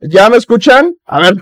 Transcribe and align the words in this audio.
¿Ya 0.00 0.28
me 0.28 0.36
escuchan? 0.36 0.94
A 1.06 1.20
ver. 1.20 1.34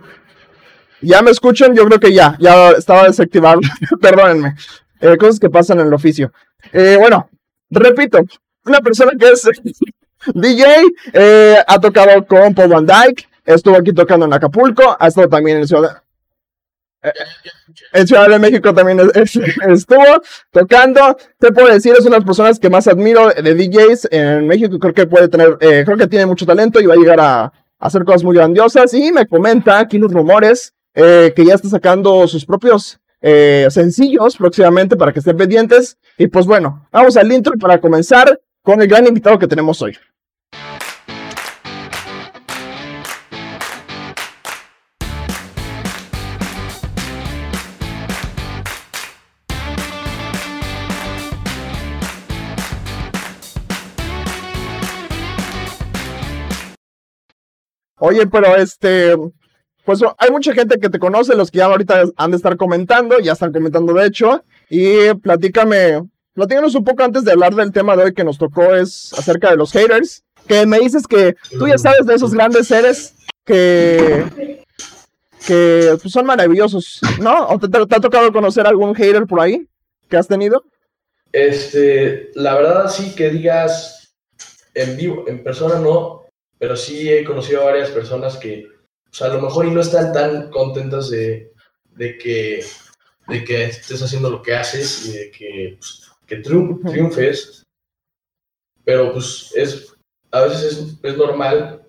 ¿Ya 1.00 1.22
me 1.22 1.30
escuchan? 1.30 1.74
Yo 1.74 1.84
creo 1.86 2.00
que 2.00 2.12
ya. 2.12 2.36
Ya 2.38 2.70
estaba 2.70 3.04
desactivado. 3.04 3.60
Perdónenme. 4.00 4.54
Eh, 5.00 5.16
cosas 5.18 5.38
que 5.38 5.50
pasan 5.50 5.80
en 5.80 5.88
el 5.88 5.94
oficio. 5.94 6.32
Eh, 6.72 6.96
bueno, 6.98 7.28
repito. 7.70 8.20
Una 8.64 8.80
persona 8.80 9.12
que 9.18 9.28
es 9.28 9.42
DJ, 10.34 10.64
eh, 11.12 11.56
ha 11.66 11.78
tocado 11.78 12.24
con 12.26 12.54
Paul 12.54 12.68
Van 12.68 12.86
Dyke, 12.86 13.28
estuvo 13.44 13.76
aquí 13.76 13.92
tocando 13.92 14.24
en 14.24 14.32
Acapulco, 14.32 14.96
ha 14.98 15.08
estado 15.08 15.28
también 15.28 15.58
en 15.58 15.68
Ciudad, 15.68 16.02
en 17.92 18.06
Ciudad 18.06 18.30
de 18.30 18.38
México 18.38 18.72
también 18.72 18.98
estuvo 19.68 20.22
tocando. 20.50 21.18
Te 21.38 21.52
puedo 21.52 21.68
decir, 21.68 21.92
es 21.92 22.06
una 22.06 22.12
de 22.12 22.20
las 22.20 22.24
personas 22.24 22.58
que 22.58 22.70
más 22.70 22.88
admiro 22.88 23.28
de 23.28 23.54
DJs 23.54 24.08
en 24.10 24.46
México. 24.46 24.78
Creo 24.78 24.94
que 24.94 25.06
puede 25.06 25.28
tener, 25.28 25.58
creo 25.58 25.98
que 25.98 26.06
tiene 26.06 26.24
mucho 26.24 26.46
talento 26.46 26.80
y 26.80 26.86
va 26.86 26.94
a 26.94 26.96
llegar 26.96 27.20
a, 27.20 27.52
hacer 27.78 28.04
cosas 28.04 28.24
muy 28.24 28.36
grandiosas. 28.36 28.92
Y 28.94 29.12
me 29.12 29.26
comenta 29.26 29.78
aquí 29.78 29.98
los 29.98 30.12
rumores 30.12 30.72
que 30.94 31.44
ya 31.44 31.54
está 31.54 31.68
sacando 31.68 32.28
sus 32.28 32.46
propios 32.46 33.00
eh, 33.26 33.68
sencillos 33.70 34.36
próximamente 34.36 34.96
para 34.96 35.10
que 35.10 35.20
estén 35.20 35.38
pendientes. 35.38 35.96
Y 36.18 36.26
pues 36.26 36.44
bueno, 36.44 36.86
vamos 36.92 37.16
al 37.16 37.32
intro 37.32 37.54
para 37.58 37.80
comenzar 37.80 38.38
con 38.62 38.82
el 38.82 38.86
gran 38.86 39.06
invitado 39.06 39.38
que 39.38 39.46
tenemos 39.46 39.80
hoy. 39.80 39.96
Oye, 58.06 58.26
pero 58.26 58.54
este, 58.56 59.16
pues 59.82 60.00
hay 60.18 60.30
mucha 60.30 60.52
gente 60.52 60.78
que 60.78 60.90
te 60.90 60.98
conoce, 60.98 61.34
los 61.34 61.50
que 61.50 61.58
ya 61.58 61.64
ahorita 61.64 62.04
han 62.16 62.30
de 62.32 62.36
estar 62.36 62.58
comentando, 62.58 63.18
ya 63.18 63.32
están 63.32 63.50
comentando 63.50 63.94
de 63.94 64.06
hecho, 64.06 64.44
y 64.68 65.14
platícame, 65.14 66.02
platícanos 66.34 66.74
un 66.74 66.84
poco 66.84 67.02
antes 67.02 67.24
de 67.24 67.32
hablar 67.32 67.54
del 67.54 67.72
tema 67.72 67.96
de 67.96 68.04
hoy 68.04 68.12
que 68.12 68.22
nos 68.22 68.36
tocó, 68.36 68.74
es 68.74 69.10
acerca 69.14 69.48
de 69.50 69.56
los 69.56 69.72
haters, 69.72 70.22
que 70.46 70.66
me 70.66 70.80
dices 70.80 71.06
que 71.06 71.34
tú 71.58 71.66
ya 71.66 71.78
sabes 71.78 72.04
de 72.04 72.14
esos 72.14 72.34
grandes 72.34 72.68
seres 72.68 73.14
que, 73.46 74.26
que 75.46 75.96
pues, 75.98 76.12
son 76.12 76.26
maravillosos, 76.26 77.00
¿no? 77.22 77.46
¿O 77.48 77.58
te, 77.58 77.68
te, 77.68 77.78
ha 77.78 78.00
tocado 78.00 78.34
conocer 78.34 78.66
algún 78.66 78.94
hater 78.94 79.24
por 79.24 79.40
ahí 79.40 79.66
que 80.10 80.18
has 80.18 80.28
tenido? 80.28 80.62
Este, 81.32 82.32
la 82.34 82.54
verdad 82.54 82.90
sí 82.90 83.14
que 83.14 83.30
digas 83.30 84.14
en 84.74 84.94
vivo, 84.98 85.24
en 85.26 85.42
persona 85.42 85.78
no, 85.78 86.23
pero 86.64 86.76
sí 86.78 87.12
he 87.12 87.24
conocido 87.24 87.60
a 87.60 87.66
varias 87.66 87.90
personas 87.90 88.38
que 88.38 88.66
o 88.66 89.14
sea, 89.14 89.26
a 89.26 89.34
lo 89.34 89.42
mejor 89.42 89.66
y 89.66 89.70
no 89.70 89.82
están 89.82 90.14
tan 90.14 90.50
contentas 90.50 91.10
de, 91.10 91.52
de, 91.90 92.16
que, 92.16 92.64
de 93.28 93.44
que 93.44 93.64
estés 93.64 94.02
haciendo 94.02 94.30
lo 94.30 94.40
que 94.40 94.54
haces 94.54 95.04
y 95.04 95.12
de 95.12 95.30
que, 95.30 95.76
pues, 95.78 96.10
que 96.26 96.36
triunfes, 96.36 97.64
pero 98.82 99.12
pues 99.12 99.52
es, 99.54 99.94
a 100.30 100.40
veces 100.44 100.62
es, 100.62 100.98
es 101.02 101.18
normal, 101.18 101.86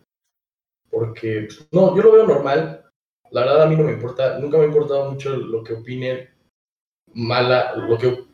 porque, 0.90 1.48
pues, 1.48 1.66
no, 1.72 1.96
yo 1.96 2.04
lo 2.04 2.12
veo 2.12 2.28
normal, 2.28 2.84
la 3.32 3.42
verdad 3.46 3.62
a 3.62 3.68
mí 3.68 3.78
no 3.78 3.86
me 3.86 3.94
importa, 3.94 4.40
nunca 4.40 4.58
me 4.58 4.66
ha 4.66 4.68
importado 4.68 5.10
mucho 5.10 5.38
lo 5.38 5.64
que 5.64 5.72
opine 5.72 6.32
mala, 7.14 7.78
lo 7.78 7.98
que, 7.98 8.26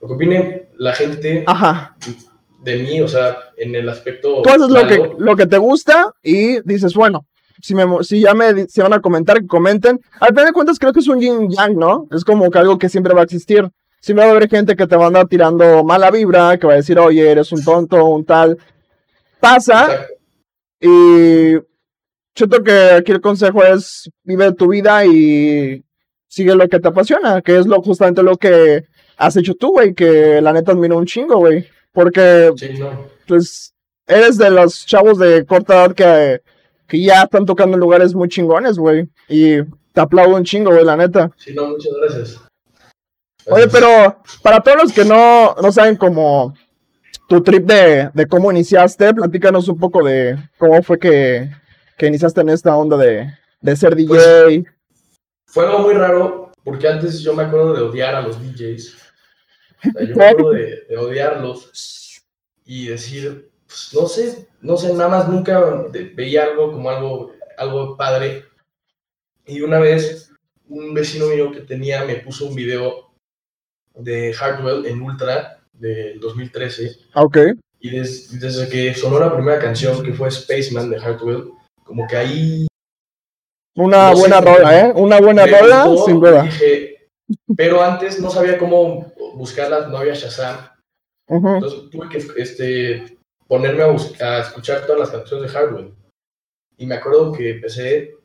lo 0.00 0.08
que 0.08 0.14
opine 0.14 0.70
la 0.78 0.94
gente 0.94 1.44
de 2.64 2.78
mí, 2.78 3.00
o 3.00 3.08
sea, 3.08 3.36
en 3.56 3.74
el 3.74 3.88
aspecto... 3.88 4.42
Tú 4.42 4.48
haces 4.48 4.68
lo 4.68 4.86
que, 4.86 5.12
lo 5.18 5.36
que 5.36 5.46
te 5.46 5.58
gusta 5.58 6.14
y 6.22 6.60
dices, 6.62 6.94
bueno, 6.94 7.26
si, 7.60 7.74
me, 7.74 7.84
si 8.02 8.20
ya 8.20 8.34
me 8.34 8.66
si 8.66 8.80
van 8.80 8.92
a 8.92 9.00
comentar, 9.00 9.40
que 9.40 9.46
comenten. 9.46 10.00
Al 10.20 10.28
final 10.28 10.46
de 10.46 10.52
cuentas, 10.52 10.78
creo 10.78 10.92
que 10.92 11.00
es 11.00 11.08
un 11.08 11.20
yin 11.20 11.48
yang, 11.50 11.76
¿no? 11.76 12.08
Es 12.10 12.24
como 12.24 12.50
que 12.50 12.58
algo 12.58 12.78
que 12.78 12.88
siempre 12.88 13.14
va 13.14 13.20
a 13.20 13.24
existir. 13.24 13.68
Siempre 14.00 14.24
va 14.24 14.32
a 14.32 14.36
haber 14.36 14.50
gente 14.50 14.76
que 14.76 14.86
te 14.86 14.96
va 14.96 15.04
a 15.04 15.06
andar 15.06 15.28
tirando 15.28 15.82
mala 15.84 16.10
vibra, 16.10 16.58
que 16.58 16.66
va 16.66 16.74
a 16.74 16.76
decir, 16.76 16.98
oye, 16.98 17.30
eres 17.30 17.52
un 17.52 17.64
tonto, 17.64 18.04
un 18.04 18.24
tal. 18.24 18.58
Pasa. 19.40 20.06
Y 20.80 21.54
siento 22.34 22.62
que 22.62 22.72
aquí 22.72 23.12
el 23.12 23.20
consejo 23.20 23.62
es 23.64 24.10
vive 24.22 24.52
tu 24.52 24.68
vida 24.68 25.06
y 25.06 25.82
sigue 26.28 26.54
lo 26.54 26.68
que 26.68 26.80
te 26.80 26.88
apasiona, 26.88 27.40
que 27.40 27.58
es 27.58 27.66
lo, 27.66 27.80
justamente 27.80 28.22
lo 28.22 28.36
que 28.36 28.84
has 29.16 29.36
hecho 29.36 29.54
tú, 29.54 29.72
güey, 29.72 29.94
que 29.94 30.40
la 30.42 30.52
neta 30.52 30.72
admiro 30.72 30.98
un 30.98 31.06
chingo, 31.06 31.38
güey. 31.38 31.66
Porque, 31.94 32.52
pues, 33.26 33.72
eres 34.06 34.36
de 34.36 34.50
los 34.50 34.84
chavos 34.84 35.18
de 35.18 35.46
corta 35.46 35.84
edad 35.84 35.94
que 35.94 36.42
que 36.86 37.00
ya 37.00 37.22
están 37.22 37.46
tocando 37.46 37.74
en 37.74 37.80
lugares 37.80 38.14
muy 38.14 38.28
chingones, 38.28 38.78
güey. 38.78 39.08
Y 39.28 39.62
te 39.92 40.00
aplaudo 40.00 40.36
un 40.36 40.44
chingo, 40.44 40.70
güey, 40.70 40.84
la 40.84 40.96
neta. 40.96 41.30
Sí, 41.36 41.54
no, 41.54 41.68
muchas 41.68 41.92
gracias. 42.00 42.40
Oye, 43.46 43.68
pero 43.68 44.22
para 44.42 44.60
todos 44.60 44.84
los 44.84 44.92
que 44.92 45.04
no, 45.04 45.54
no 45.60 45.70
saben 45.70 45.96
cómo 45.96 46.54
tu 47.28 47.42
trip 47.42 47.66
de, 47.66 48.10
de, 48.12 48.26
cómo 48.26 48.50
iniciaste, 48.50 49.14
platícanos 49.14 49.68
un 49.68 49.78
poco 49.78 50.02
de 50.02 50.38
cómo 50.58 50.82
fue 50.82 50.98
que, 50.98 51.50
que 51.98 52.06
iniciaste 52.06 52.40
en 52.40 52.50
esta 52.50 52.76
onda 52.76 52.96
de, 52.96 53.30
de 53.60 53.76
ser 53.76 53.94
DJ. 53.94 54.08
Pues, 54.08 54.64
fue 55.46 55.66
algo 55.66 55.80
muy 55.80 55.94
raro, 55.94 56.52
porque 56.64 56.88
antes 56.88 57.20
yo 57.20 57.34
me 57.34 57.44
acuerdo 57.44 57.74
de 57.74 57.82
odiar 57.82 58.14
a 58.14 58.22
los 58.22 58.40
DJs. 58.40 59.03
Yo 59.84 60.14
acuerdo 60.14 60.50
de, 60.50 60.84
de 60.88 60.96
odiarlos 60.96 62.22
y 62.64 62.86
decir, 62.86 63.50
pues, 63.66 63.90
no 63.92 64.06
sé, 64.06 64.48
no 64.60 64.76
sé, 64.76 64.92
nada 64.94 65.08
más 65.08 65.28
nunca 65.28 65.84
veía 66.14 66.44
algo 66.44 66.72
como 66.72 66.90
algo, 66.90 67.32
algo 67.58 67.96
padre. 67.96 68.44
Y 69.46 69.60
una 69.60 69.78
vez 69.78 70.32
un 70.68 70.94
vecino 70.94 71.26
mío 71.26 71.52
que 71.52 71.60
tenía 71.60 72.04
me 72.04 72.16
puso 72.16 72.46
un 72.46 72.54
video 72.54 73.10
de 73.94 74.32
Hardwell 74.32 74.86
en 74.86 75.02
Ultra 75.02 75.60
del 75.72 76.18
2013. 76.20 76.96
Ah, 77.14 77.22
ok. 77.22 77.38
Y 77.80 77.90
desde 77.90 78.68
que 78.68 78.94
sonó 78.94 79.18
la 79.18 79.34
primera 79.34 79.58
canción, 79.58 80.02
que 80.02 80.14
fue 80.14 80.30
Spaceman 80.30 80.88
de 80.88 80.98
Hardwell, 80.98 81.50
como 81.84 82.06
que 82.06 82.16
ahí... 82.16 82.66
Una 83.76 84.12
buena 84.12 84.40
rola, 84.40 84.80
¿eh? 84.80 84.92
Una 84.94 85.20
buena 85.20 85.44
rola, 85.46 85.90
sin 86.06 86.20
duda. 86.20 86.48
Pero 87.56 87.82
antes 87.82 88.20
no 88.20 88.30
sabía 88.30 88.58
cómo 88.58 89.12
buscarlas, 89.34 89.88
no 89.88 89.98
había 89.98 90.14
Shazam. 90.14 90.68
Entonces 91.26 91.90
tuve 91.90 92.08
que 92.08 92.18
este, 92.40 93.18
ponerme 93.46 93.82
a, 93.82 93.86
a, 94.26 94.40
escuchar 94.40 94.86
todas 94.86 95.00
las 95.00 95.10
canciones 95.10 95.50
de 95.50 95.58
Hardwell. 95.58 95.94
Y 96.76 96.86
me 96.86 96.96
acuerdo 96.96 97.32
que 97.32 97.50
empecé 97.50 98.16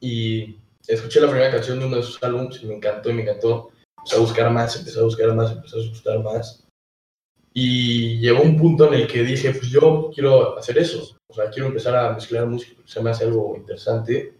y 0.00 0.56
escuché 0.86 1.20
la 1.20 1.28
primera 1.28 1.50
canción 1.50 1.78
de 1.78 1.86
uno 1.86 1.96
de 1.96 2.02
sus 2.02 2.22
álbumes 2.22 2.62
y 2.62 2.66
me 2.66 2.74
encantó 2.74 3.10
y 3.10 3.14
me 3.14 3.22
encantó. 3.22 3.70
Empecé 3.98 4.16
a 4.16 4.20
buscar 4.20 4.50
más, 4.50 4.76
empecé 4.76 4.98
a 4.98 5.02
buscar 5.02 5.34
más, 5.34 5.52
empecé 5.52 5.76
a 5.76 5.88
buscar 5.88 6.22
más. 6.22 6.64
Y 7.52 8.18
llegó 8.18 8.42
un 8.42 8.56
punto 8.56 8.86
en 8.88 8.94
el 8.94 9.06
que 9.06 9.22
dije, 9.22 9.52
pues 9.52 9.68
yo 9.68 10.10
quiero 10.14 10.58
hacer 10.58 10.78
eso. 10.78 11.16
O 11.28 11.34
sea, 11.34 11.50
quiero 11.50 11.68
empezar 11.68 11.94
a 11.96 12.12
mezclar 12.12 12.46
música 12.46 12.80
se 12.84 13.00
me 13.00 13.10
hace 13.10 13.24
algo 13.24 13.56
interesante. 13.56 14.34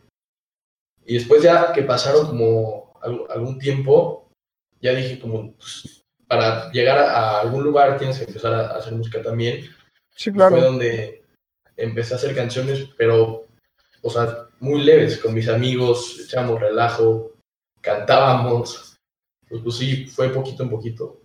Y 1.04 1.14
después 1.14 1.42
ya 1.42 1.72
que 1.72 1.82
pasaron 1.82 2.26
como 2.26 2.89
algún 3.02 3.58
tiempo, 3.58 4.28
ya 4.80 4.92
dije 4.92 5.18
como, 5.20 5.52
pues, 5.54 6.02
para 6.26 6.70
llegar 6.70 6.98
a 6.98 7.40
algún 7.40 7.64
lugar 7.64 7.98
tienes 7.98 8.18
que 8.18 8.24
empezar 8.24 8.54
a 8.54 8.76
hacer 8.76 8.94
música 8.94 9.22
también. 9.22 9.64
Sí, 10.14 10.32
claro. 10.32 10.56
Fue 10.56 10.64
donde 10.64 11.24
empecé 11.76 12.14
a 12.14 12.16
hacer 12.16 12.34
canciones, 12.34 12.88
pero, 12.96 13.46
o 14.02 14.10
sea, 14.10 14.48
muy 14.60 14.82
leves, 14.82 15.18
con 15.18 15.34
mis 15.34 15.48
amigos, 15.48 16.20
echábamos 16.20 16.60
relajo, 16.60 17.32
cantábamos. 17.80 18.96
Pues, 19.48 19.62
pues 19.62 19.76
sí, 19.76 20.06
fue 20.06 20.28
poquito 20.28 20.62
en 20.62 20.70
poquito. 20.70 21.20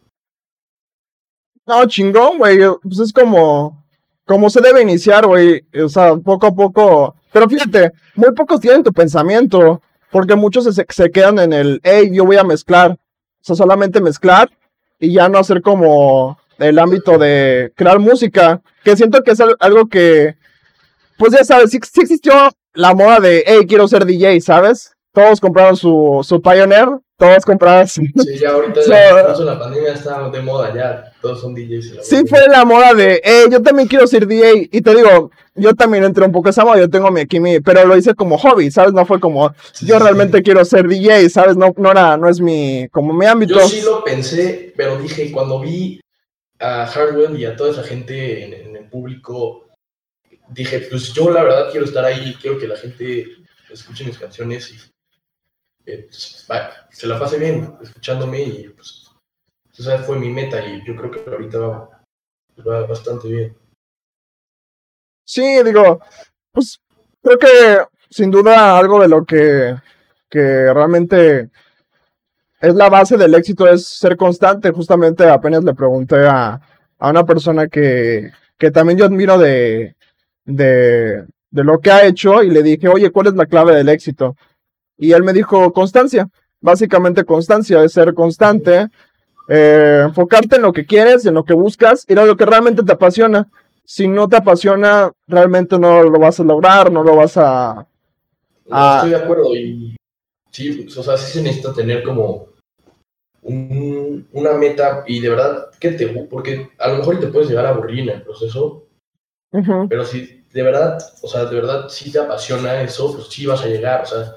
No, 1.65 1.85
chingón, 1.85 2.37
güey. 2.37 2.59
Pues 2.81 2.99
es 2.99 3.13
como, 3.13 3.85
como 4.25 4.49
se 4.49 4.61
debe 4.61 4.81
iniciar, 4.81 5.25
güey. 5.25 5.65
O 5.83 5.89
sea, 5.89 6.15
poco 6.15 6.47
a 6.47 6.55
poco. 6.55 7.15
Pero 7.31 7.49
fíjate, 7.49 7.91
muy 8.15 8.31
pocos 8.33 8.59
tienen 8.59 8.83
tu 8.83 8.93
pensamiento. 8.93 9.81
Porque 10.15 10.37
muchos 10.37 10.73
se, 10.73 10.85
se 10.87 11.11
quedan 11.11 11.39
en 11.39 11.51
el, 11.51 11.81
hey, 11.83 12.09
yo 12.09 12.23
voy 12.23 12.37
a 12.37 12.45
mezclar. 12.45 12.91
O 12.91 12.97
sea, 13.41 13.57
solamente 13.57 13.99
mezclar 13.99 14.49
y 14.97 15.11
ya 15.11 15.27
no 15.27 15.39
hacer 15.39 15.61
como 15.61 16.39
el 16.57 16.79
ámbito 16.79 17.17
de 17.17 17.73
crear 17.75 17.99
música, 17.99 18.61
que 18.85 18.95
siento 18.95 19.21
que 19.23 19.31
es 19.31 19.41
algo 19.59 19.89
que, 19.89 20.37
pues 21.17 21.33
ya 21.33 21.43
sabes, 21.43 21.71
sí, 21.71 21.79
existió 21.99 22.33
la 22.73 22.95
moda 22.95 23.19
de, 23.19 23.43
hey, 23.45 23.65
quiero 23.67 23.89
ser 23.89 24.05
DJ, 24.05 24.39
¿sabes? 24.39 24.95
Todos 25.11 25.41
compraron 25.41 25.75
su, 25.75 26.21
su 26.23 26.41
Pioneer, 26.41 26.87
todos 27.17 27.45
compraron 27.45 27.87
Sí, 27.87 28.11
ya 28.39 28.49
ahorita 28.51 28.81
so, 29.35 29.43
la 29.45 29.57
pandemia 29.57 29.93
está 29.93 30.29
de 30.29 30.41
moda 30.41 30.73
ya, 30.73 31.13
todos 31.21 31.41
son 31.41 31.55
DJs. 31.55 31.99
Sí, 32.01 32.23
fue 32.27 32.47
la 32.49 32.65
moda 32.65 32.93
de, 32.93 33.21
hey, 33.23 33.45
yo 33.49 33.61
también 33.61 33.87
quiero 33.87 34.05
ser 34.07 34.27
DJ, 34.27 34.69
y 34.71 34.81
te 34.81 34.95
digo, 34.95 35.31
yo 35.55 35.73
también 35.73 36.03
entré 36.03 36.25
un 36.25 36.31
poco 36.31 36.49
esa 36.49 36.65
moda, 36.65 36.79
yo 36.79 36.89
tengo 36.89 37.09
mi 37.11 37.21
aquí, 37.21 37.39
mi, 37.39 37.59
pero 37.61 37.85
lo 37.85 37.95
hice 37.95 38.13
como 38.15 38.37
hobby, 38.37 38.69
¿sabes? 38.69 38.93
No 38.93 39.05
fue 39.05 39.19
como, 39.19 39.53
yo 39.81 39.99
realmente 39.99 40.43
quiero 40.43 40.65
ser 40.65 40.87
DJ, 40.87 41.29
¿sabes? 41.29 41.55
No, 41.55 41.73
no 41.77 41.91
era, 41.91 42.17
no 42.17 42.27
es 42.27 42.41
mi, 42.41 42.87
como 42.89 43.13
mi 43.13 43.25
ámbito. 43.25 43.55
Yo 43.55 43.67
sí 43.67 43.81
lo 43.81 44.03
pensé, 44.03 44.73
pero 44.75 44.97
dije, 44.97 45.31
cuando 45.31 45.59
vi 45.61 46.01
a 46.59 46.85
Hardwell 46.85 47.39
y 47.39 47.45
a 47.45 47.55
toda 47.55 47.71
esa 47.71 47.83
gente 47.83 48.43
en, 48.43 48.75
el 48.75 48.89
público 48.89 49.65
dije, 50.49 50.79
pues 50.89 51.11
yo 51.11 51.29
la 51.31 51.43
verdad 51.43 51.71
quiero 51.71 51.85
estar 51.85 52.05
ahí, 52.05 52.37
quiero 52.39 52.57
que 52.57 52.67
la 52.67 52.77
gente 52.77 53.25
escuche 53.69 54.05
mis 54.05 54.17
canciones 54.17 54.71
y 54.71 54.94
eh, 55.85 56.07
pues, 56.07 56.45
se 56.91 57.07
la 57.07 57.19
pase 57.19 57.37
bien 57.37 57.77
escuchándome 57.81 58.41
y 58.41 58.69
pues 58.69 59.11
esa 59.77 59.99
fue 59.99 60.17
mi 60.17 60.29
meta 60.29 60.65
y 60.65 60.85
yo 60.85 60.95
creo 60.95 61.11
que 61.11 61.29
ahorita 61.29 61.57
va, 61.59 62.87
bastante 62.87 63.27
bien. 63.27 63.57
Sí, 65.25 65.63
digo, 65.63 65.99
pues 66.51 66.79
creo 67.21 67.37
que 67.37 67.77
sin 68.09 68.31
duda 68.31 68.77
algo 68.77 69.01
de 69.01 69.07
lo 69.07 69.25
que, 69.25 69.75
que 70.29 70.73
realmente 70.73 71.49
es 72.61 72.73
la 72.73 72.89
base 72.89 73.17
del 73.17 73.35
éxito 73.35 73.67
es 73.67 73.85
ser 73.85 74.15
constante. 74.15 74.71
Justamente 74.71 75.27
apenas 75.27 75.63
le 75.63 75.73
pregunté 75.73 76.25
a, 76.25 76.59
a 76.99 77.09
una 77.09 77.25
persona 77.25 77.67
que, 77.67 78.31
que 78.57 78.71
también 78.71 78.97
yo 78.97 79.05
admiro 79.05 79.37
de, 79.37 79.95
de, 80.45 81.25
de 81.51 81.63
lo 81.63 81.79
que 81.79 81.91
ha 81.91 82.05
hecho 82.05 82.41
y 82.43 82.49
le 82.49 82.63
dije, 82.63 82.87
oye, 82.87 83.11
¿cuál 83.11 83.27
es 83.27 83.33
la 83.33 83.45
clave 83.45 83.75
del 83.75 83.89
éxito? 83.89 84.35
Y 84.97 85.11
él 85.11 85.23
me 85.23 85.33
dijo, 85.33 85.71
constancia. 85.73 86.29
Básicamente 86.61 87.25
constancia, 87.25 87.83
es 87.83 87.91
ser 87.93 88.13
constante, 88.13 88.87
eh, 89.47 90.01
enfocarte 90.05 90.55
en 90.55 90.63
lo 90.63 90.73
que 90.73 90.85
quieres, 90.85 91.25
en 91.25 91.35
lo 91.35 91.43
que 91.43 91.53
buscas, 91.53 92.05
ir 92.07 92.17
a 92.17 92.25
lo 92.25 92.35
que 92.35 92.45
realmente 92.45 92.83
te 92.83 92.91
apasiona. 92.91 93.47
Si 93.83 94.07
no 94.07 94.27
te 94.27 94.37
apasiona, 94.37 95.11
realmente 95.27 95.77
no 95.77 96.01
lo 96.01 96.19
vas 96.19 96.39
a 96.39 96.43
lograr, 96.43 96.91
no 96.91 97.03
lo 97.03 97.17
vas 97.17 97.37
a... 97.37 97.85
estoy 98.65 99.11
de 99.11 99.15
acuerdo 99.15 99.55
y 99.55 99.95
sí, 100.49 100.87
o 100.97 101.03
sea, 101.03 101.17
sí 101.17 101.33
se 101.33 101.43
necesita 101.43 101.73
tener 101.73 102.01
como 102.01 102.47
una 103.43 104.53
meta 104.53 105.03
y 105.05 105.19
de 105.19 105.29
verdad, 105.29 105.67
¿qué 105.79 105.91
te 105.91 106.07
Porque 106.07 106.71
a 106.79 106.87
lo 106.87 106.97
mejor 106.97 107.19
te 107.19 107.27
puedes 107.27 107.47
llegar 107.47 107.67
a 107.67 107.69
aburrir 107.69 108.09
en 108.09 108.15
el 108.15 108.21
proceso, 108.23 108.87
pero 109.87 110.03
si 110.03 110.43
de 110.51 110.63
verdad, 110.63 110.97
o 111.21 111.27
sea, 111.27 111.45
de 111.45 111.55
verdad 111.55 111.89
si 111.89 112.11
te 112.11 112.19
apasiona 112.19 112.81
eso, 112.81 113.13
pues 113.13 113.27
sí 113.27 113.45
vas 113.45 113.61
a 113.61 113.67
llegar, 113.67 114.01
o 114.01 114.05
sea, 114.07 114.35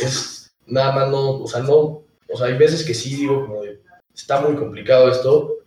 es 0.00 0.52
nada 0.66 0.92
más 0.92 1.10
no, 1.10 1.42
o 1.42 1.46
sea, 1.46 1.60
no, 1.60 2.04
o 2.28 2.36
sea, 2.36 2.46
hay 2.46 2.56
veces 2.56 2.84
que 2.84 2.94
sí 2.94 3.16
digo 3.16 3.46
como 3.46 3.62
de, 3.62 3.80
está 4.14 4.40
muy 4.40 4.56
complicado 4.56 5.10
esto, 5.10 5.58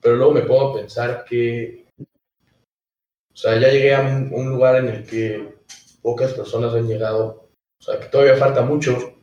pero 0.00 0.16
luego 0.16 0.32
me 0.32 0.42
puedo 0.42 0.74
pensar 0.74 1.24
que, 1.24 1.86
o 1.98 3.36
sea, 3.36 3.58
ya 3.58 3.68
llegué 3.70 3.94
a 3.94 4.00
un 4.00 4.50
lugar 4.50 4.76
en 4.76 4.88
el 4.88 5.06
que 5.06 5.54
pocas 6.02 6.34
personas 6.34 6.74
han 6.74 6.88
llegado, 6.88 7.48
o 7.80 7.82
sea, 7.82 7.98
que 7.98 8.06
todavía 8.06 8.36
falta 8.36 8.62
mucho 8.62 9.16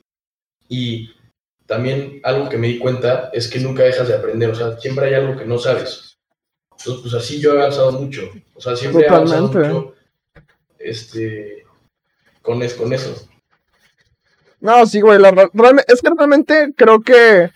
y 0.67 1.13
también 1.65 2.19
algo 2.23 2.49
que 2.49 2.57
me 2.57 2.67
di 2.67 2.79
cuenta 2.79 3.29
es 3.33 3.47
que 3.47 3.59
nunca 3.59 3.83
dejas 3.83 4.07
de 4.07 4.15
aprender, 4.15 4.49
o 4.49 4.55
sea, 4.55 4.77
siempre 4.77 5.07
hay 5.07 5.13
algo 5.13 5.37
que 5.37 5.45
no 5.45 5.57
sabes. 5.57 6.17
Entonces, 6.71 7.01
pues 7.03 7.13
así 7.13 7.39
yo 7.39 7.53
he 7.53 7.59
avanzado 7.59 7.91
mucho, 7.91 8.29
o 8.55 8.61
sea, 8.61 8.75
siempre 8.75 9.05
he 9.05 9.09
avanzado 9.09 9.47
mucho 9.47 9.93
este, 10.79 11.63
con, 12.41 12.59
con 12.77 12.93
eso. 12.93 13.27
No, 14.61 14.85
sí, 14.85 15.01
güey, 15.01 15.19
es 15.87 16.01
que 16.01 16.09
realmente 16.15 16.73
creo 16.77 17.01
que... 17.01 17.49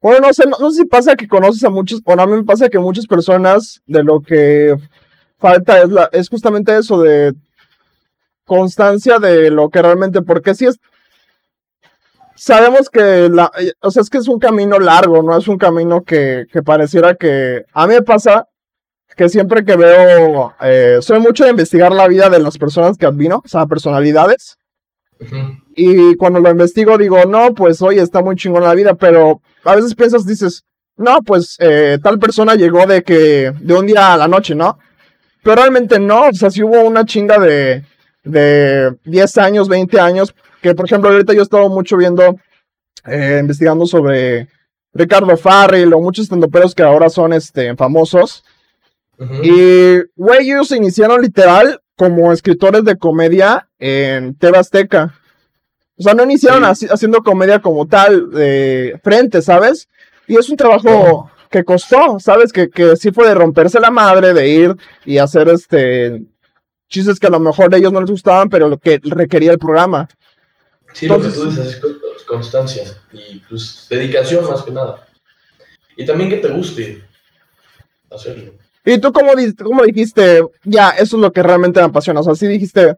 Bueno, 0.00 0.26
no 0.26 0.34
sé, 0.34 0.44
no, 0.46 0.70
sé 0.70 0.82
si 0.82 0.84
pasa 0.84 1.16
que 1.16 1.26
conoces 1.26 1.64
a 1.64 1.70
muchos, 1.70 2.02
o 2.04 2.12
a 2.12 2.26
mí 2.26 2.32
me 2.34 2.44
pasa 2.44 2.68
que 2.68 2.78
muchas 2.78 3.06
personas 3.06 3.80
de 3.86 4.04
lo 4.04 4.20
que 4.20 4.76
falta 5.38 5.80
es, 5.80 5.88
la, 5.88 6.10
es 6.12 6.28
justamente 6.28 6.76
eso 6.76 7.00
de 7.00 7.32
constancia 8.44 9.18
de 9.18 9.50
lo 9.50 9.70
que 9.70 9.80
realmente, 9.80 10.20
porque 10.20 10.54
si 10.54 10.66
es, 10.66 10.78
sabemos 12.34 12.90
que 12.90 13.30
la, 13.30 13.50
o 13.80 13.90
sea, 13.90 14.02
es 14.02 14.10
que 14.10 14.18
es 14.18 14.28
un 14.28 14.38
camino 14.38 14.78
largo, 14.78 15.22
no 15.22 15.38
es 15.38 15.48
un 15.48 15.56
camino 15.56 16.04
que, 16.04 16.44
que 16.52 16.62
pareciera 16.62 17.14
que 17.14 17.64
a 17.72 17.86
mí 17.86 17.94
me 17.94 18.02
pasa 18.02 18.46
que 19.16 19.30
siempre 19.30 19.64
que 19.64 19.76
veo, 19.76 20.54
eh, 20.60 20.98
soy 21.00 21.20
mucho 21.20 21.44
de 21.44 21.50
investigar 21.50 21.92
la 21.92 22.08
vida 22.08 22.28
de 22.28 22.40
las 22.40 22.58
personas 22.58 22.98
que 22.98 23.06
admiro, 23.06 23.40
o 23.42 23.48
sea, 23.48 23.64
personalidades. 23.64 24.58
Y 25.76 26.14
cuando 26.16 26.40
lo 26.40 26.50
investigo 26.50 26.96
digo, 26.98 27.24
no, 27.24 27.54
pues 27.54 27.82
oye, 27.82 28.00
está 28.00 28.22
muy 28.22 28.36
chingón 28.36 28.62
la 28.62 28.74
vida, 28.74 28.94
pero 28.94 29.40
a 29.64 29.74
veces 29.74 29.94
piensas, 29.94 30.26
dices, 30.26 30.64
no, 30.96 31.18
pues 31.22 31.56
eh, 31.58 31.98
tal 32.02 32.18
persona 32.18 32.54
llegó 32.54 32.86
de 32.86 33.02
que, 33.02 33.52
de 33.58 33.74
un 33.74 33.86
día 33.86 34.14
a 34.14 34.16
la 34.16 34.28
noche, 34.28 34.54
¿no? 34.54 34.78
Pero 35.42 35.56
realmente 35.56 35.98
no, 35.98 36.28
o 36.28 36.32
sea, 36.32 36.50
si 36.50 36.62
hubo 36.62 36.80
una 36.82 37.04
chinga 37.04 37.38
de, 37.38 37.84
de 38.22 38.96
10 39.04 39.38
años, 39.38 39.68
20 39.68 40.00
años, 40.00 40.34
que 40.62 40.74
por 40.74 40.86
ejemplo 40.86 41.10
ahorita 41.10 41.32
yo 41.34 41.40
he 41.40 41.42
estado 41.42 41.68
mucho 41.68 41.96
viendo, 41.96 42.36
eh, 43.06 43.38
investigando 43.40 43.86
sobre 43.86 44.48
Ricardo 44.94 45.36
Farrell 45.36 45.92
o 45.92 46.00
muchos 46.00 46.24
estandoperos 46.24 46.74
que 46.74 46.82
ahora 46.82 47.10
son 47.10 47.32
este, 47.32 47.74
famosos. 47.76 48.44
Y, 49.42 49.98
güey, 50.16 50.50
ellos 50.50 50.68
se 50.68 50.76
iniciaron 50.76 51.20
literal 51.22 51.80
como 51.96 52.32
escritores 52.32 52.84
de 52.84 52.96
comedia 52.96 53.68
en 53.78 54.34
TV 54.36 54.58
Azteca. 54.58 55.14
O 55.96 56.02
sea, 56.02 56.14
no 56.14 56.24
iniciaron 56.24 56.64
haciendo 56.64 57.22
comedia 57.22 57.60
como 57.60 57.86
tal, 57.86 58.30
de 58.30 59.00
frente, 59.02 59.42
¿sabes? 59.42 59.88
Y 60.26 60.36
es 60.36 60.48
un 60.48 60.56
trabajo 60.56 61.30
que 61.50 61.64
costó, 61.64 62.18
¿sabes? 62.18 62.52
Que, 62.52 62.68
que 62.68 62.96
sí 62.96 63.12
fue 63.12 63.28
de 63.28 63.34
romperse 63.34 63.78
la 63.78 63.90
madre, 63.90 64.34
de 64.34 64.48
ir 64.48 64.76
y 65.04 65.18
hacer 65.18 65.48
este 65.48 66.24
chistes 66.88 67.18
que 67.18 67.26
a 67.26 67.30
lo 67.30 67.40
mejor 67.40 67.74
a 67.74 67.78
ellos 67.78 67.92
no 67.92 68.00
les 68.00 68.10
gustaban, 68.10 68.48
pero 68.48 68.68
lo 68.68 68.78
que 68.78 69.00
requería 69.02 69.52
el 69.52 69.58
programa. 69.58 70.08
Sí, 70.92 71.06
lo 71.06 71.20
que 71.20 71.28
tú 71.28 71.46
dices 71.46 71.80
es 71.80 72.22
constancia 72.24 72.84
y 73.12 73.40
pues 73.40 73.86
dedicación 73.90 74.48
más 74.48 74.62
que 74.62 74.70
nada. 74.70 75.06
Y 75.96 76.06
también 76.06 76.30
que 76.30 76.38
te 76.38 76.48
guste 76.48 77.04
hacerlo. 78.10 78.52
¿Y 78.84 78.98
tú 78.98 79.12
cómo, 79.12 79.32
cómo 79.62 79.84
dijiste, 79.84 80.42
ya, 80.64 80.90
eso 80.90 81.16
es 81.16 81.22
lo 81.22 81.32
que 81.32 81.42
realmente 81.42 81.80
me 81.80 81.86
apasiona? 81.86 82.20
O 82.20 82.22
sea, 82.22 82.34
sí 82.34 82.46
dijiste, 82.46 82.96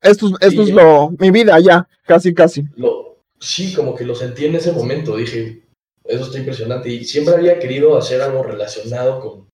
esto, 0.00 0.30
esto 0.40 0.62
es 0.62 0.70
lo, 0.70 1.10
mi 1.18 1.30
vida, 1.30 1.58
ya, 1.58 1.88
casi, 2.04 2.32
casi. 2.32 2.64
Lo, 2.76 3.18
sí, 3.38 3.74
como 3.74 3.94
que 3.94 4.04
lo 4.04 4.14
sentí 4.14 4.46
en 4.46 4.54
ese 4.54 4.72
momento, 4.72 5.16
dije, 5.16 5.62
eso 6.04 6.24
está 6.24 6.38
impresionante. 6.38 6.90
Y 6.90 7.04
siempre 7.04 7.34
había 7.34 7.58
querido 7.58 7.96
hacer 7.96 8.20
algo 8.20 8.42
relacionado 8.42 9.20
con, 9.20 9.48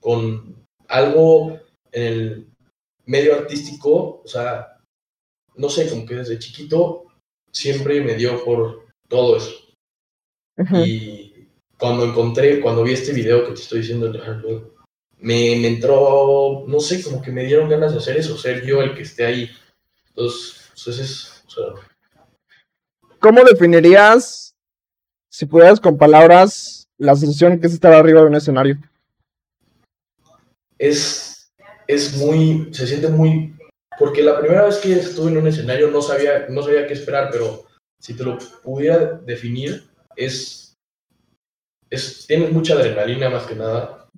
con 0.00 0.64
algo 0.88 1.58
en 1.92 2.02
el 2.02 2.46
medio 3.06 3.34
artístico, 3.34 4.22
o 4.24 4.28
sea, 4.28 4.78
no 5.56 5.68
sé, 5.68 5.88
como 5.88 6.06
que 6.06 6.16
desde 6.16 6.38
chiquito 6.38 7.04
siempre 7.52 8.00
me 8.00 8.14
dio 8.14 8.44
por 8.44 8.86
todo 9.08 9.36
eso. 9.36 9.52
Y 10.84 11.23
cuando 11.84 12.06
encontré, 12.06 12.60
cuando 12.60 12.82
vi 12.82 12.94
este 12.94 13.12
video 13.12 13.44
que 13.44 13.52
te 13.52 13.60
estoy 13.60 13.80
diciendo, 13.80 14.10
me, 15.18 15.56
me 15.56 15.68
entró, 15.68 16.64
no 16.66 16.80
sé, 16.80 17.02
como 17.02 17.20
que 17.20 17.30
me 17.30 17.44
dieron 17.44 17.68
ganas 17.68 17.92
de 17.92 17.98
hacer 17.98 18.16
eso, 18.16 18.38
ser 18.38 18.64
yo 18.64 18.80
el 18.80 18.94
que 18.94 19.02
esté 19.02 19.26
ahí. 19.26 19.50
Entonces, 20.08 20.70
pues 20.82 20.98
es, 20.98 21.44
o 21.46 21.50
sea... 21.50 21.64
¿Cómo 23.18 23.44
definirías, 23.44 24.54
si 25.28 25.44
pudieras 25.44 25.78
con 25.78 25.98
palabras, 25.98 26.88
la 26.96 27.14
sensación 27.16 27.60
que 27.60 27.66
es 27.66 27.74
estar 27.74 27.92
arriba 27.92 28.22
de 28.22 28.28
un 28.28 28.36
escenario? 28.36 28.78
Es, 30.78 31.52
es 31.86 32.16
muy, 32.16 32.70
se 32.72 32.86
siente 32.86 33.08
muy 33.08 33.54
porque 33.98 34.22
la 34.22 34.40
primera 34.40 34.64
vez 34.64 34.78
que 34.78 34.94
estuve 34.94 35.32
en 35.32 35.36
un 35.36 35.48
escenario 35.48 35.90
no 35.90 36.00
sabía, 36.00 36.46
no 36.48 36.62
sabía 36.62 36.86
qué 36.86 36.94
esperar, 36.94 37.28
pero 37.30 37.66
si 37.98 38.16
te 38.16 38.24
lo 38.24 38.38
pudiera 38.62 39.20
definir, 39.26 39.86
es, 40.16 40.63
es 41.94 42.26
tienes 42.26 42.52
mucha 42.52 42.74
adrenalina 42.74 43.30
más 43.30 43.46
que 43.46 43.54
nada 43.54 44.08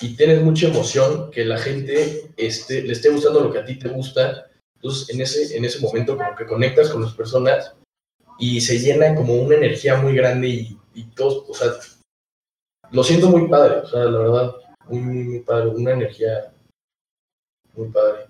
y 0.00 0.16
tienes 0.16 0.42
mucha 0.42 0.68
emoción 0.68 1.30
que 1.30 1.44
la 1.44 1.58
gente 1.58 2.30
esté, 2.36 2.82
le 2.82 2.92
esté 2.92 3.08
gustando 3.10 3.40
lo 3.40 3.52
que 3.52 3.58
a 3.58 3.64
ti 3.64 3.78
te 3.78 3.88
gusta. 3.88 4.46
Entonces, 4.74 5.10
en 5.10 5.20
ese, 5.20 5.56
en 5.56 5.64
ese 5.64 5.80
momento 5.80 6.16
como 6.16 6.36
que 6.36 6.46
conectas 6.46 6.90
con 6.90 7.02
las 7.02 7.14
personas 7.14 7.74
y 8.38 8.60
se 8.60 8.78
llena 8.78 9.14
como 9.14 9.34
una 9.34 9.56
energía 9.56 9.96
muy 9.96 10.14
grande 10.14 10.48
y, 10.48 10.78
y 10.94 11.04
todo, 11.14 11.46
o 11.48 11.54
sea, 11.54 11.72
lo 12.90 13.02
siento 13.02 13.28
muy 13.28 13.48
padre, 13.48 13.78
o 13.78 13.86
sea, 13.86 14.04
la 14.04 14.18
verdad, 14.18 14.54
muy, 14.88 15.00
muy 15.00 15.40
padre, 15.40 15.68
una 15.68 15.92
energía 15.92 16.52
muy 17.74 17.88
padre. 17.88 18.26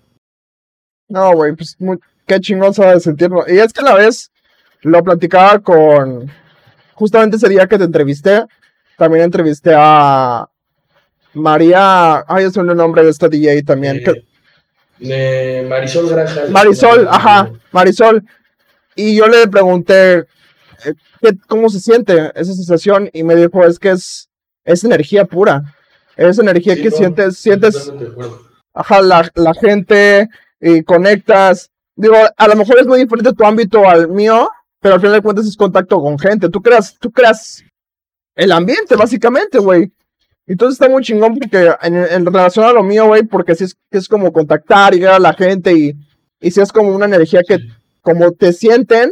No, 1.09 1.33
güey, 1.33 1.55
pues 1.55 1.75
muy, 1.79 1.97
qué 2.25 2.39
chingón 2.39 2.73
se 2.73 2.85
a 2.85 2.99
sentirlo. 2.99 3.45
Y 3.47 3.59
es 3.59 3.71
que 3.71 3.81
a 3.81 3.85
la 3.85 3.95
vez 3.95 4.31
lo 4.81 5.03
platicaba 5.03 5.59
con. 5.59 6.29
Justamente 6.93 7.37
ese 7.37 7.49
día 7.49 7.67
que 7.67 7.77
te 7.77 7.83
entrevisté, 7.83 8.43
también 8.97 9.25
entrevisté 9.25 9.73
a 9.75 10.49
María. 11.33 12.25
Ay, 12.27 12.45
es 12.45 12.57
un 12.57 12.67
nombre 12.67 13.03
de 13.03 13.11
esta 13.11 13.29
DJ 13.29 13.63
también. 13.63 14.01
Eh, 14.99 15.65
Marisol 15.69 16.09
Granja. 16.09 16.41
Marisol, 16.49 17.07
ajá, 17.07 17.51
Marisol. 17.71 18.23
Y 18.95 19.15
yo 19.15 19.27
le 19.27 19.47
pregunté 19.47 20.25
eh, 20.83 21.33
cómo 21.47 21.69
se 21.69 21.79
siente 21.79 22.31
esa 22.35 22.53
sensación 22.53 23.09
y 23.13 23.23
me 23.23 23.35
dijo, 23.35 23.63
es 23.63 23.77
que 23.77 23.91
es, 23.91 24.29
es 24.65 24.83
energía 24.83 25.25
pura. 25.25 25.75
Es 26.15 26.39
energía 26.39 26.75
que 26.75 26.89
sientes, 26.89 27.37
sientes. 27.37 27.93
Ajá, 28.73 29.01
la, 29.01 29.29
la 29.35 29.53
gente 29.53 30.27
y 30.59 30.83
conectas. 30.83 31.69
Digo, 31.95 32.15
a 32.35 32.47
lo 32.47 32.55
mejor 32.55 32.79
es 32.79 32.87
muy 32.87 32.99
diferente 32.99 33.33
tu 33.33 33.45
ámbito 33.45 33.87
al 33.87 34.07
mío, 34.07 34.49
pero 34.79 34.95
al 34.95 35.01
final 35.01 35.13
de 35.13 35.21
cuentas 35.21 35.45
es 35.45 35.55
contacto 35.55 36.01
con 36.01 36.17
gente. 36.17 36.49
Tú 36.49 36.61
creas, 36.61 36.97
tú 36.99 37.11
creas 37.11 37.63
el 38.37 38.51
ambiente, 38.51 38.95
básicamente, 38.95 39.57
güey. 39.57 39.91
Entonces 40.45 40.79
está 40.79 40.87
muy 40.89 41.03
chingón 41.03 41.37
porque 41.37 41.73
en, 41.81 42.25
relación 42.25 42.65
a 42.65 42.71
lo 42.71 42.83
mío, 42.83 43.07
güey, 43.07 43.23
porque 43.23 43.53
si 43.55 43.65
es, 43.65 43.77
es 43.91 44.07
como 44.07 44.31
contactar 44.31 44.95
y 44.95 44.99
ver 44.99 45.09
a 45.09 45.19
la 45.19 45.33
gente 45.33 45.73
y, 45.73 45.93
y 46.39 46.51
si 46.51 46.61
es 46.61 46.71
como 46.71 46.95
una 46.95 47.05
energía 47.05 47.41
que 47.45 47.57
como 48.01 48.31
te 48.31 48.53
sienten, 48.53 49.11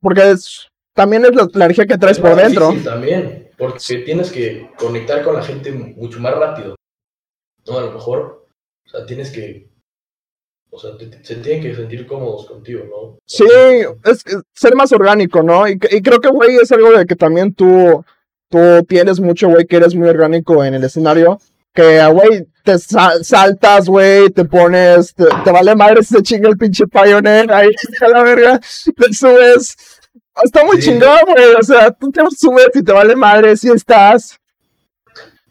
porque 0.00 0.30
es, 0.30 0.68
también 0.94 1.26
es 1.26 1.34
la, 1.34 1.48
energía 1.52 1.86
que 1.86 1.98
traes 1.98 2.18
por 2.18 2.34
dentro. 2.34 2.72
Sí, 2.72 2.78
también, 2.78 3.50
porque 3.58 3.78
tienes 4.04 4.30
que 4.30 4.70
conectar 4.78 5.22
con 5.22 5.34
la 5.34 5.42
gente 5.42 5.70
mucho 5.72 6.18
más 6.20 6.34
rápido. 6.34 6.76
No, 7.66 7.78
a 7.78 7.82
lo 7.82 7.92
mejor, 7.92 8.46
o 8.86 8.88
sea, 8.88 9.04
tienes 9.04 9.30
que 9.30 9.68
o 10.76 10.78
sea, 10.78 10.90
se 11.22 11.36
tienen 11.36 11.62
que 11.62 11.74
sentir 11.74 12.06
cómodos 12.06 12.44
contigo, 12.44 12.84
¿no? 12.84 13.18
Sí, 13.24 13.46
es, 14.04 14.22
ser 14.52 14.74
más 14.74 14.92
orgánico, 14.92 15.42
¿no? 15.42 15.66
Y, 15.66 15.78
creo 15.78 16.20
que, 16.20 16.28
güey, 16.28 16.56
es 16.56 16.70
algo 16.70 16.92
de 16.92 17.06
que 17.06 17.16
también 17.16 17.54
tú, 17.54 18.04
tú 18.50 18.84
tienes 18.86 19.18
mucho, 19.18 19.48
güey, 19.48 19.64
que 19.64 19.76
eres 19.76 19.94
muy 19.94 20.06
orgánico 20.06 20.62
en 20.62 20.74
el 20.74 20.84
escenario. 20.84 21.40
Que, 21.72 22.06
güey, 22.08 22.46
te 22.62 22.78
saltas, 22.78 23.88
güey, 23.88 24.28
te 24.28 24.44
pones, 24.44 25.14
te, 25.14 25.50
vale 25.50 25.74
madre 25.74 26.02
si 26.02 26.14
se 26.14 26.22
chinga 26.22 26.50
el 26.50 26.58
pinche 26.58 26.86
Pioneer 26.86 27.50
ahí 27.50 27.70
a 28.02 28.08
la 28.08 28.22
verga, 28.22 28.60
te 28.60 29.14
subes. 29.14 29.76
Está 30.44 30.62
muy 30.62 30.78
chingón, 30.78 31.20
güey, 31.26 31.54
o 31.58 31.62
sea, 31.62 31.90
tú 31.90 32.10
te 32.10 32.20
subes 32.36 32.68
y 32.74 32.82
te 32.82 32.92
vale 32.92 33.16
madre 33.16 33.56
si 33.56 33.70
estás. 33.70 34.38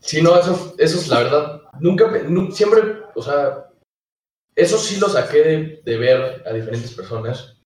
Sí, 0.01 0.21
no, 0.21 0.39
eso, 0.39 0.75
eso 0.77 0.99
es 0.99 1.07
la 1.07 1.17
verdad. 1.17 1.61
Nunca, 1.79 2.05
siempre, 2.51 2.81
o 3.15 3.23
sea, 3.23 3.65
eso 4.55 4.77
sí 4.77 4.99
lo 4.99 5.09
saqué 5.09 5.81
de, 5.83 5.97
ver 5.97 6.43
a 6.45 6.53
diferentes 6.53 6.93
personas. 6.93 7.57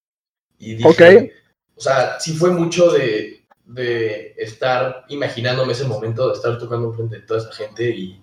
Y 0.57 0.75
dije, 0.75 1.33
o 1.75 1.81
sea, 1.81 2.19
sí 2.19 2.33
fue 2.33 2.49
mucho 2.49 2.91
de, 2.91 3.45
de 3.65 4.33
estar 4.37 5.05
imaginándome 5.09 5.73
ese 5.73 5.85
momento, 5.85 6.27
de 6.27 6.33
estar 6.33 6.57
tocando 6.57 6.91
frente 6.91 7.17
de 7.17 7.21
toda 7.21 7.39
esa 7.39 7.51
gente 7.51 7.89
y, 7.89 8.21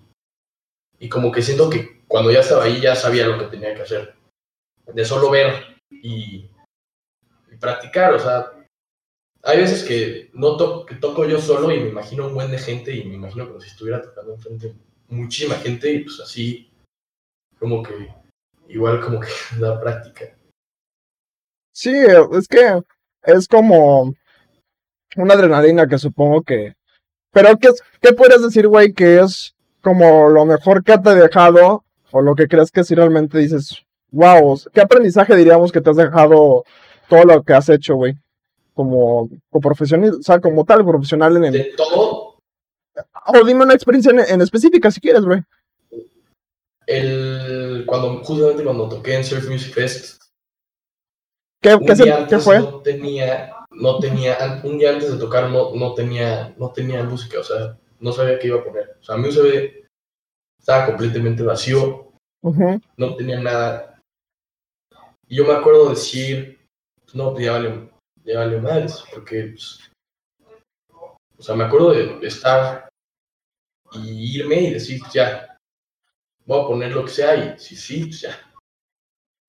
y 0.99 1.09
como 1.09 1.31
que 1.31 1.41
siento 1.41 1.69
que 1.69 2.03
cuando 2.07 2.31
ya 2.31 2.41
estaba 2.41 2.65
ahí 2.65 2.81
ya 2.81 2.95
sabía 2.95 3.27
lo 3.27 3.39
que 3.39 3.45
tenía 3.45 3.73
que 3.73 3.81
hacer. 3.81 4.15
De 4.93 5.05
solo 5.05 5.29
ver 5.29 5.77
y, 5.89 6.49
practicar, 7.59 8.13
o 8.13 8.19
sea, 8.19 8.51
hay 9.41 9.57
veces 9.57 9.83
que 9.83 10.29
no 10.33 10.85
que 10.85 10.95
toco 10.95 11.25
yo 11.25 11.41
solo 11.41 11.71
y 11.71 11.79
me 11.79 11.89
imagino 11.89 12.27
un 12.27 12.35
buen 12.35 12.51
de 12.51 12.59
gente 12.59 12.93
y 12.93 13.03
me 13.05 13.15
imagino 13.15 13.47
como 13.47 13.59
si 13.59 13.69
estuviera 13.69 14.01
tocando 14.01 14.33
enfrente 14.33 14.67
de 14.67 14.75
muchísima 15.07 15.55
gente 15.55 15.91
y 15.91 16.03
pues 16.03 16.19
así 16.19 16.69
como 17.57 17.81
que 17.81 18.13
igual 18.69 19.01
como 19.01 19.19
que 19.19 19.29
da 19.59 19.79
práctica. 19.79 20.25
Sí, 21.71 21.93
es 22.31 22.47
que 22.47 22.81
es 23.23 23.47
como 23.47 24.13
una 25.15 25.33
adrenalina 25.33 25.87
que 25.87 25.97
supongo 25.97 26.41
que... 26.41 26.75
Pero 27.31 27.57
¿qué, 27.57 27.69
qué 28.01 28.13
puedes 28.13 28.41
decir, 28.41 28.67
güey, 28.67 28.93
que 28.93 29.19
es 29.19 29.55
como 29.81 30.29
lo 30.29 30.45
mejor 30.45 30.83
que 30.83 30.97
te 30.97 31.09
ha 31.09 31.13
dejado 31.13 31.83
o 32.11 32.21
lo 32.21 32.35
que 32.35 32.47
crees 32.47 32.71
que 32.71 32.83
si 32.83 32.95
realmente 32.95 33.37
dices, 33.37 33.85
wow, 34.11 34.59
¿qué 34.73 34.81
aprendizaje 34.81 35.35
diríamos 35.35 35.71
que 35.71 35.81
te 35.81 35.91
has 35.91 35.97
dejado 35.97 36.63
todo 37.07 37.23
lo 37.25 37.43
que 37.43 37.53
has 37.53 37.69
hecho, 37.69 37.95
güey? 37.95 38.15
Como, 38.73 39.29
como 39.49 39.61
profesional, 39.61 40.15
o 40.19 40.23
sea, 40.23 40.39
como 40.39 40.65
tal, 40.65 40.83
profesional 40.85 41.37
en 41.37 41.45
el... 41.45 41.53
¿De 41.53 41.73
todo? 41.77 42.39
O 43.27 43.45
dime 43.45 43.63
una 43.63 43.73
experiencia 43.73 44.11
en, 44.11 44.19
en 44.19 44.41
específica 44.41 44.89
si 44.89 44.99
quieres, 44.99 45.23
güey 45.23 45.43
el, 46.87 47.83
cuando, 47.85 48.23
justamente 48.23 48.63
cuando 48.63 48.89
toqué 48.89 49.15
en 49.15 49.23
Surf 49.23 49.47
Music 49.49 49.73
Fest, 49.73 50.17
¿Qué, 51.61 51.77
¿qué, 52.29 52.39
fue? 52.39 52.59
No 52.59 52.81
tenía, 52.81 53.55
no 53.71 53.99
tenía, 53.99 54.61
un 54.63 54.77
día 54.77 54.91
antes 54.91 55.11
de 55.11 55.17
tocar 55.17 55.49
no, 55.49 55.73
no, 55.75 55.93
tenía, 55.93 56.53
no 56.57 56.71
tenía 56.71 57.03
música, 57.03 57.39
o 57.39 57.43
sea, 57.43 57.77
no 57.99 58.11
sabía 58.11 58.37
qué 58.39 58.47
iba 58.47 58.59
a 58.59 58.63
poner. 58.63 58.97
O 59.01 59.03
sea, 59.03 59.17
mi 59.17 59.27
USB 59.27 59.85
estaba 60.59 60.85
completamente 60.85 61.43
vacío, 61.43 62.11
no 62.95 63.15
tenía 63.15 63.39
nada. 63.39 63.99
Y 65.27 65.37
yo 65.37 65.45
me 65.45 65.53
acuerdo 65.53 65.89
decir, 65.89 66.59
no, 67.13 67.33
pues 67.33 67.45
ya 67.45 67.53
vale, 67.53 67.89
ya 68.23 68.39
vale 68.39 68.61
madres, 68.61 69.03
porque, 69.13 69.53
pues, 69.53 69.91
o 71.37 71.41
sea, 71.43 71.55
me 71.55 71.65
acuerdo 71.65 71.91
de 71.91 72.27
estar 72.27 72.87
y 73.93 74.39
irme 74.39 74.61
y 74.61 74.73
decir, 74.73 74.99
pues 75.01 75.13
ya, 75.13 75.56
voy 76.47 76.63
a 76.63 76.67
poner 76.67 76.91
lo 76.93 77.05
que 77.05 77.11
sea 77.11 77.35
y 77.35 77.59
sí, 77.59 77.75
sí, 77.75 78.05
pues 78.05 78.21
ya. 78.21 78.39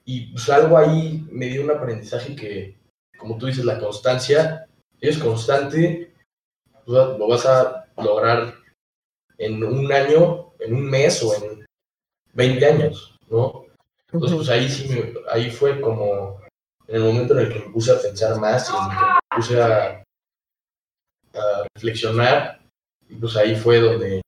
Y 0.05 0.33
pues 0.33 0.49
algo 0.51 0.77
ahí 0.77 1.27
me 1.31 1.47
dio 1.47 1.63
un 1.63 1.71
aprendizaje 1.71 2.35
que, 2.35 2.77
como 3.19 3.39
tú 3.39 3.47
dices, 3.47 3.65
la 3.65 3.79
constancia, 3.79 4.67
es 5.01 5.19
constante, 5.19 6.13
pues, 6.85 6.87
lo 6.87 7.29
vas 7.29 7.47
a 7.47 7.87
lograr 7.99 8.55
en 9.39 9.63
un 9.63 9.93
año, 9.93 10.53
en 10.59 10.75
un 10.75 10.91
mes 10.91 11.23
o 11.23 11.35
en 11.35 11.65
20 12.35 12.67
años, 12.67 13.17
¿no? 13.29 13.67
Entonces, 14.11 14.37
pues 14.37 14.49
ahí 14.49 14.69
sí, 14.69 14.89
ahí 15.31 15.51
fue 15.51 15.81
como 15.81 16.41
en 16.89 16.97
el 16.97 17.03
momento 17.03 17.35
en 17.35 17.47
el 17.47 17.53
que 17.53 17.61
me 17.61 17.73
puse 17.73 17.93
a 17.93 18.01
pensar 18.01 18.41
más 18.41 18.71
y 18.71 18.73
en 18.73 18.83
el 18.83 18.99
que 18.99 19.05
me 19.05 19.37
puse 19.37 19.63
a 19.63 20.05
reflexionar, 21.75 22.61
y 23.09 23.15
pues 23.17 23.37
ahí 23.37 23.55
fue 23.55 23.81
donde 23.81 24.23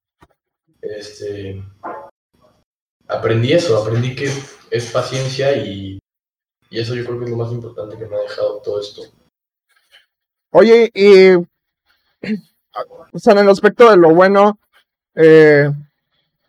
este, 0.82 1.62
aprendí 3.10 3.52
eso, 3.52 3.76
aprendí 3.76 4.14
que 4.14 4.30
es 4.70 4.90
paciencia 4.92 5.56
y, 5.56 5.98
eso 6.70 6.94
yo 6.94 7.04
creo 7.04 7.18
que 7.18 7.24
es 7.24 7.30
lo 7.30 7.36
más 7.36 7.50
importante 7.50 7.98
que 7.98 8.06
me 8.06 8.14
ha 8.14 8.20
dejado 8.20 8.60
todo 8.62 8.80
esto. 8.80 9.02
Oye, 10.52 10.90
y 10.94 11.34
o 13.12 13.18
sea, 13.18 13.32
en 13.32 13.40
el 13.40 13.48
aspecto 13.48 13.90
de 13.90 13.96
lo 13.96 14.14
bueno, 14.14 14.58
eh, 15.16 15.68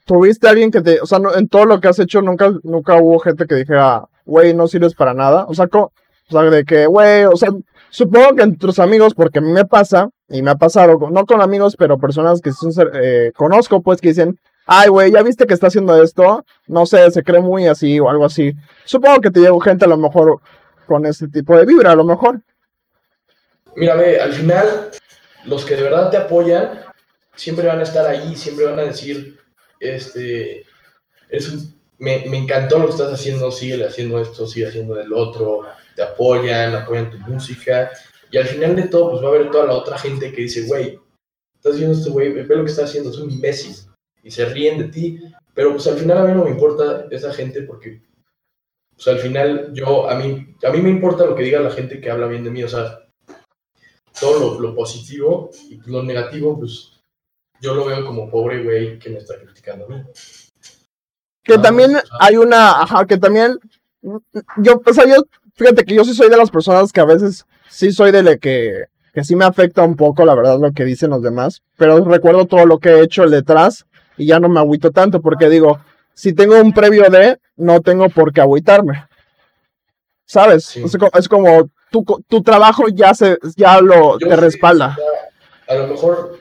¿tuviste 0.06 0.48
alguien 0.48 0.70
que 0.70 0.82
te, 0.82 1.02
o 1.02 1.08
sea, 1.08 1.20
en 1.36 1.48
todo 1.48 1.66
lo 1.66 1.80
que 1.80 1.88
has 1.88 1.98
hecho 1.98 2.22
nunca, 2.22 2.52
nunca 2.64 3.02
hubo 3.02 3.18
gente 3.20 3.48
que 3.48 3.56
dijera, 3.56 4.06
güey, 4.26 4.54
no 4.54 4.68
sirves 4.68 4.94
para 4.94 5.16
nada? 5.16 5.46
O 5.48 5.56
sea, 5.56 5.68
o 5.72 5.92
sea 6.30 6.44
de 6.44 6.64
que, 6.66 6.86
güey, 6.86 7.26
o 7.26 7.36
sea, 7.36 7.50
supongo 7.90 8.36
que 8.36 8.44
entre 8.44 8.60
tus 8.60 8.78
amigos, 8.78 9.16
porque 9.16 9.40
a 9.40 9.42
mí 9.42 9.52
me 9.52 9.66
pasa, 9.66 10.10
y 10.30 10.44
me 10.44 10.52
ha 10.52 10.56
pasado, 10.56 11.00
no 11.10 11.26
con 11.26 11.42
amigos, 11.42 11.76
pero 11.78 11.98
personas 11.98 12.42
que 12.42 12.52
son, 12.52 12.72
eh, 12.94 13.32
conozco, 13.36 13.82
pues, 13.82 14.00
que 14.02 14.10
dicen, 14.10 14.40
ay, 14.66 14.90
güey, 14.90 15.12
ya 15.12 15.22
viste 15.24 15.46
que 15.46 15.54
está 15.54 15.68
haciendo 15.68 16.02
esto, 16.02 16.46
no 16.68 16.86
sé, 16.86 17.10
se 17.12 17.24
cree 17.24 17.42
muy 17.42 17.68
así 17.68 18.00
o 18.00 18.10
algo 18.10 18.26
así. 18.26 18.54
Supongo 18.86 19.22
que 19.22 19.32
te 19.32 19.40
llegó 19.40 19.60
gente 19.60 19.86
a 19.86 19.90
lo 19.90 19.98
mejor 19.98 20.40
con 20.86 21.06
ese 21.06 21.28
tipo 21.28 21.58
de 21.58 21.66
vibra, 21.66 21.92
a 21.92 21.96
lo 21.96 22.04
mejor. 22.04 22.42
Mírame, 23.76 24.18
al 24.18 24.34
final, 24.34 24.92
los 25.46 25.66
que 25.66 25.76
de 25.76 25.84
verdad 25.84 26.10
te 26.10 26.18
apoyan, 26.18 26.82
siempre 27.36 27.68
van 27.68 27.80
a 27.80 27.84
estar 27.84 28.06
ahí, 28.06 28.36
siempre 28.36 28.66
van 28.66 28.80
a 28.80 28.84
decir, 28.84 29.40
este, 29.80 30.66
es 31.30 31.76
me, 31.98 32.26
me 32.28 32.38
encantó 32.38 32.80
lo 32.80 32.86
que 32.86 32.92
estás 32.92 33.14
haciendo, 33.14 33.52
sigue 33.52 33.86
haciendo 33.86 34.20
esto, 34.20 34.48
sigue 34.48 34.68
haciendo 34.68 34.96
del 34.96 35.14
otro, 35.14 35.62
te 35.96 36.02
apoyan, 36.02 36.76
apoyan 36.76 37.12
tu 37.12 37.18
música, 37.20 37.92
y 38.32 38.38
al 38.38 38.48
final 38.48 38.76
de 38.76 38.84
todo, 38.84 39.12
pues 39.12 39.24
va 39.24 39.28
a 39.28 39.30
haber 39.32 39.52
toda 39.52 39.68
la 39.68 39.74
otra 39.74 39.98
gente 39.98 40.32
que 40.32 40.42
dice, 40.42 40.64
güey, 40.64 41.00
estás 41.56 41.76
haciendo 41.76 41.96
este 41.96 42.10
güey, 42.10 42.32
ve 42.32 42.56
lo 42.56 42.66
que 42.66 42.72
está 42.72 42.86
haciendo, 42.86 43.12
es 43.12 43.18
un 43.18 43.30
imbécil 43.30 43.91
y 44.24 44.32
se 44.32 44.46
ríen 44.46 44.78
de 44.78 44.86
ti, 44.86 45.20
pero 45.54 45.72
pues 45.72 45.88
al 45.88 45.98
final 45.98 46.18
a 46.18 46.24
mí 46.26 46.34
no 46.34 46.44
me 46.44 46.52
importa 46.52 47.08
esa 47.12 47.34
gente 47.34 47.64
porque 47.64 48.02
pues 48.94 49.08
al 49.08 49.20
final 49.20 49.72
yo, 49.74 50.10
a 50.10 50.16
mí, 50.16 50.56
a 50.64 50.70
mí 50.70 50.82
me 50.82 50.90
importa 50.90 51.26
lo 51.26 51.36
que 51.36 51.44
diga 51.44 51.60
la 51.60 51.72
gente 51.72 52.00
que 52.00 52.12
habla 52.12 52.28
bien 52.28 52.44
de 52.44 52.52
mí, 52.52 52.64
o 52.64 52.70
sea, 52.70 53.00
todo 54.20 54.60
lo, 54.60 54.76
positivo 54.76 55.50
y 55.70 55.80
lo 55.90 56.04
negativo, 56.04 56.58
pues 56.60 57.00
yo 57.60 57.74
lo 57.74 57.86
veo 57.86 58.06
como 58.06 58.30
pobre 58.30 58.64
güey 58.64 59.00
que 59.00 59.10
me 59.10 59.18
está 59.18 59.40
criticando 59.40 59.86
a 59.86 59.90
mí. 59.90 60.04
Que 61.44 61.58
también 61.58 61.98
hay 62.20 62.38
una, 62.38 62.82
ajá, 62.82 63.06
que 63.06 63.18
también, 63.18 63.58
yo, 64.58 64.82
o 64.86 64.94
sea, 64.94 65.06
yo, 65.08 65.24
fíjate 65.56 65.84
que 65.84 65.96
yo 65.96 66.04
sí 66.04 66.14
soy 66.14 66.30
de 66.30 66.38
las 66.38 66.52
personas 66.52 66.92
que 66.92 67.02
a 67.02 67.06
veces 67.06 67.46
sí 67.70 67.92
soy 67.92 68.12
de 68.12 68.22
la 68.22 68.38
que, 68.38 68.86
que 69.14 69.24
sí 69.24 69.36
me 69.36 69.46
afecta 69.46 69.82
un 69.82 69.96
poco, 69.96 70.26
la 70.26 70.36
verdad, 70.36 70.60
lo 70.60 70.72
que 70.72 70.86
dicen 70.86 71.10
los 71.10 71.24
demás, 71.24 71.64
pero 71.78 72.04
recuerdo 72.06 72.46
todo 72.46 72.66
lo 72.66 72.78
que 72.78 72.90
he 72.90 73.04
hecho 73.04 73.28
detrás 73.28 73.86
y 74.22 74.28
ya 74.28 74.40
no 74.40 74.50
me 74.50 74.60
agüito 74.60 74.92
tanto 74.92 75.20
porque 75.20 75.50
digo, 75.50 75.80
si 76.14 76.34
tengo 76.34 76.60
un 76.62 76.74
previo 76.74 77.10
de, 77.10 77.40
no 77.56 77.82
tengo 77.82 78.08
por 78.10 78.32
qué 78.32 78.42
agüitarme. 78.42 79.08
¿Sabes? 80.26 80.78
Es, 80.78 81.28
como 81.28 81.72
tu, 81.90 82.06
tu, 82.28 82.44
trabajo 82.44 82.84
ya 82.88 83.14
se 83.16 83.38
ya 83.58 83.82
lo 83.82 84.18
te 84.18 84.36
respalda. 84.36 84.96
a 85.68 85.74
lo 85.74 85.88
mejor 85.88 86.40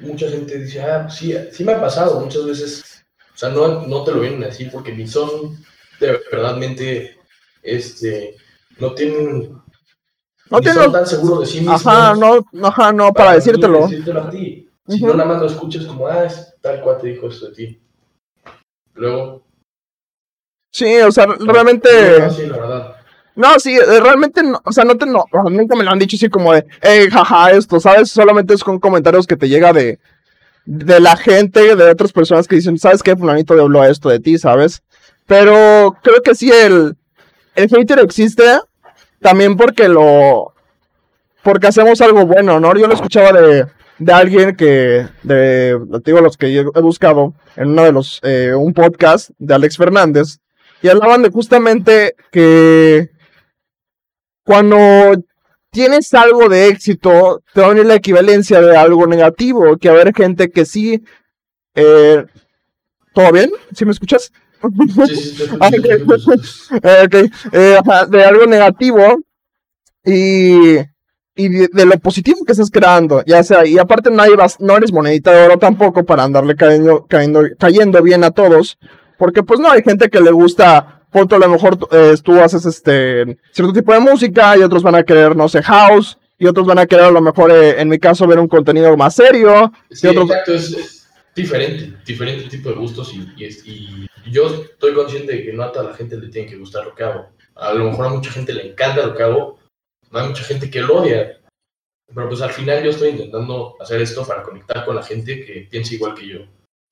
mucha 0.00 0.28
gente 0.30 0.58
dice, 0.58 0.82
ah, 0.82 1.08
sí, 1.10 1.36
sí 1.52 1.62
me 1.62 1.72
ha 1.72 1.80
pasado 1.80 2.20
muchas 2.20 2.46
veces. 2.46 3.04
O 3.34 3.38
sea, 3.38 3.50
no, 3.50 3.86
no 3.86 4.02
te 4.02 4.12
lo 4.12 4.20
vienen 4.20 4.42
a 4.42 4.46
decir 4.46 4.70
porque 4.72 4.92
ni 4.92 5.06
son 5.06 5.58
de 6.00 6.18
verdadmente, 6.32 7.18
este, 7.62 8.34
no 8.78 8.94
tienen 8.94 9.60
no 10.50 10.62
son 10.62 10.92
tan 10.92 11.06
seguros 11.06 11.40
de 11.40 11.46
sí 11.46 11.60
mismos. 11.60 11.86
Ajá, 11.86 12.14
no, 12.14 12.66
ajá, 12.66 12.92
no, 12.92 13.12
para, 13.12 13.34
decírtelo. 13.34 13.82
decírtelo 13.82 14.22
a 14.22 14.30
ti. 14.30 14.69
Si 14.90 15.04
no, 15.04 15.14
nada 15.14 15.28
más 15.28 15.40
lo 15.40 15.46
escuchas 15.46 15.86
como, 15.86 16.06
ah, 16.06 16.24
es 16.24 16.54
tal 16.60 16.80
cual 16.80 16.98
te 16.98 17.08
dijo 17.08 17.28
esto 17.28 17.46
de 17.48 17.54
ti. 17.54 17.80
Luego. 18.94 19.42
Sí, 20.72 20.98
o 20.98 21.12
sea, 21.12 21.26
realmente. 21.26 21.88
No, 22.18 22.30
sí, 22.30 22.46
la 22.46 22.56
verdad. 22.58 22.96
No, 23.36 23.58
sí, 23.60 23.76
eh, 23.76 24.00
realmente, 24.00 24.42
no, 24.42 24.60
o 24.64 24.72
sea, 24.72 24.84
no 24.84 24.96
te, 24.96 25.06
no, 25.06 25.24
nunca 25.50 25.76
me 25.76 25.84
lo 25.84 25.90
han 25.90 25.98
dicho 25.98 26.16
así 26.16 26.28
como 26.28 26.52
de, 26.52 26.66
hey, 26.82 27.08
jaja, 27.10 27.52
esto, 27.52 27.78
¿sabes? 27.78 28.10
Solamente 28.10 28.52
es 28.52 28.64
con 28.64 28.80
comentarios 28.80 29.26
que 29.26 29.36
te 29.36 29.48
llega 29.48 29.72
de, 29.72 29.98
de 30.64 31.00
la 31.00 31.16
gente, 31.16 31.76
de 31.76 31.90
otras 31.90 32.12
personas 32.12 32.48
que 32.48 32.56
dicen, 32.56 32.78
¿sabes 32.78 33.02
qué? 33.02 33.16
Fulanito 33.16 33.54
habló 33.54 33.84
esto 33.84 34.08
de 34.08 34.20
ti, 34.20 34.38
¿sabes? 34.38 34.82
Pero 35.26 35.96
creo 36.02 36.20
que 36.22 36.34
sí, 36.34 36.50
el, 36.50 36.96
el 37.54 37.68
hater 37.68 38.00
existe 38.00 38.44
también 39.20 39.56
porque 39.56 39.88
lo, 39.88 40.52
porque 41.42 41.68
hacemos 41.68 42.00
algo 42.00 42.26
bueno, 42.26 42.58
¿no? 42.58 42.74
Yo 42.76 42.86
lo 42.86 42.94
escuchaba 42.94 43.32
de, 43.32 43.66
de 44.00 44.12
alguien 44.12 44.56
que, 44.56 45.06
de, 45.22 45.78
digo, 46.04 46.20
los 46.20 46.36
que 46.38 46.56
he 46.56 46.80
buscado 46.80 47.34
en 47.54 47.68
uno 47.68 47.84
de 47.84 47.92
los, 47.92 48.18
eh, 48.22 48.52
un 48.54 48.72
podcast 48.72 49.30
de 49.38 49.54
Alex 49.54 49.76
Fernández, 49.76 50.38
y 50.82 50.88
hablaban 50.88 51.22
de 51.22 51.28
justamente 51.28 52.16
que 52.32 53.10
cuando 54.42 54.76
tienes 55.70 56.12
algo 56.14 56.48
de 56.48 56.68
éxito, 56.68 57.42
te 57.52 57.60
va 57.60 57.66
a 57.66 57.70
venir 57.70 57.84
la 57.84 57.96
equivalencia 57.96 58.62
de 58.62 58.74
algo 58.74 59.06
negativo, 59.06 59.76
que 59.76 59.90
haber 59.90 60.14
gente 60.14 60.50
que 60.50 60.64
sí... 60.64 61.04
Eh, 61.74 62.24
¿Todo 63.12 63.32
bien? 63.32 63.50
¿Sí 63.74 63.84
me 63.84 63.90
escuchas? 63.90 64.32
Sí, 65.06 65.16
sí, 65.16 65.46
de 67.52 68.24
algo 68.24 68.46
negativo 68.46 69.20
y, 70.04 70.76
y 71.34 71.48
de, 71.48 71.86
lo 71.86 71.98
positivo 71.98 72.44
que 72.44 72.52
estás 72.52 72.70
creando, 72.70 73.22
ya 73.24 73.42
sea, 73.42 73.66
y 73.66 73.78
aparte 73.78 74.10
no, 74.10 74.24
no 74.58 74.76
eres 74.76 74.92
monedita 74.92 75.32
de 75.32 75.46
oro 75.46 75.58
tampoco 75.58 76.04
para 76.04 76.24
andarle 76.24 76.56
cayendo, 76.56 77.06
cayendo, 77.08 77.42
cayendo 77.58 78.02
bien 78.02 78.24
a 78.24 78.30
todos, 78.30 78.78
porque 79.16 79.42
pues 79.42 79.60
no 79.60 79.70
hay 79.70 79.82
gente 79.82 80.08
que 80.10 80.20
le 80.20 80.30
gusta 80.30 81.02
punto 81.10 81.36
a 81.36 81.38
lo 81.38 81.48
mejor 81.48 81.76
eh, 81.90 82.14
tú 82.22 82.40
haces 82.40 82.64
este 82.66 83.38
cierto 83.52 83.72
tipo 83.72 83.92
de 83.92 84.00
música 84.00 84.56
y 84.56 84.62
otros 84.62 84.82
van 84.82 84.94
a 84.94 85.02
querer, 85.02 85.36
no 85.36 85.48
sé, 85.48 85.62
house, 85.62 86.18
y 86.38 86.46
otros 86.46 86.66
van 86.66 86.78
a 86.78 86.86
querer 86.86 87.06
a 87.06 87.10
lo 87.10 87.20
mejor, 87.20 87.50
eh, 87.50 87.80
en 87.80 87.88
mi 87.88 87.98
caso, 87.98 88.26
ver 88.26 88.38
un 88.38 88.48
contenido 88.48 88.96
más 88.96 89.14
serio. 89.14 89.72
Sí, 89.90 90.08
exacto, 90.08 90.54
es, 90.54 91.06
diferente, 91.34 91.92
diferente 92.04 92.48
tipo 92.48 92.70
de 92.70 92.76
gustos 92.76 93.12
y, 93.14 93.28
y, 93.38 94.06
yo 94.30 94.46
estoy 94.46 94.94
consciente 94.94 95.32
de 95.32 95.44
que 95.44 95.52
no 95.52 95.62
a 95.62 95.72
toda 95.72 95.90
la 95.90 95.94
gente 95.94 96.16
le 96.16 96.28
tiene 96.28 96.48
que 96.48 96.56
gustar 96.56 96.84
lo 96.84 96.94
que 96.94 97.04
hago. 97.04 97.30
A 97.56 97.74
lo 97.74 97.86
mejor 97.86 98.06
a 98.06 98.10
mucha 98.10 98.30
gente 98.30 98.52
le 98.52 98.70
encanta 98.70 99.06
lo 99.06 99.14
que 99.14 99.22
hago, 99.22 99.58
hay 100.18 100.28
mucha 100.28 100.44
gente 100.44 100.70
que 100.70 100.80
lo 100.80 101.02
odia. 101.02 101.40
Pero 102.12 102.28
pues 102.28 102.40
al 102.40 102.50
final 102.50 102.82
yo 102.82 102.90
estoy 102.90 103.10
intentando 103.10 103.76
hacer 103.80 104.00
esto 104.00 104.26
para 104.26 104.42
conectar 104.42 104.84
con 104.84 104.96
la 104.96 105.02
gente 105.02 105.44
que 105.44 105.68
piensa 105.70 105.94
igual 105.94 106.14
que 106.14 106.26
yo. 106.26 106.38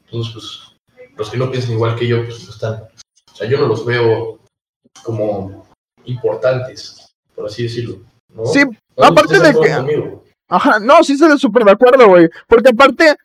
Entonces, 0.05 0.33
pues, 0.33 1.09
los 1.17 1.31
que 1.31 1.37
no 1.37 1.51
piensan 1.51 1.73
igual 1.73 1.97
que 1.97 2.07
yo, 2.07 2.25
pues 2.25 2.49
están 2.49 2.89
o 3.33 3.37
sea, 3.37 3.49
yo 3.49 3.59
no 3.59 3.69
los 3.69 3.85
veo 3.85 4.41
como 5.05 5.65
importantes, 6.05 7.07
por 7.35 7.47
así 7.47 7.63
decirlo. 7.65 8.01
¿no? 8.35 8.47
Sí, 8.47 8.65
aparte 8.97 9.39
de 9.39 9.53
que... 9.53 10.19
Ajá, 10.49 10.81
no, 10.81 11.05
sí 11.05 11.17
se 11.17 11.39
súper 11.39 11.65
de 11.65 11.73
acuerdo, 11.73 12.09
güey. 12.09 12.29
Porque 12.49 12.71
aparte, 12.71 13.17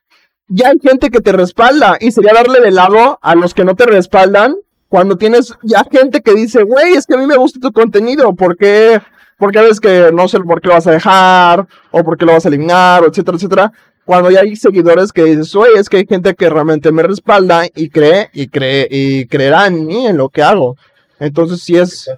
ya 0.47 0.69
hay 0.69 0.79
gente 0.79 1.09
que 1.09 1.21
te 1.21 1.31
respalda 1.31 1.97
y 1.99 2.11
sería 2.11 2.33
darle 2.33 2.59
de 2.59 2.69
lado 2.69 3.17
a 3.21 3.33
los 3.33 3.53
que 3.53 3.63
no 3.63 3.75
te 3.75 3.85
respaldan 3.85 4.55
cuando 4.87 5.17
tienes 5.17 5.55
ya 5.63 5.83
gente 5.89 6.21
que 6.21 6.35
dice, 6.35 6.61
güey, 6.61 6.93
es 6.93 7.07
que 7.07 7.15
a 7.15 7.17
mí 7.17 7.25
me 7.25 7.37
gusta 7.37 7.59
tu 7.59 7.71
contenido, 7.71 8.35
¿por 8.35 8.55
qué? 8.55 9.01
Porque 9.43 9.59
a 9.59 9.63
veces 9.63 9.81
que 9.81 10.09
no 10.13 10.29
sé 10.29 10.39
por 10.39 10.61
qué 10.61 10.69
lo 10.69 10.75
vas 10.75 10.87
a 10.87 10.91
dejar, 10.91 11.67
o 11.91 12.01
por 12.01 12.17
qué 12.17 12.23
lo 12.23 12.31
vas 12.31 12.45
a 12.45 12.47
eliminar, 12.47 13.03
etcétera, 13.03 13.35
etcétera 13.35 13.71
cuando 14.05 14.31
ya 14.31 14.39
hay 14.39 14.55
seguidores 14.55 15.11
que 15.11 15.25
dices, 15.25 15.53
oye, 15.53 15.77
es 15.77 15.89
que 15.89 15.97
hay 15.97 16.05
gente 16.05 16.33
que 16.33 16.49
realmente 16.49 16.93
me 16.93 17.03
respalda 17.03 17.65
y 17.75 17.89
cree 17.89 18.29
y 18.31 18.47
cree 18.47 18.87
y 18.89 19.27
creerá 19.27 19.67
en 19.67 19.85
mí, 19.85 20.07
en 20.07 20.15
lo 20.15 20.29
que 20.29 20.41
hago. 20.41 20.77
Entonces 21.19 21.61
sí 21.61 21.75
es, 21.75 22.09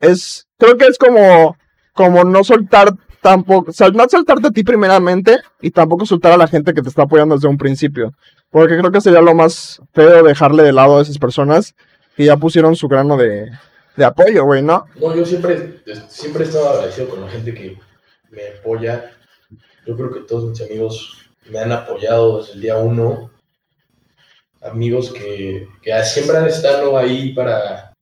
es, 0.00 0.46
creo 0.58 0.76
que 0.76 0.84
es 0.84 0.98
como, 0.98 1.56
como 1.94 2.24
no 2.24 2.44
soltar 2.44 2.92
tampoco, 3.22 3.72
no 3.94 4.08
soltarte 4.10 4.48
a 4.48 4.50
ti 4.50 4.62
primeramente 4.62 5.38
y 5.62 5.70
tampoco 5.70 6.04
soltar 6.04 6.32
a 6.32 6.36
la 6.36 6.46
gente 6.46 6.74
que 6.74 6.82
te 6.82 6.90
está 6.90 7.04
apoyando 7.04 7.36
desde 7.36 7.48
un 7.48 7.56
principio. 7.56 8.12
Porque 8.50 8.76
creo 8.76 8.92
que 8.92 9.00
sería 9.00 9.22
lo 9.22 9.34
más 9.34 9.80
feo 9.94 10.22
dejarle 10.22 10.62
de 10.62 10.74
lado 10.74 10.98
a 10.98 11.02
esas 11.02 11.16
personas 11.16 11.74
que 12.18 12.26
ya 12.26 12.36
pusieron 12.36 12.76
su 12.76 12.86
grano 12.86 13.16
de, 13.16 13.50
de 13.96 14.04
apoyo, 14.04 14.44
güey, 14.44 14.62
¿no? 14.62 14.86
No, 15.00 15.14
yo 15.14 15.24
siempre, 15.24 15.82
siempre 16.08 16.44
he 16.44 16.46
estado 16.46 16.70
agradecido 16.70 17.08
con 17.08 17.20
la 17.22 17.28
gente 17.28 17.54
que 17.54 17.78
me 18.30 18.48
apoya. 18.58 19.12
Yo 19.86 19.96
creo 19.96 20.12
que 20.12 20.20
todos 20.20 20.44
mis 20.50 20.60
amigos 20.62 21.30
me 21.50 21.58
han 21.58 21.72
apoyado 21.72 22.38
desde 22.38 22.54
el 22.54 22.60
día 22.60 22.76
uno, 22.76 23.30
amigos 24.62 25.12
que, 25.12 25.68
que 25.82 26.04
siempre 26.04 26.36
han 26.36 26.46
estado 26.46 26.98
ahí 26.98 27.32
para, 27.34 27.92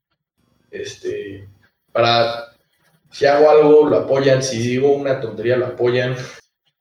este, 0.70 1.48
para, 1.92 2.54
si 3.10 3.26
hago 3.26 3.50
algo, 3.50 3.88
lo 3.88 3.98
apoyan, 3.98 4.42
si 4.42 4.58
digo 4.58 4.92
una 4.92 5.20
tontería, 5.20 5.56
lo 5.56 5.66
apoyan, 5.66 6.16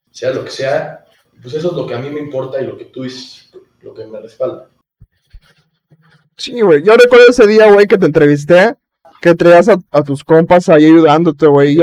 sea 0.09 0.31
lo 0.31 0.45
que 0.45 0.51
sea, 0.51 1.05
pues 1.41 1.53
eso 1.53 1.69
es 1.69 1.73
lo 1.73 1.85
que 1.85 1.95
a 1.95 1.99
mí 1.99 2.09
me 2.09 2.21
importa 2.21 2.61
y 2.61 2.65
lo 2.65 2.77
que 2.77 2.85
tú 2.85 3.03
dices, 3.03 3.51
lo 3.81 3.93
que 3.93 4.05
me 4.05 4.19
respalda. 4.19 4.69
Sí, 6.37 6.61
güey, 6.61 6.81
yo 6.81 6.95
recuerdo 6.95 7.27
ese 7.29 7.45
día, 7.45 7.71
güey, 7.71 7.87
que 7.87 7.97
te 7.97 8.05
entrevisté, 8.05 8.75
que 9.23 9.33
traías 9.35 9.69
a, 9.69 10.03
tus 10.03 10.21
compas 10.21 10.67
ahí 10.67 10.85
ayudándote, 10.85 11.47
güey. 11.47 11.79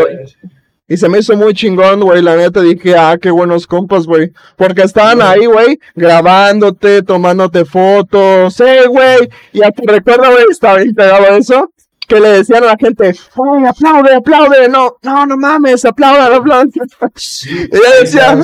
Y 0.86 0.96
se 0.98 1.08
me 1.08 1.20
hizo 1.20 1.34
muy 1.38 1.54
chingón, 1.54 2.00
güey. 2.00 2.20
La 2.20 2.36
neta 2.36 2.60
dije, 2.60 2.94
ah, 2.94 3.16
qué 3.20 3.30
buenos 3.30 3.66
compas, 3.66 4.04
güey. 4.04 4.30
Porque 4.56 4.82
estaban 4.82 5.22
ahí, 5.22 5.46
güey, 5.46 5.80
grabándote, 5.94 7.02
tomándote 7.02 7.64
fotos. 7.64 8.60
Eh, 8.60 8.86
güey. 8.88 9.30
Y 9.54 9.62
a 9.62 9.70
tu 9.70 9.86
recuerdo, 9.86 10.30
güey, 10.30 10.44
estaba 10.50 10.82
integrado 10.82 11.34
eso. 11.34 11.72
Que 12.06 12.20
le 12.20 12.28
decían 12.28 12.62
a 12.64 12.66
la 12.66 12.76
gente, 12.76 13.06
ay, 13.06 13.64
aplaude, 13.66 14.14
aplaude. 14.16 14.68
No, 14.68 14.96
no, 15.00 15.24
no 15.24 15.36
mames, 15.38 15.82
aplauda, 15.86 16.36
aplaude. 16.36 16.72
y 16.74 17.74
yo 17.74 18.00
decía, 18.00 18.38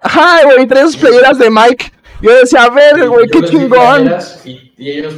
ay, 0.00 0.44
güey, 0.46 0.66
tres 0.66 0.96
playeras 0.96 1.36
de 1.36 1.50
Mike. 1.50 1.92
Yo 2.22 2.34
decía, 2.34 2.62
a 2.62 2.70
ver, 2.70 3.06
güey, 3.08 3.28
qué 3.28 3.42
chingón. 3.42 4.14
Y, 4.46 4.72
y 4.78 4.90
ellos 4.90 5.14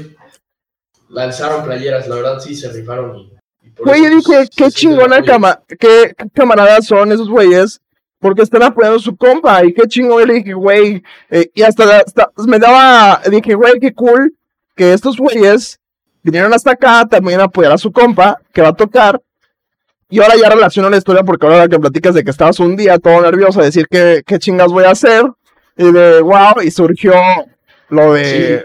lanzaron 1.09 1.65
playeras, 1.65 2.09
la 2.09 2.17
verdad 2.17 2.41
sí 2.41 2.55
se 2.55 2.71
rifaron 2.73 3.17
y 3.17 3.39
Güey, 3.79 4.03
yo 4.03 4.11
dije, 4.11 4.49
qué 4.57 4.71
chingona 4.71 5.23
cama 5.23 5.61
qué 5.79 6.13
camaradas 6.35 6.87
son 6.87 7.13
esos 7.13 7.29
güeyes, 7.29 7.81
porque 8.19 8.43
están 8.43 8.63
apoyando 8.63 8.97
a 8.97 9.01
su 9.01 9.17
compa, 9.17 9.65
y 9.65 9.73
qué 9.73 9.87
chingón, 9.87 10.27
le 10.27 10.35
dije, 10.35 10.53
güey, 10.53 11.03
eh, 11.31 11.49
y 11.55 11.63
hasta, 11.63 12.05
me 12.47 12.59
daba, 12.59 13.21
dije, 13.31 13.55
güey, 13.55 13.79
qué 13.81 13.93
cool 13.95 14.35
que 14.75 14.93
estos 14.93 15.17
güeyes 15.17 15.79
vinieron 16.23 16.53
hasta 16.53 16.73
acá 16.73 17.07
también 17.09 17.41
a 17.41 17.45
apoyar 17.45 17.73
a 17.73 17.79
su 17.79 17.93
compa, 17.93 18.41
que 18.53 18.63
va 18.63 18.69
a 18.69 18.77
tocar, 18.77 19.21
y 20.11 20.21
ahora 20.21 20.35
ya 20.37 20.49
relaciono 20.49 20.91
la 20.91 20.97
historia 20.97 21.23
porque 21.23 21.47
ahora 21.47 21.69
que 21.69 21.79
platicas 21.79 22.15
de 22.15 22.25
que 22.25 22.31
estabas 22.31 22.59
un 22.61 22.77
día 22.77 22.99
todo 22.99 23.21
nervioso 23.21 23.61
a 23.61 23.65
decir 23.65 23.87
qué, 23.89 24.23
qué 24.27 24.39
chingas 24.39 24.73
voy 24.73 24.85
a 24.85 24.91
hacer, 24.91 25.25
y 25.77 25.93
de 25.93 26.21
wow, 26.21 26.61
y 26.65 26.71
surgió 26.73 27.15
lo 27.91 28.15
de... 28.15 28.65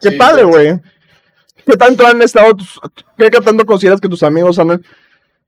Qué 0.00 0.12
padre, 0.12 0.44
güey. 0.44 0.80
¿Qué 1.66 1.76
tanto 1.76 2.06
han 2.06 2.22
estado, 2.22 2.56
qué 3.16 3.30
tanto 3.30 3.66
consideras 3.66 4.00
que 4.00 4.08
tus 4.08 4.22
amigos 4.22 4.58
han, 4.58 4.82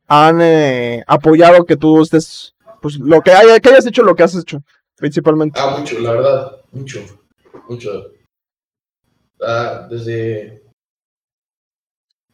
han 0.06 0.40
eh, 0.42 1.02
apoyado 1.06 1.64
que 1.64 1.76
tú 1.76 2.02
estés, 2.02 2.54
pues 2.80 2.98
lo 2.98 3.20
que, 3.22 3.32
haya, 3.32 3.58
que 3.60 3.70
hayas 3.70 3.86
hecho 3.86 4.02
lo 4.02 4.14
que 4.14 4.22
has 4.22 4.36
hecho, 4.36 4.62
principalmente? 4.96 5.58
Ah, 5.60 5.76
mucho, 5.78 5.98
la 5.98 6.12
verdad, 6.12 6.60
mucho, 6.70 7.00
mucho. 7.68 8.12
Ah, 9.40 9.88
desde, 9.90 10.62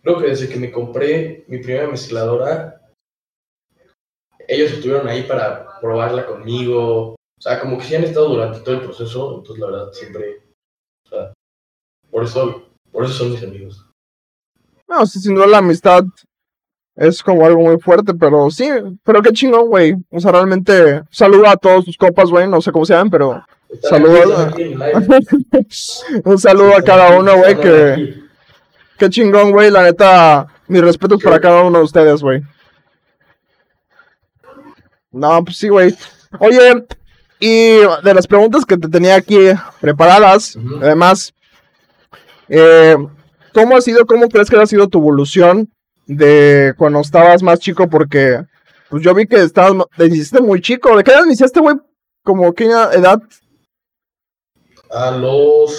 creo 0.03 0.19
que 0.19 0.27
desde 0.27 0.49
que 0.49 0.59
me 0.59 0.73
compré 0.73 1.45
mi 1.49 1.59
primera 1.59 1.89
mezcladora, 1.89 2.93
ellos 4.47 4.73
estuvieron 4.73 5.07
ahí 5.09 5.23
para 5.23 5.79
probarla 5.81 6.27
conmigo, 6.27 7.13
o 7.13 7.41
sea, 7.41 7.61
como 7.61 7.79
que 7.79 7.85
sí 7.85 7.95
han 7.95 8.05
estado 8.05 8.29
durante 8.29 8.61
todo 8.61 8.75
el 8.75 8.83
proceso, 8.83 9.37
entonces 9.39 9.61
la 9.61 9.67
verdad 9.71 9.93
siempre, 9.93 10.43
por 12.11 12.25
eso 12.25 12.69
por 12.93 13.05
eso 13.05 13.15
son 13.15 13.31
mis 13.33 13.43
amigos. 13.43 13.87
No, 14.89 15.07
sí, 15.07 15.21
sin 15.21 15.35
duda 15.35 15.47
la 15.47 15.59
amistad 15.59 16.05
es 16.97 17.23
como 17.23 17.47
algo 17.47 17.63
muy 17.63 17.79
fuerte, 17.79 18.13
pero 18.15 18.51
sí, 18.51 18.69
pero 19.05 19.23
qué 19.23 19.33
chingón, 19.33 19.69
güey. 19.69 19.95
O 20.11 20.19
sea, 20.19 20.33
realmente 20.33 21.03
saludo 21.11 21.49
a 21.49 21.57
todos 21.57 21.85
tus 21.85 21.97
copas, 21.97 22.31
güey, 22.31 22.49
no 22.49 22.61
sé 22.61 22.73
cómo 22.73 22.85
se 22.85 22.95
llaman, 22.95 23.11
pero 23.11 23.45
saludo 23.83 24.37
a... 24.37 24.53
un 26.25 26.39
saludo 26.39 26.77
a 26.77 26.83
cada 26.83 27.19
uno, 27.19 27.37
güey, 27.37 27.61
que 27.61 28.29
qué 28.99 29.11
chingón, 29.11 29.53
güey, 29.53 29.71
la 29.71 29.85
neta, 29.85 30.49
mis 30.67 30.81
respetos 30.81 31.23
para 31.23 31.39
cada 31.39 31.63
uno 31.63 31.79
de 31.79 31.85
ustedes, 31.85 32.21
güey. 32.21 32.43
No, 35.13 35.45
pues 35.45 35.57
sí, 35.57 35.69
güey. 35.69 35.95
Oye, 36.41 36.85
y 37.41 37.77
de 38.03 38.15
las 38.15 38.27
preguntas 38.27 38.65
que 38.65 38.77
te 38.77 38.89
tenía 38.89 39.15
aquí 39.15 39.39
preparadas, 39.81 40.59
además, 40.83 41.33
eh, 42.49 42.97
¿Cómo 43.53 43.77
ha 43.77 43.81
sido, 43.81 44.07
cómo 44.07 44.29
crees 44.29 44.51
que 44.51 44.57
ha 44.57 44.67
sido 44.67 44.89
tu 44.89 44.99
evolución 44.99 45.69
de 46.07 46.75
cuando 46.77 47.01
estabas 47.01 47.43
más 47.43 47.59
chico? 47.59 47.89
Porque 47.89 48.45
pues 48.89 49.03
yo 49.03 49.15
vi 49.15 49.27
que 49.27 49.43
estabas, 49.43 49.87
te 49.97 50.07
hiciste 50.07 50.41
muy 50.41 50.61
chico. 50.61 50.97
¿De 50.97 51.05
qué 51.05 51.11
edad 51.11 51.25
iniciaste, 51.25 51.61
güey? 51.61 51.77
¿Como 52.23 52.53
qué 52.53 52.67
edad? 52.67 53.23
A 54.91 55.11
los 55.11 55.79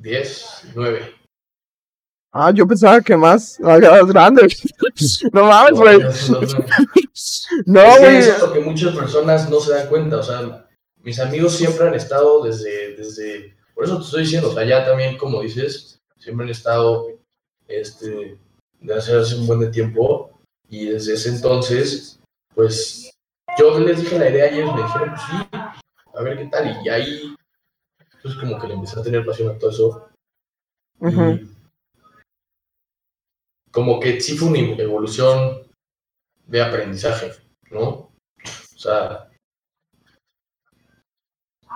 10, 0.00 0.62
9. 0.74 1.14
Ah, 2.32 2.52
yo 2.52 2.66
pensaba 2.66 3.00
que 3.00 3.16
más, 3.16 3.58
más 3.60 3.80
grande. 4.06 4.42
no 5.32 5.44
mames, 5.44 5.72
güey. 5.72 5.98
No, 7.66 7.82
güey. 7.98 8.16
Es 8.18 8.40
lo 8.40 8.52
que 8.52 8.60
muchas 8.60 8.94
personas 8.94 9.50
no 9.50 9.58
se 9.58 9.72
dan 9.72 9.88
cuenta. 9.88 10.18
O 10.18 10.22
sea, 10.22 10.69
mis 11.02 11.18
amigos 11.18 11.56
siempre 11.56 11.88
han 11.88 11.94
estado 11.94 12.44
desde, 12.44 12.96
desde. 12.96 13.56
Por 13.74 13.84
eso 13.84 13.98
te 13.98 14.04
estoy 14.04 14.22
diciendo, 14.22 14.50
o 14.50 14.54
sea, 14.54 14.64
ya 14.64 14.84
también, 14.84 15.16
como 15.16 15.40
dices, 15.40 16.00
siempre 16.18 16.44
han 16.44 16.50
estado 16.50 17.08
este, 17.68 18.38
de 18.80 18.94
hace, 18.94 19.16
hace 19.16 19.36
un 19.36 19.46
buen 19.46 19.60
de 19.60 19.70
tiempo. 19.70 20.38
Y 20.68 20.86
desde 20.86 21.14
ese 21.14 21.30
entonces, 21.30 22.20
pues 22.54 23.10
yo 23.58 23.78
les 23.78 24.00
dije 24.00 24.18
la 24.18 24.30
idea 24.30 24.52
y 24.52 24.58
ellos 24.58 24.74
me 24.74 24.82
dijeron, 24.82 25.10
pues 25.10 25.22
sí, 25.22 25.58
a 26.14 26.22
ver 26.22 26.38
qué 26.38 26.46
tal. 26.46 26.80
Y 26.84 26.88
ahí, 26.88 27.36
pues 28.22 28.34
como 28.36 28.58
que 28.58 28.68
le 28.68 28.74
empecé 28.74 29.00
a 29.00 29.02
tener 29.02 29.24
pasión 29.24 29.54
a 29.54 29.58
todo 29.58 29.70
eso. 29.70 30.08
como 33.72 34.00
que 34.00 34.20
sí 34.20 34.36
fue 34.36 34.48
una 34.48 34.82
evolución 34.82 35.62
de 36.46 36.62
aprendizaje, 36.62 37.32
¿no? 37.70 37.88
O 37.88 38.78
sea. 38.78 39.29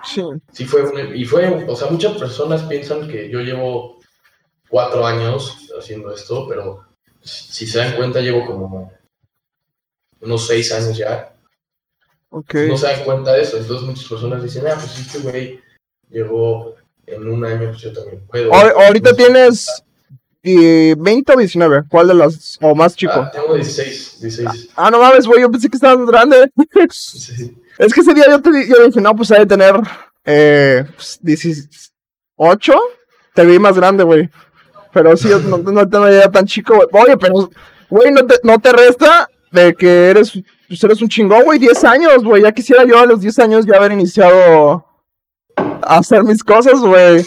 Sí. 0.06 0.22
Sí 0.52 0.64
fue, 0.64 0.82
y 1.14 1.24
fue, 1.24 1.64
o 1.68 1.76
sea, 1.76 1.90
muchas 1.90 2.16
personas 2.18 2.62
piensan 2.64 3.08
que 3.08 3.28
yo 3.30 3.40
llevo 3.40 4.00
cuatro 4.68 5.06
años 5.06 5.68
haciendo 5.78 6.12
esto, 6.12 6.46
pero 6.48 6.84
si 7.20 7.66
se 7.66 7.78
dan 7.78 7.96
cuenta 7.96 8.20
llevo 8.20 8.46
como 8.46 8.92
unos 10.20 10.46
seis 10.46 10.72
años 10.72 10.96
ya. 10.96 11.34
Okay. 12.30 12.68
No 12.68 12.76
se 12.76 12.86
dan 12.86 13.04
cuenta 13.04 13.32
de 13.32 13.42
eso, 13.42 13.56
entonces 13.56 13.86
muchas 13.86 14.08
personas 14.08 14.42
dicen, 14.42 14.66
ah, 14.66 14.74
pues 14.74 14.98
este 14.98 15.18
güey 15.20 15.60
llegó 16.10 16.74
en 17.06 17.28
un 17.28 17.44
año, 17.44 17.68
pues 17.70 17.82
yo 17.82 17.92
también 17.92 18.26
puedo. 18.26 18.52
ahorita 18.52 19.14
tienes 19.14 19.84
y 20.42 20.94
20 20.94 21.32
o 21.32 21.36
19, 21.38 21.84
¿cuál 21.88 22.08
de 22.08 22.14
las, 22.14 22.58
o 22.60 22.74
más 22.74 22.94
chico? 22.94 23.12
Ah, 23.14 23.30
tengo 23.30 23.54
16, 23.54 24.20
16. 24.20 24.68
Ah, 24.76 24.90
no 24.90 24.98
mames, 24.98 25.26
güey, 25.26 25.40
yo 25.40 25.50
pensé 25.50 25.70
que 25.70 25.76
estabas 25.76 26.06
grande. 26.06 26.50
Es 27.78 27.92
que 27.92 28.00
ese 28.00 28.14
día 28.14 28.26
yo, 28.28 28.40
te, 28.40 28.50
yo 28.68 28.87
dije, 28.87 29.00
no, 29.00 29.14
pues 29.16 29.30
hay 29.30 29.40
de 29.40 29.46
tener 29.46 29.74
eh, 30.24 30.84
18, 31.20 31.52
pues, 32.37 32.58
te 33.34 33.44
vi 33.44 33.58
más 33.58 33.76
grande, 33.76 34.04
güey. 34.04 34.30
Pero 34.92 35.16
sí, 35.16 35.28
no, 35.48 35.58
no 35.58 35.88
te 35.88 35.98
veía 35.98 36.30
tan 36.30 36.46
chico, 36.46 36.76
güey. 36.76 36.88
Oye, 37.04 37.16
pero, 37.16 37.50
güey, 37.90 38.12
no 38.12 38.24
te, 38.26 38.37
no 38.44 38.58
te 38.60 38.72
resta 38.72 39.28
de 39.50 39.74
que 39.74 40.10
eres, 40.10 40.32
pues 40.68 40.84
eres 40.84 41.02
un 41.02 41.08
chingón, 41.08 41.42
güey, 41.44 41.58
10 41.58 41.84
años, 41.84 42.24
güey. 42.24 42.42
Ya 42.42 42.52
quisiera 42.52 42.84
yo 42.84 43.00
a 43.00 43.06
los 43.06 43.20
10 43.20 43.38
años 43.40 43.66
ya 43.66 43.76
haber 43.76 43.92
iniciado 43.92 44.87
a 45.56 45.96
hacer 45.96 46.22
mis 46.22 46.42
cosas, 46.44 46.80
güey. 46.80 47.26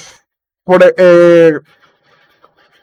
Por, 0.64 0.82
eh, 0.98 1.54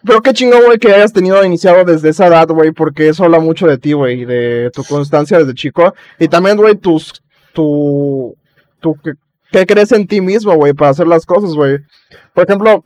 pero 0.04 0.20
qué 0.20 0.34
chingón, 0.34 0.64
güey, 0.66 0.78
que 0.78 0.92
hayas 0.92 1.14
tenido 1.14 1.42
iniciado 1.44 1.82
desde 1.84 2.10
esa 2.10 2.26
edad, 2.26 2.48
güey, 2.48 2.72
porque 2.72 3.08
eso 3.08 3.24
habla 3.24 3.38
mucho 3.38 3.66
de 3.66 3.78
ti, 3.78 3.94
güey, 3.94 4.26
de 4.26 4.70
tu 4.72 4.84
constancia 4.84 5.38
desde 5.38 5.54
chico. 5.54 5.94
Y 6.18 6.28
también, 6.28 6.58
güey, 6.58 6.74
tus, 6.74 7.23
tu, 7.54 8.36
tu, 8.80 8.96
¿qué 9.50 9.64
crees 9.64 9.92
en 9.92 10.06
ti 10.06 10.20
mismo, 10.20 10.54
güey, 10.54 10.74
para 10.74 10.90
hacer 10.90 11.06
las 11.06 11.24
cosas, 11.24 11.54
güey? 11.54 11.78
Por 12.34 12.44
ejemplo, 12.44 12.84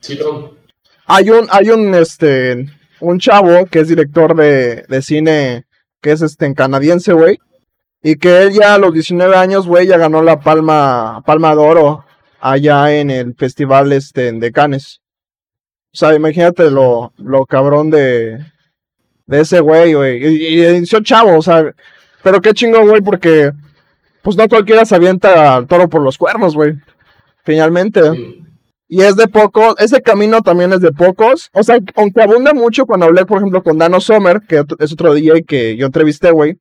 hay 1.07 1.31
un, 1.31 1.49
hay 1.51 1.71
un, 1.71 1.95
este, 1.95 2.67
un 3.01 3.19
chavo 3.19 3.67
que 3.67 3.81
es 3.81 3.89
director 3.89 4.37
de, 4.37 4.85
de 4.89 5.03
cine, 5.03 5.65
que 6.01 6.13
es, 6.13 6.23
este, 6.23 6.47
en 6.47 6.55
canadiense, 6.55 7.13
güey. 7.13 7.39
Y 8.03 8.17
que 8.17 8.43
él 8.43 8.53
ya 8.53 8.75
a 8.75 8.79
los 8.79 8.93
19 8.93 9.35
años, 9.35 9.67
güey, 9.67 9.89
ya 9.89 9.99
ganó 9.99 10.23
la 10.23 10.39
palma, 10.39 11.23
palma 11.27 11.57
de 11.57 11.63
oro 11.63 12.05
allá 12.41 12.95
en 12.95 13.11
el 13.11 13.35
festival, 13.35 13.93
este, 13.93 14.31
de 14.31 14.53
Cannes. 14.53 15.01
O 15.93 15.97
sea, 15.97 16.15
imagínate 16.15 16.71
lo, 16.71 17.13
lo 17.17 17.45
cabrón 17.47 17.91
de, 17.91 18.39
de 19.27 19.41
ese 19.41 19.61
güey, 19.61 19.95
güey. 19.95 20.25
Y, 20.25 20.65
inició 20.65 21.01
chavo, 21.03 21.39
o 21.39 21.43
sea, 21.43 21.75
pero 22.23 22.41
qué 22.41 22.53
chingo, 22.53 22.87
güey, 22.87 23.01
porque 23.01 23.53
pues 24.29 24.37
no 24.37 24.47
cualquiera 24.47 24.85
se 24.85 24.95
avienta 24.95 25.57
al 25.57 25.67
toro 25.67 25.89
por 25.89 26.03
los 26.03 26.19
cuernos, 26.19 26.55
güey. 26.55 26.75
Finalmente. 27.45 28.03
Y 28.87 29.01
es 29.01 29.17
de 29.17 29.27
poco, 29.27 29.75
ese 29.79 30.03
camino 30.03 30.43
también 30.43 30.71
es 30.75 30.83
de 30.83 30.93
pocos. 30.93 31.49
O 31.55 31.63
sea, 31.63 31.79
aunque 31.95 32.21
abunda 32.21 32.53
mucho 32.53 32.85
cuando 32.85 33.07
hablé, 33.07 33.25
por 33.25 33.39
ejemplo, 33.39 33.63
con 33.63 33.79
Dano 33.79 34.03
Sommer, 34.03 34.43
que 34.47 34.63
es 34.81 34.93
otro 34.93 35.15
DJ 35.15 35.45
que 35.45 35.79
yo 35.79 35.87
entrevisté, 35.87 36.31
güey. 36.31 36.59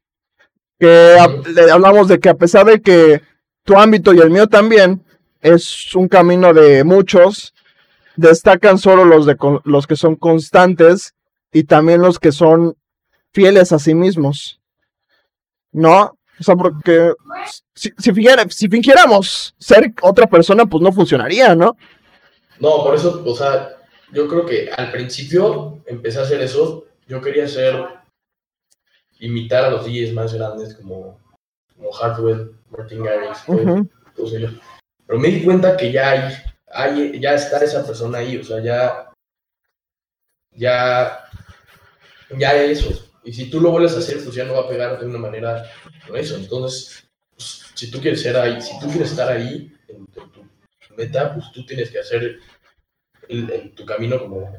Que 0.80 1.18
le 1.54 1.70
hablamos 1.70 2.08
de 2.08 2.22
que 2.22 2.30
a 2.30 2.36
pesar 2.36 2.68
de 2.68 2.80
que 2.80 3.22
tu 3.66 3.78
ámbito 3.78 4.14
y 4.14 4.20
el 4.20 4.30
mío 4.30 4.48
también 4.48 5.04
es 5.42 5.94
un 5.94 6.08
camino 6.08 6.54
de 6.54 6.86
muchos, 6.86 7.54
destacan 8.16 8.78
solo 8.78 9.04
los, 9.04 9.26
de, 9.26 9.36
los 9.66 9.88
que 9.88 9.98
son 9.98 10.16
constantes 10.16 11.16
y 11.52 11.66
también 11.66 12.00
los 12.00 12.18
que 12.18 12.32
son 12.32 12.78
fieles 13.34 13.74
a 13.74 13.80
sí 13.80 13.94
mismos. 13.94 14.62
¿No? 15.74 16.17
O 16.40 16.44
sea, 16.44 16.56
porque 16.56 17.14
si, 17.74 17.92
si, 17.98 18.12
si 18.50 18.68
fingiéramos 18.68 19.56
ser 19.58 19.94
otra 20.02 20.28
persona, 20.28 20.66
pues 20.66 20.82
no 20.84 20.92
funcionaría, 20.92 21.56
¿no? 21.56 21.76
No, 22.60 22.84
por 22.84 22.96
eso, 22.96 23.24
o 23.26 23.36
sea, 23.36 23.78
yo 24.12 24.28
creo 24.28 24.46
que 24.46 24.70
al 24.76 24.92
principio 24.92 25.82
empecé 25.86 26.20
a 26.20 26.24
hacer 26.24 26.42
eso. 26.42 26.86
Yo 27.08 27.22
quería 27.22 27.48
ser, 27.48 27.86
imitar 29.20 29.66
a 29.66 29.72
los 29.72 29.86
DJs 29.86 30.14
más 30.14 30.34
grandes 30.34 30.76
como, 30.76 31.20
como 31.76 31.92
Hardwell, 31.92 32.52
Martin 32.70 33.04
Garrix, 33.04 33.44
Pero 35.06 35.20
me 35.20 35.30
di 35.30 35.44
cuenta 35.44 35.78
que 35.78 35.92
ya 35.92 36.12
hay 36.12 37.20
ya 37.20 37.34
está 37.34 37.64
esa 37.64 37.86
persona 37.86 38.20
ahí, 38.20 38.38
o 38.38 38.44
sea, 38.44 38.62
ya, 38.62 39.10
ya, 40.52 41.24
ya 42.38 42.56
eso. 42.56 43.07
Y 43.28 43.34
si 43.34 43.50
tú 43.50 43.60
lo 43.60 43.72
vuelves 43.72 43.94
a 43.94 44.00
hacer, 44.00 44.24
pues 44.24 44.34
ya 44.34 44.46
no 44.46 44.54
va 44.54 44.62
a 44.62 44.70
pegar 44.70 44.98
de 44.98 45.06
una 45.06 45.18
manera 45.18 45.70
con 46.08 46.16
eso. 46.16 46.38
Entonces, 46.38 47.10
pues, 47.36 47.74
si 47.76 47.92
tú 47.92 48.00
quieres 48.00 48.22
ser 48.22 48.38
ahí, 48.38 48.62
si 48.62 48.80
tú 48.80 48.88
quieres 48.88 49.12
estar 49.12 49.30
ahí 49.30 49.70
en, 49.90 50.06
tu 50.08 50.96
meta, 50.96 51.34
pues 51.34 51.52
tú 51.52 51.66
tienes 51.66 51.92
que 51.92 52.00
hacer 52.00 52.40
tu 53.76 53.86
camino 53.86 54.18
como, 54.18 54.50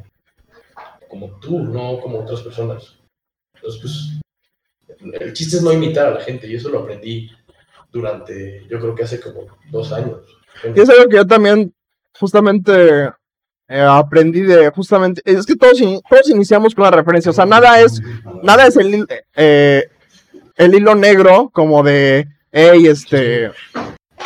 como 1.09 1.41
tú, 1.41 1.61
no 1.61 1.99
como 1.99 2.21
otras 2.21 2.43
personas. 2.43 2.99
Entonces, 3.55 4.21
pues, 4.87 5.15
el 5.19 5.33
chiste 5.33 5.57
es 5.57 5.63
no 5.63 5.73
imitar 5.73 6.09
a 6.09 6.15
la 6.17 6.21
gente 6.21 6.47
y 6.47 6.57
eso 6.57 6.69
lo 6.69 6.81
aprendí 6.81 7.31
durante, 7.91 8.67
yo 8.69 8.79
creo 8.79 8.95
que 8.95 9.05
hace 9.05 9.19
como 9.19 9.47
dos 9.71 9.93
años. 9.93 10.21
Y 10.63 10.79
es 10.79 10.91
algo 10.91 11.09
que 11.09 11.17
yo 11.17 11.27
también 11.27 11.75
justamente 12.21 13.13
eh, 13.69 13.81
aprendí 13.81 14.41
de 14.41 14.71
justamente 14.71 15.21
es 15.25 15.45
que 15.45 15.55
todos, 15.55 15.79
todos 16.09 16.31
iniciamos 16.31 16.75
con 16.75 16.85
la 16.85 16.91
referencia 16.91 17.31
o 17.31 17.35
sea 17.35 17.45
nada 17.45 17.81
es 17.81 18.01
nada 18.43 18.67
es 18.67 18.77
el 18.77 19.07
eh, 19.37 19.89
el 20.57 20.75
hilo 20.75 20.95
negro 20.95 21.51
como 21.53 21.83
de 21.83 22.27
hey 22.51 22.87
este 22.87 23.51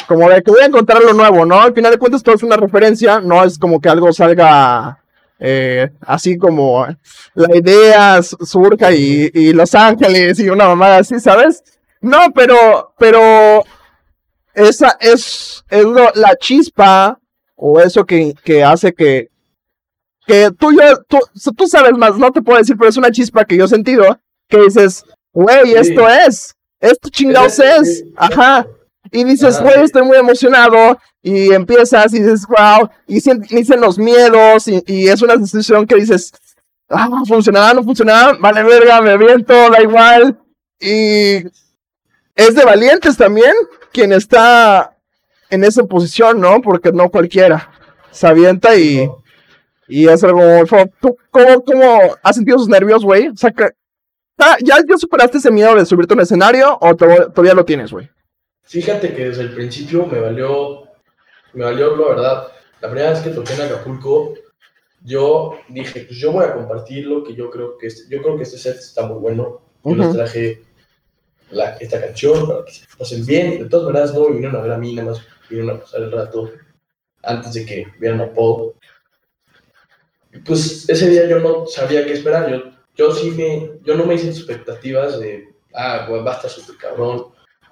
como 0.06 0.28
de 0.30 0.42
que 0.42 0.50
voy 0.50 0.62
a 0.62 0.66
encontrar 0.66 1.02
lo 1.02 1.12
nuevo 1.12 1.44
no 1.44 1.60
al 1.60 1.74
final 1.74 1.90
de 1.90 1.98
cuentas 1.98 2.22
todo 2.22 2.36
es 2.36 2.42
una 2.42 2.56
referencia 2.56 3.20
no 3.20 3.42
es 3.42 3.58
como 3.58 3.80
que 3.80 3.88
algo 3.88 4.12
salga 4.12 5.00
eh, 5.40 5.90
así 6.02 6.38
como 6.38 6.86
la 7.34 7.56
idea 7.56 8.22
surja 8.22 8.92
y, 8.92 9.28
y 9.34 9.52
Los 9.52 9.74
Ángeles 9.74 10.38
y 10.38 10.48
una 10.50 10.66
mamada 10.68 10.98
así 10.98 11.18
sabes 11.18 11.64
no 12.00 12.32
pero 12.32 12.94
pero 12.96 13.64
esa 14.54 14.96
es, 15.00 15.64
es 15.68 15.86
la 16.14 16.36
chispa 16.36 17.18
o 17.56 17.80
eso 17.80 18.04
que, 18.04 18.34
que 18.44 18.62
hace 18.62 18.92
que, 18.92 19.30
que 20.26 20.50
tú, 20.58 20.72
yo, 20.72 21.02
tú, 21.08 21.18
tú 21.56 21.66
sabes 21.66 21.92
más, 21.92 22.16
no 22.16 22.30
te 22.30 22.42
puedo 22.42 22.58
decir, 22.58 22.76
pero 22.76 22.90
es 22.90 22.96
una 22.96 23.10
chispa 23.10 23.44
que 23.44 23.56
yo 23.56 23.64
he 23.64 23.68
sentido, 23.68 24.18
que 24.48 24.62
dices, 24.62 25.04
güey, 25.32 25.74
esto 25.74 26.08
es, 26.08 26.54
esto 26.80 27.08
chingados 27.08 27.58
es, 27.58 28.04
ajá. 28.16 28.66
Y 29.10 29.24
dices, 29.24 29.60
güey, 29.60 29.82
estoy 29.82 30.02
muy 30.02 30.16
emocionado. 30.16 30.98
Y 31.22 31.52
empiezas 31.52 32.12
y 32.14 32.20
dices, 32.20 32.46
wow. 32.46 32.88
Y 33.06 33.14
dicen 33.14 33.80
los 33.80 33.98
miedos. 33.98 34.66
Y, 34.66 34.82
y, 34.86 35.08
es 35.08 35.20
una 35.22 35.36
decisión 35.36 35.86
que 35.86 35.96
dices, 35.96 36.32
ah, 36.88 37.08
funcionará, 37.26 37.74
no 37.74 37.84
funcionará. 37.84 38.36
Vale, 38.40 38.62
verga, 38.62 39.00
me 39.02 39.10
aviento, 39.10 39.52
da 39.70 39.82
igual. 39.82 40.40
Y 40.80 41.44
es 42.34 42.54
de 42.54 42.64
valientes 42.64 43.16
también 43.16 43.52
quien 43.92 44.12
está 44.12 44.96
en 45.50 45.64
esa 45.64 45.84
posición, 45.84 46.40
¿no? 46.40 46.62
Porque 46.62 46.90
no 46.90 47.10
cualquiera 47.10 47.70
se 48.10 48.26
avienta 48.26 48.74
y, 48.76 49.08
y 49.88 50.08
es 50.08 50.22
algo 50.24 50.42
¿Tú 51.00 51.16
cómo, 51.30 51.64
cómo 51.64 52.16
has 52.22 52.36
sentido 52.36 52.58
sus 52.58 52.68
nervios, 52.68 53.04
güey? 53.04 53.28
O 53.28 53.36
sea, 53.36 53.50
que, 53.50 53.70
¿ya, 54.38 54.76
¿ya 54.88 54.96
superaste 54.96 55.38
ese 55.38 55.50
miedo 55.50 55.74
de 55.74 55.86
subirte 55.86 56.14
a 56.14 56.16
un 56.16 56.22
escenario 56.22 56.78
o 56.80 56.94
todavía 56.94 57.54
lo 57.54 57.64
tienes, 57.64 57.92
güey? 57.92 58.08
Fíjate 58.62 59.14
que 59.14 59.28
desde 59.28 59.42
el 59.42 59.54
principio 59.54 60.06
me 60.06 60.20
valió, 60.20 60.84
me 61.52 61.64
valió 61.64 61.96
la 61.96 62.08
verdad. 62.08 62.48
La 62.80 62.90
primera 62.90 63.10
vez 63.10 63.20
que 63.20 63.30
toqué 63.30 63.54
en 63.54 63.62
Acapulco, 63.62 64.34
yo 65.04 65.58
dije, 65.68 66.00
pues 66.00 66.18
yo 66.18 66.32
voy 66.32 66.44
a 66.44 66.54
compartir 66.54 67.06
lo 67.06 67.24
que 67.24 67.34
yo 67.34 67.50
creo 67.50 67.76
que 67.76 67.88
este, 67.88 68.08
yo 68.08 68.22
creo 68.22 68.36
que 68.36 68.44
este 68.44 68.58
set 68.58 68.76
está 68.76 69.06
muy 69.06 69.18
bueno. 69.18 69.60
Yo 69.84 69.96
les 69.96 70.12
traje 70.12 70.62
la, 71.50 71.76
esta 71.76 72.00
canción 72.00 72.46
para 72.46 72.64
que 72.64 72.72
se 72.72 72.86
pasen 72.96 73.26
bien. 73.26 73.58
De 73.58 73.68
todas 73.68 73.86
maneras, 73.86 74.14
no 74.14 74.28
me 74.28 74.32
vinieron 74.34 74.56
a 74.56 74.62
ver 74.62 74.72
a 74.72 74.78
mí, 74.78 74.94
nada 74.94 75.10
más 75.10 75.20
vinieron 75.50 75.76
a 75.76 75.80
pasar 75.80 76.02
el 76.02 76.12
rato 76.12 76.50
antes 77.22 77.52
de 77.52 77.66
que 77.66 77.86
vieran 77.98 78.20
a 78.20 78.32
Paul. 78.32 78.74
Pues 80.44 80.88
ese 80.88 81.10
día 81.10 81.28
yo 81.28 81.38
no 81.40 81.66
sabía 81.66 82.04
qué 82.04 82.12
esperar. 82.12 82.50
Yo, 82.50 82.72
yo 82.96 83.14
sí 83.14 83.30
me, 83.30 83.78
yo 83.84 83.96
no 83.96 84.04
me 84.04 84.14
hice 84.14 84.28
expectativas 84.28 85.20
de 85.20 85.52
ah, 85.74 86.04
pues 86.08 86.22
basta 86.24 86.48
súper 86.48 86.76
cabrón. 86.76 87.26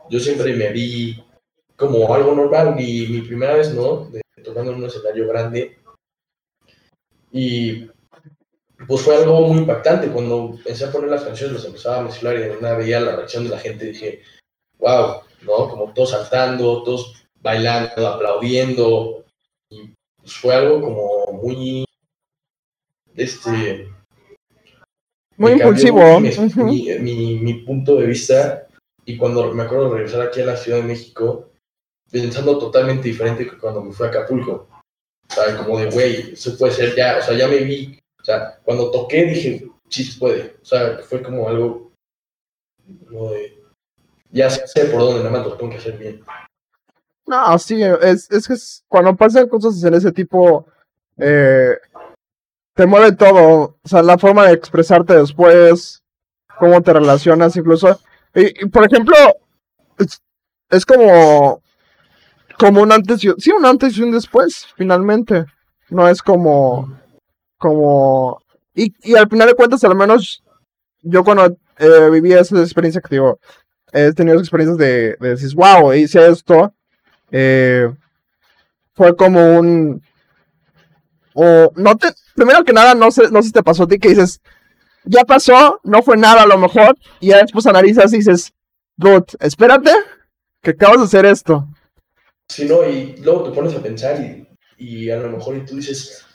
Yo 0.09 0.19
siempre 0.19 0.55
me 0.55 0.71
vi 0.71 1.23
como 1.77 2.13
algo 2.15 2.35
normal, 2.35 2.75
mi, 2.75 3.07
mi 3.07 3.23
primera 3.23 3.55
vez, 3.55 3.73
¿no? 3.75 4.09
De, 4.11 4.21
tocando 4.43 4.73
en 4.73 4.79
un 4.79 4.85
escenario 4.85 5.29
grande. 5.29 5.79
Y 7.33 7.87
pues 8.87 9.03
fue 9.03 9.17
algo 9.17 9.41
muy 9.49 9.59
impactante. 9.59 10.09
Cuando 10.09 10.51
empecé 10.57 10.85
a 10.85 10.93
poner 10.93 11.11
las 11.11 11.25
canciones, 11.25 11.57
las 11.57 11.65
empezaba 11.67 11.99
a 11.99 12.03
mezclar 12.03 12.37
y 12.37 12.41
de 12.41 12.57
una 12.57 12.75
veía 12.75 13.01
la 13.01 13.17
reacción 13.17 13.45
de 13.45 13.51
la 13.51 13.59
gente, 13.59 13.87
dije, 13.87 14.23
wow, 14.79 15.23
¿no? 15.43 15.69
Como 15.69 15.93
todos 15.93 16.11
saltando, 16.11 16.83
todos 16.83 17.15
bailando, 17.41 18.09
aplaudiendo. 18.09 19.25
Y 19.69 19.95
pues 20.17 20.35
fue 20.35 20.55
algo 20.55 20.81
como 20.81 21.41
muy, 21.41 21.85
este... 23.17 23.89
Muy 25.37 25.53
impulsivo. 25.53 26.21
Mi, 26.21 26.99
mi, 26.99 27.39
mi, 27.39 27.55
punto 27.65 27.97
de 27.97 28.07
vista. 28.07 28.67
Y 29.07 29.17
cuando 29.17 29.55
me 29.55 29.63
acuerdo 29.63 29.89
de 29.89 29.97
regresar 29.97 30.21
aquí 30.21 30.43
a 30.43 30.47
la 30.47 30.57
Ciudad 30.57 30.79
de 30.79 30.85
México, 30.85 31.51
pensando 32.11 32.59
totalmente 32.59 33.09
diferente 33.09 33.49
que 33.49 33.59
cuando 33.59 33.83
me 33.83 33.93
fui 33.93 34.07
a 34.07 34.11
Acapulco. 34.11 34.69
O 35.29 35.33
sea, 35.33 35.57
como 35.57 35.79
de, 35.79 35.91
güey, 35.91 36.33
eso 36.33 36.57
puede 36.59 36.73
ser 36.73 36.95
ya, 36.95 37.19
o 37.19 37.23
sea, 37.23 37.37
ya 37.37 37.47
me 37.47 37.59
vi, 37.59 37.99
o 38.21 38.25
sea, 38.25 38.59
cuando 38.65 38.91
toqué 38.91 39.25
dije, 39.25 39.67
sí 39.89 40.05
se 40.05 40.19
puede. 40.19 40.57
O 40.61 40.65
sea, 40.65 40.99
fue 40.99 41.23
como 41.23 41.49
algo, 41.49 41.93
como 43.07 43.31
de, 43.31 43.63
ya 44.31 44.51
sé 44.51 44.87
por 44.87 45.01
dónde, 45.01 45.21
nada 45.21 45.31
más 45.31 45.47
lo 45.47 45.57
tengo 45.57 45.71
que 45.71 45.79
hacer 45.79 45.97
bien. 45.99 46.25
No, 47.27 47.59
sí, 47.59 47.81
es, 47.83 48.29
es 48.31 48.49
que 48.49 48.55
cuando 48.89 49.17
pasan 49.17 49.49
cosas 49.49 49.83
en 49.85 49.95
ese 49.95 50.11
tipo, 50.11 50.67
eh, 51.17 51.79
te 52.81 52.87
mueve 52.87 53.13
todo. 53.13 53.77
O 53.83 53.89
sea, 53.89 54.03
la 54.03 54.17
forma 54.17 54.47
de 54.47 54.55
expresarte 54.55 55.15
después, 55.15 56.03
cómo 56.59 56.81
te 56.81 56.95
relacionas, 56.95 57.55
incluso. 57.55 58.01
Y, 58.35 58.67
por 58.69 58.87
ejemplo, 58.87 59.15
es, 60.71 60.87
como 60.87 61.61
como 62.59 62.81
un 62.81 62.91
antes 62.91 63.23
y 63.23 63.31
sí, 63.37 63.51
un 63.51 63.67
antes 63.67 63.99
y 63.99 64.03
un 64.03 64.13
después, 64.13 64.67
finalmente. 64.79 65.45
No 65.91 66.09
es 66.09 66.23
como, 66.23 66.99
como, 67.59 68.41
y, 68.75 68.95
y 69.03 69.15
al 69.15 69.29
final 69.29 69.49
de 69.49 69.55
cuentas, 69.55 69.85
al 69.85 69.95
menos 69.95 70.43
yo 71.03 71.23
cuando 71.23 71.55
eh, 71.79 72.11
viví 72.11 72.33
esa 72.33 72.59
experiencia 72.61 73.03
que 73.03 73.17
digo, 73.17 73.39
he 73.93 74.11
tenido 74.15 74.39
experiencias 74.39 74.79
de, 74.79 75.17
de 75.21 75.29
decir, 75.29 75.55
wow, 75.55 75.93
hice 75.93 76.27
esto, 76.29 76.73
eh, 77.31 77.93
fue 78.95 79.15
como 79.17 79.59
un, 79.59 80.03
o 81.35 81.73
no 81.77 81.97
te, 81.97 82.09
primero 82.35 82.65
que 82.65 82.73
nada, 82.73 82.95
no 82.95 83.11
sé, 83.11 83.31
no 83.31 83.43
sé 83.43 83.49
si 83.49 83.53
te 83.53 83.63
pasó 83.63 83.85
a 83.85 83.89
ti 83.89 83.99
que 83.99 84.09
dices, 84.09 84.41
ya 85.05 85.25
pasó, 85.25 85.81
no 85.85 86.03
fue 86.03 86.17
nada 86.17 86.43
a 86.43 86.47
lo 86.47 86.59
mejor, 86.59 86.97
y 87.21 87.29
ya 87.29 87.39
después 87.39 87.67
analizas 87.67 88.13
y 88.13 88.19
dices, 88.19 88.53
dude, 88.97 89.27
espérate, 89.41 89.93
que 90.63 90.71
acabas 90.71 90.99
de 90.99 91.05
hacer 91.05 91.27
esto. 91.27 91.67
Sí, 92.49 92.67
no, 92.67 92.87
y 92.89 93.17
luego 93.19 93.45
te 93.45 93.51
pones 93.55 93.75
a 93.75 93.83
pensar 93.83 94.21
y, 94.21 94.47
y 94.77 95.11
a 95.11 95.17
lo 95.17 95.31
mejor 95.31 95.57
y 95.57 95.65
tú 95.65 95.77
dices, 95.77 96.27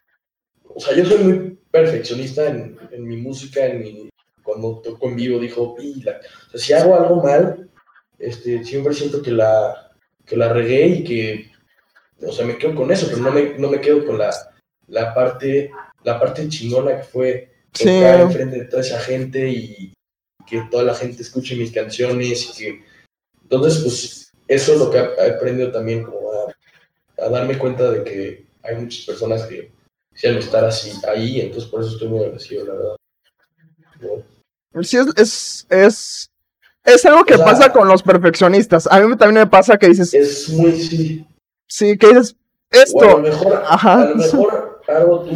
o 0.63 0.79
sea, 0.79 0.95
yo 0.95 1.05
soy 1.05 1.17
muy 1.19 1.59
perfeccionista 1.71 2.47
en, 2.47 2.77
mi 2.99 3.17
música, 3.17 3.65
en 3.65 3.79
mi, 3.79 4.09
cuando 4.43 4.81
toco 4.81 5.09
en 5.09 5.15
vivo, 5.15 5.39
dijo, 5.39 5.75
sea, 6.01 6.19
si 6.53 6.73
hago 6.73 6.95
algo 6.95 7.21
mal, 7.21 7.69
este, 8.17 8.63
siempre 8.63 8.93
siento 8.93 9.21
que 9.21 9.31
la, 9.31 9.91
que 10.25 10.37
la 10.37 10.51
regué 10.51 10.87
y 10.87 11.03
que, 11.03 11.51
o 12.25 12.31
sea, 12.31 12.45
me 12.45 12.57
quedo 12.57 12.75
con 12.75 12.91
eso, 12.91 13.07
pero 13.09 13.21
no 13.21 13.31
me, 13.31 13.57
no 13.57 13.69
me 13.69 13.81
quedo 13.81 14.05
con 14.05 14.17
la, 14.17 14.31
la 14.87 15.13
parte, 15.13 15.71
la 16.03 16.19
parte 16.19 16.47
chingona 16.49 16.97
que 16.97 17.03
fue 17.03 17.51
tocar 17.71 18.21
enfrente 18.21 18.59
de 18.59 18.65
toda 18.65 18.81
esa 18.81 18.99
gente 18.99 19.49
y 19.49 19.93
que 20.47 20.61
toda 20.69 20.83
la 20.83 20.95
gente 20.95 21.21
escuche 21.21 21.55
mis 21.55 21.71
canciones 21.71 22.49
y 22.49 22.57
que, 22.57 22.83
entonces, 23.41 23.81
pues, 23.81 24.31
eso 24.47 24.73
es 24.73 24.79
lo 24.79 24.91
que 24.91 24.97
he 24.97 25.31
aprendido 25.31 25.71
también, 25.71 26.03
como 26.03 26.29
a, 27.17 27.29
darme 27.29 27.57
cuenta 27.57 27.89
de 27.91 28.03
que 28.03 28.45
hay 28.63 28.75
muchas 28.75 29.05
personas 29.05 29.43
que 29.43 29.71
quisieran 30.13 30.39
estar 30.39 30.63
así 30.63 30.91
ahí, 31.07 31.41
entonces 31.41 31.69
por 31.69 31.81
eso 31.81 31.91
estoy 31.91 32.07
muy 32.07 32.19
agradecido, 32.19 32.65
la 32.65 32.73
verdad. 32.73 32.95
Sí, 34.81 34.97
es, 34.97 35.65
es, 35.69 36.29
es, 36.83 37.05
algo 37.05 37.23
que 37.23 37.37
pasa 37.37 37.71
con 37.71 37.87
los 37.87 38.03
perfeccionistas. 38.03 38.87
A 38.87 38.99
mí 38.99 39.15
también 39.15 39.45
me 39.45 39.47
pasa 39.47 39.77
que 39.77 39.87
dices. 39.87 40.13
Es 40.13 40.49
muy, 40.49 40.73
sí. 40.73 41.25
Sí, 41.67 41.97
que 41.97 42.07
dices, 42.07 42.35
esto. 42.69 42.99
a 42.99 43.11
lo 43.11 43.19
mejor, 43.19 43.63
Ajá. 43.65 44.01
A 44.01 44.09
lo 44.09 44.15
mejor 44.15 44.74
algo 44.87 45.23
tú, 45.23 45.31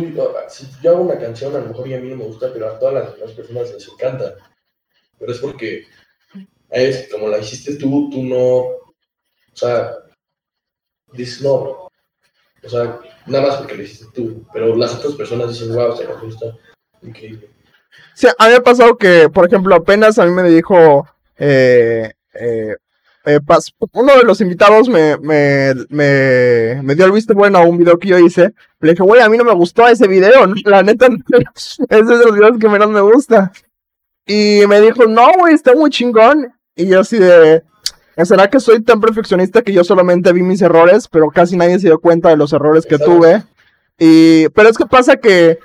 si 0.50 0.68
yo 0.82 0.92
hago 0.92 1.02
una 1.02 1.20
canción, 1.20 1.56
a 1.56 1.60
lo 1.60 1.68
mejor 1.68 1.86
a 1.86 2.00
mí 2.00 2.10
no 2.10 2.16
me 2.16 2.26
gusta, 2.26 2.52
pero 2.54 2.70
a 2.70 2.80
todas 2.80 2.94
las, 2.94 3.20
las 3.20 3.32
personas 3.32 3.72
les 3.72 3.88
encanta. 3.88 4.36
Pero 5.18 5.32
es 5.32 5.40
porque, 5.40 5.88
es, 6.70 7.10
como 7.12 7.28
la 7.28 7.40
hiciste 7.40 7.76
tú, 7.76 8.10
tú 8.10 8.24
no, 8.24 8.58
o 8.58 8.94
sea, 9.54 9.96
dices, 11.14 11.42
no, 11.42 11.54
o 11.54 12.70
sea, 12.70 13.00
nada 13.26 13.48
más 13.48 13.58
porque 13.58 13.76
lo 13.76 13.84
hiciste 13.84 14.08
tú, 14.14 14.46
pero 14.54 14.76
las 14.76 14.96
otras 14.96 15.14
personas 15.14 15.50
dicen, 15.50 15.74
wow, 15.74 15.96
se 15.96 16.08
me 16.08 16.14
gusta, 16.16 16.56
increíble. 17.02 17.50
Sí, 18.14 18.28
a 18.38 18.62
pasado 18.62 18.98
que, 18.98 19.30
por 19.30 19.48
ejemplo, 19.48 19.76
apenas 19.76 20.20
a 20.20 20.26
mí 20.26 20.32
me 20.32 20.50
dijo, 20.50 21.08
eh, 21.38 22.12
eh, 22.34 22.76
eh 23.36 23.40
uno 23.94 24.18
de 24.18 24.24
los 24.24 24.42
invitados 24.42 24.90
me, 24.90 25.18
me, 25.18 25.74
me, 25.90 26.82
me, 26.84 26.96
dio 26.96 27.06
el 27.06 27.12
visto 27.12 27.34
bueno 27.34 27.58
a 27.58 27.62
un 27.62 27.78
video 27.78 27.98
que 27.98 28.10
yo 28.10 28.20
hice. 28.20 28.54
Le 28.80 28.92
dije, 28.92 29.04
güey, 29.04 29.22
a 29.22 29.30
mí 29.30 29.38
no 29.38 29.44
me 29.44 29.54
gustó 29.54 29.88
ese 29.88 30.08
video. 30.08 30.46
La 30.66 30.84
neta, 30.84 31.08
es 31.90 32.08
de 32.08 32.18
los 32.18 32.34
videos 32.34 32.58
que 32.60 32.70
menos 32.70 32.90
me 32.90 33.02
gusta. 33.02 33.52
Y 34.26 34.62
me 34.68 34.82
dijo, 34.82 35.06
no, 35.06 35.28
güey, 35.38 35.54
está 35.54 35.74
muy 35.74 35.90
chingón. 35.90 36.54
Y 36.76 36.88
yo 36.88 37.02
así 37.02 37.18
de, 37.18 37.64
¿Será 38.26 38.50
que 38.50 38.60
soy 38.60 38.82
tan 38.82 39.00
perfeccionista 39.00 39.62
que 39.62 39.72
yo 39.72 39.84
solamente 39.84 40.34
vi 40.34 40.42
mis 40.42 40.62
errores, 40.62 41.08
pero 41.08 41.30
casi 41.30 41.56
nadie 41.56 41.80
se 41.80 41.88
dio 41.88 42.00
cuenta 42.00 42.30
de 42.30 42.38
los 42.38 42.52
errores 42.52 42.86
que 42.86 42.98
tuve? 42.98 43.44
Y, 43.98 44.50
pero 44.50 44.70
es 44.70 44.78
que 44.78 44.86
pasa 44.86 45.18
que, 45.18 45.60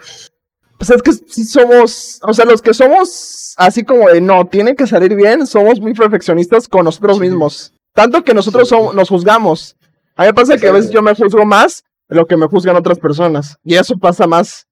pues 0.86 0.90
es 0.90 1.02
que 1.02 1.32
si 1.32 1.44
somos, 1.44 2.20
o 2.22 2.32
sea, 2.34 2.44
los 2.44 2.60
que 2.60 2.74
somos 2.74 3.54
así 3.56 3.84
como 3.84 4.08
de 4.08 4.20
no, 4.20 4.46
tiene 4.46 4.74
que 4.76 4.86
salir 4.86 5.14
bien, 5.14 5.46
somos 5.46 5.80
muy 5.80 5.94
perfeccionistas 5.94 6.68
con 6.68 6.84
nosotros 6.84 7.20
mismos. 7.20 7.72
Tanto 7.94 8.24
que 8.24 8.34
nosotros 8.34 8.70
nos 8.94 9.08
juzgamos. 9.08 9.76
A 10.16 10.22
mí 10.22 10.28
me 10.28 10.34
pasa 10.34 10.58
que 10.58 10.68
a 10.68 10.72
veces 10.72 10.90
yo 10.90 11.00
me 11.00 11.14
juzgo 11.14 11.44
más 11.44 11.84
de 12.08 12.16
lo 12.16 12.26
que 12.26 12.36
me 12.36 12.46
juzgan 12.46 12.76
otras 12.76 12.98
personas. 12.98 13.56
Y 13.62 13.76
eso 13.76 13.96
pasa 13.98 14.26
más. 14.26 14.66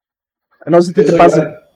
No 0.66 0.82
sé 0.82 0.88
si 0.88 0.94
te 0.94 1.12
pasa. 1.16 1.68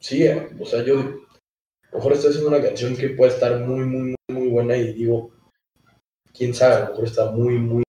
Sí, 0.00 0.24
eh, 0.24 0.50
o 0.60 0.66
sea, 0.66 0.84
yo 0.84 0.98
a 0.98 1.02
lo 1.02 1.98
mejor 1.98 2.12
estoy 2.12 2.30
haciendo 2.30 2.50
una 2.50 2.62
canción 2.62 2.96
que 2.96 3.10
puede 3.10 3.32
estar 3.32 3.60
muy, 3.60 3.84
muy, 3.86 4.14
muy 4.28 4.48
buena 4.48 4.76
y 4.76 4.92
digo, 4.92 5.30
quién 6.36 6.54
sabe, 6.54 6.74
a 6.74 6.80
lo 6.80 6.88
mejor 6.90 7.04
está 7.06 7.30
muy, 7.30 7.58
muy. 7.58 7.82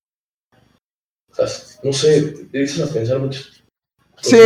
O 1.32 1.36
sea, 1.36 1.46
no 1.84 1.92
sé, 1.92 2.48
te 2.52 2.60
dicen 2.60 2.88
a 2.88 2.92
pensar 2.92 3.20
mucho. 3.20 3.44
Sí. 4.22 4.38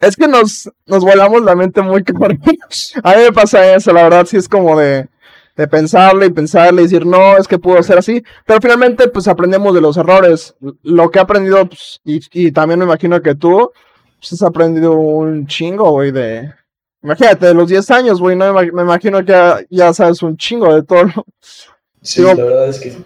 Es 0.00 0.16
que 0.16 0.28
nos, 0.28 0.70
nos 0.86 1.04
volamos 1.04 1.42
la 1.42 1.54
mente 1.54 1.82
muy 1.82 2.04
cabrón. 2.04 2.40
A 3.02 3.16
mí 3.16 3.22
me 3.22 3.32
pasa 3.32 3.74
eso, 3.74 3.92
la 3.92 4.04
verdad, 4.04 4.26
sí 4.26 4.36
es 4.36 4.48
como 4.48 4.78
de, 4.78 5.08
de 5.56 5.68
pensarle 5.68 6.26
y 6.26 6.30
pensarle 6.30 6.82
y 6.82 6.84
decir, 6.84 7.06
no, 7.06 7.36
es 7.36 7.48
que 7.48 7.58
pudo 7.58 7.82
ser 7.82 7.98
así. 7.98 8.22
Pero 8.44 8.60
finalmente, 8.60 9.08
pues 9.08 9.26
aprendemos 9.28 9.74
de 9.74 9.80
los 9.80 9.96
errores. 9.96 10.54
Lo 10.82 11.10
que 11.10 11.18
he 11.18 11.22
aprendido, 11.22 11.66
pues, 11.66 12.00
y, 12.04 12.20
y 12.32 12.52
también 12.52 12.78
me 12.78 12.84
imagino 12.84 13.20
que 13.22 13.34
tú, 13.34 13.70
pues 14.18 14.32
has 14.32 14.42
aprendido 14.42 14.92
un 14.92 15.46
chingo, 15.46 15.90
güey, 15.90 16.12
de. 16.12 16.52
Imagínate, 17.02 17.46
de 17.46 17.54
los 17.54 17.68
10 17.68 17.90
años, 17.92 18.20
güey, 18.20 18.34
no 18.36 18.52
me, 18.52 18.66
imagino 18.66 19.20
que 19.20 19.32
ya, 19.32 19.60
ya, 19.70 19.92
sabes 19.92 20.22
un 20.22 20.36
chingo 20.36 20.74
de 20.74 20.82
todo, 20.82 21.04
Sí, 22.02 22.22
la 22.22 22.34
verdad 22.34 22.68
es 22.68 22.80
que 22.80 22.96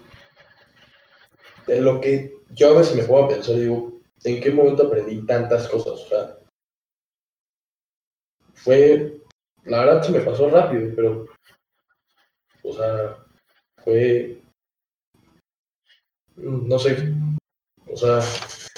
de 1.67 1.81
lo 1.81 1.99
que 2.01 2.35
yo 2.53 2.69
a 2.69 2.79
veces 2.79 2.95
me 2.95 3.03
pongo 3.03 3.25
a 3.25 3.29
pensar, 3.29 3.55
digo, 3.55 3.93
¿en 4.23 4.41
qué 4.41 4.51
momento 4.51 4.87
aprendí 4.87 5.25
tantas 5.25 5.67
cosas? 5.67 5.93
O 5.93 6.07
sea, 6.07 6.37
fue, 8.63 9.21
la 9.63 9.79
verdad 9.85 10.03
se 10.03 10.11
me 10.11 10.19
pasó 10.19 10.49
rápido, 10.49 10.93
pero, 10.95 11.27
o 12.63 12.73
sea, 12.73 13.17
fue, 13.83 14.41
no 16.35 16.79
sé, 16.79 17.13
o 17.87 17.97
sea, 17.97 18.19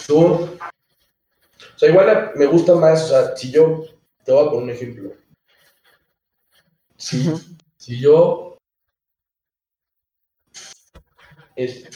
tú, 0.07 0.25
o 0.25 1.77
sea, 1.77 1.89
igual 1.89 2.31
me 2.35 2.45
gusta 2.45 2.75
más, 2.75 3.03
o 3.03 3.07
sea, 3.07 3.35
si 3.35 3.51
yo, 3.51 3.85
te 4.23 4.31
voy 4.31 4.47
a 4.47 4.49
poner 4.49 4.63
un 4.63 4.69
ejemplo. 4.69 5.13
Si, 6.97 7.33
si 7.77 7.99
yo 7.99 8.53
este, 11.55 11.89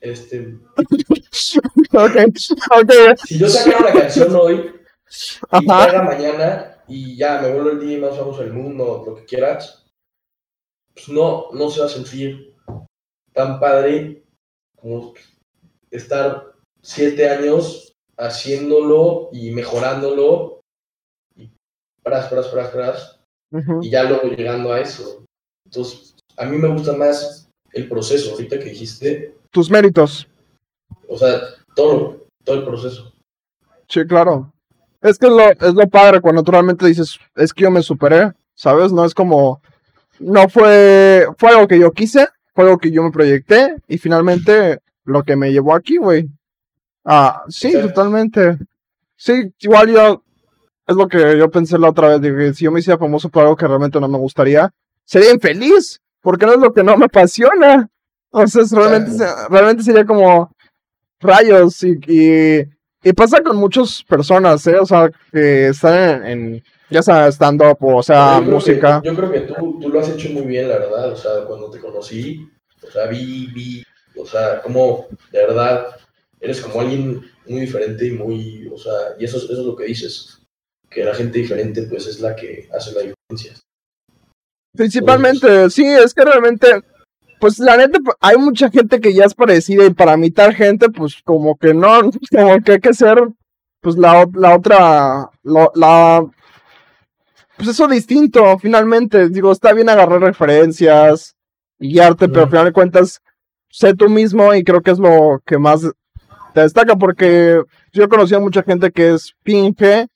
este 0.00 0.58
okay, 1.92 2.26
Si 3.24 3.38
yo 3.38 3.48
sacara 3.48 3.78
una 3.78 3.92
canción 3.92 4.34
hoy 4.34 4.72
y 5.08 5.66
salga 5.66 6.02
mañana 6.02 6.71
y 6.88 7.16
ya 7.16 7.40
me 7.40 7.50
vuelvo 7.52 7.70
el 7.70 7.80
día 7.80 7.98
más 7.98 8.16
famoso 8.16 8.42
del 8.42 8.52
mundo, 8.52 9.02
lo 9.06 9.14
que 9.14 9.24
quieras, 9.24 9.86
pues 10.94 11.08
no, 11.08 11.50
no 11.52 11.70
se 11.70 11.80
va 11.80 11.86
a 11.86 11.88
sentir 11.88 12.54
tan 13.32 13.58
padre 13.60 14.24
como 14.76 15.14
estar 15.90 16.52
siete 16.82 17.28
años 17.28 17.94
haciéndolo 18.18 19.30
y 19.32 19.50
mejorándolo 19.52 20.60
y 21.36 21.50
pras, 22.02 22.28
pras, 22.28 22.48
pras, 22.48 22.70
pras, 22.70 23.20
y 23.80 23.90
ya 23.90 24.04
luego 24.04 24.28
llegando 24.28 24.72
a 24.72 24.80
eso. 24.80 25.24
Entonces, 25.64 26.14
a 26.36 26.44
mí 26.44 26.56
me 26.58 26.68
gusta 26.68 26.92
más 26.94 27.48
el 27.72 27.88
proceso, 27.88 28.32
ahorita 28.32 28.58
que 28.58 28.70
dijiste. 28.70 29.36
Tus 29.50 29.70
méritos. 29.70 30.28
O 31.08 31.16
sea, 31.16 31.40
todo, 31.74 32.26
todo 32.44 32.56
el 32.56 32.64
proceso. 32.64 33.12
Sí, 33.88 34.06
claro. 34.06 34.51
Es 35.02 35.18
que 35.18 35.26
es 35.26 35.32
lo, 35.32 35.50
es 35.50 35.74
lo 35.74 35.88
padre 35.88 36.20
cuando 36.20 36.42
naturalmente 36.42 36.86
dices, 36.86 37.18
es 37.34 37.52
que 37.52 37.64
yo 37.64 37.70
me 37.70 37.82
superé, 37.82 38.32
¿sabes? 38.54 38.92
No 38.92 39.04
es 39.04 39.14
como, 39.14 39.60
no 40.20 40.48
fue, 40.48 41.26
fue 41.36 41.50
algo 41.50 41.66
que 41.66 41.78
yo 41.78 41.90
quise, 41.92 42.28
fue 42.54 42.64
algo 42.64 42.78
que 42.78 42.92
yo 42.92 43.02
me 43.02 43.10
proyecté 43.10 43.76
y 43.88 43.98
finalmente 43.98 44.78
lo 45.04 45.24
que 45.24 45.34
me 45.34 45.52
llevó 45.52 45.74
aquí, 45.74 45.96
güey. 45.96 46.28
Ah, 47.04 47.42
sí, 47.48 47.72
totalmente. 47.72 48.58
Sí, 49.16 49.52
igual 49.58 49.90
yo, 49.90 50.22
es 50.86 50.94
lo 50.94 51.08
que 51.08 51.36
yo 51.36 51.50
pensé 51.50 51.78
la 51.78 51.90
otra 51.90 52.16
vez, 52.16 52.20
de 52.20 52.54
si 52.54 52.64
yo 52.64 52.70
me 52.70 52.78
hiciera 52.78 52.98
famoso 52.98 53.28
por 53.28 53.42
algo 53.42 53.56
que 53.56 53.66
realmente 53.66 54.00
no 54.00 54.08
me 54.08 54.18
gustaría, 54.18 54.72
sería 55.04 55.32
infeliz, 55.32 56.00
porque 56.20 56.46
no 56.46 56.52
es 56.52 56.60
lo 56.60 56.72
que 56.72 56.84
no 56.84 56.96
me 56.96 57.06
apasiona. 57.06 57.88
O 58.30 58.46
sea, 58.46 58.62
realmente, 58.70 59.24
realmente 59.50 59.82
sería 59.82 60.06
como 60.06 60.50
rayos 61.20 61.82
y 61.82 61.98
y 62.06 62.68
pasa 63.14 63.42
con 63.42 63.56
muchas 63.56 64.02
personas, 64.04 64.66
¿eh? 64.66 64.78
O 64.78 64.86
sea, 64.86 65.10
que 65.32 65.68
están 65.68 66.24
en, 66.26 66.62
ya 66.88 67.02
sea 67.02 67.26
stand-up 67.28 67.78
o 67.80 68.02
sea, 68.02 68.40
música. 68.40 69.00
yo 69.04 69.14
creo 69.14 69.32
que 69.32 69.40
tú, 69.40 69.78
tú, 69.80 69.88
lo 69.88 70.00
has 70.00 70.08
hecho 70.10 70.28
muy 70.30 70.46
bien, 70.46 70.68
la 70.68 70.78
verdad. 70.78 71.12
O 71.12 71.16
sea, 71.16 71.44
cuando 71.46 71.70
te 71.70 71.80
conocí, 71.80 72.48
o 72.86 72.90
sea, 72.90 73.06
vi, 73.06 73.48
vi, 73.48 73.84
o 74.16 74.24
sea, 74.24 74.62
como 74.62 75.08
de 75.32 75.38
verdad 75.46 75.86
eres 76.40 76.60
como 76.60 76.80
alguien 76.80 77.22
muy 77.46 77.60
diferente 77.60 78.06
y 78.06 78.12
muy, 78.12 78.68
o 78.72 78.78
sea, 78.78 78.92
y 79.18 79.24
eso, 79.24 79.38
eso 79.38 79.52
es 79.52 79.58
lo 79.58 79.76
que 79.76 79.84
dices, 79.84 80.40
que 80.90 81.04
la 81.04 81.14
gente 81.14 81.38
diferente 81.38 81.82
pues 81.82 82.06
es 82.06 82.20
la 82.20 82.36
que 82.36 82.68
hace 82.72 82.92
la 82.92 83.00
diferencia. 83.00 83.54
Principalmente, 84.74 85.70
sí, 85.70 85.84
es 85.84 86.14
que 86.14 86.24
realmente 86.24 86.82
pues 87.42 87.58
la 87.58 87.76
neta, 87.76 87.98
pues, 87.98 88.16
hay 88.20 88.36
mucha 88.36 88.70
gente 88.70 89.00
que 89.00 89.12
ya 89.12 89.24
es 89.24 89.34
parecida 89.34 89.84
y 89.84 89.90
para 89.90 90.14
imitar 90.14 90.54
gente, 90.54 90.88
pues 90.90 91.20
como 91.24 91.56
que 91.56 91.74
no, 91.74 92.02
como 92.30 92.60
que 92.60 92.72
hay 92.72 92.78
que 92.78 92.94
ser, 92.94 93.18
pues 93.80 93.96
la, 93.96 94.28
la 94.32 94.54
otra, 94.54 95.28
la, 95.42 96.24
pues 97.56 97.68
eso 97.70 97.88
distinto, 97.88 98.56
finalmente, 98.60 99.28
digo, 99.28 99.50
está 99.50 99.72
bien 99.72 99.88
agarrar 99.88 100.20
referencias 100.20 101.34
y 101.80 101.98
arte, 101.98 102.28
pero 102.28 102.42
al 102.42 102.48
final 102.48 102.66
de 102.66 102.72
cuentas, 102.72 103.20
sé 103.68 103.92
tú 103.96 104.08
mismo 104.08 104.54
y 104.54 104.62
creo 104.62 104.80
que 104.80 104.92
es 104.92 105.00
lo 105.00 105.42
que 105.44 105.58
más 105.58 105.80
te 106.54 106.60
destaca, 106.60 106.94
porque 106.94 107.60
yo 107.92 108.04
he 108.04 108.08
conocido 108.08 108.38
a 108.38 108.42
mucha 108.42 108.62
gente 108.62 108.92
que 108.92 109.14
es 109.14 109.32
pinche 109.42 110.06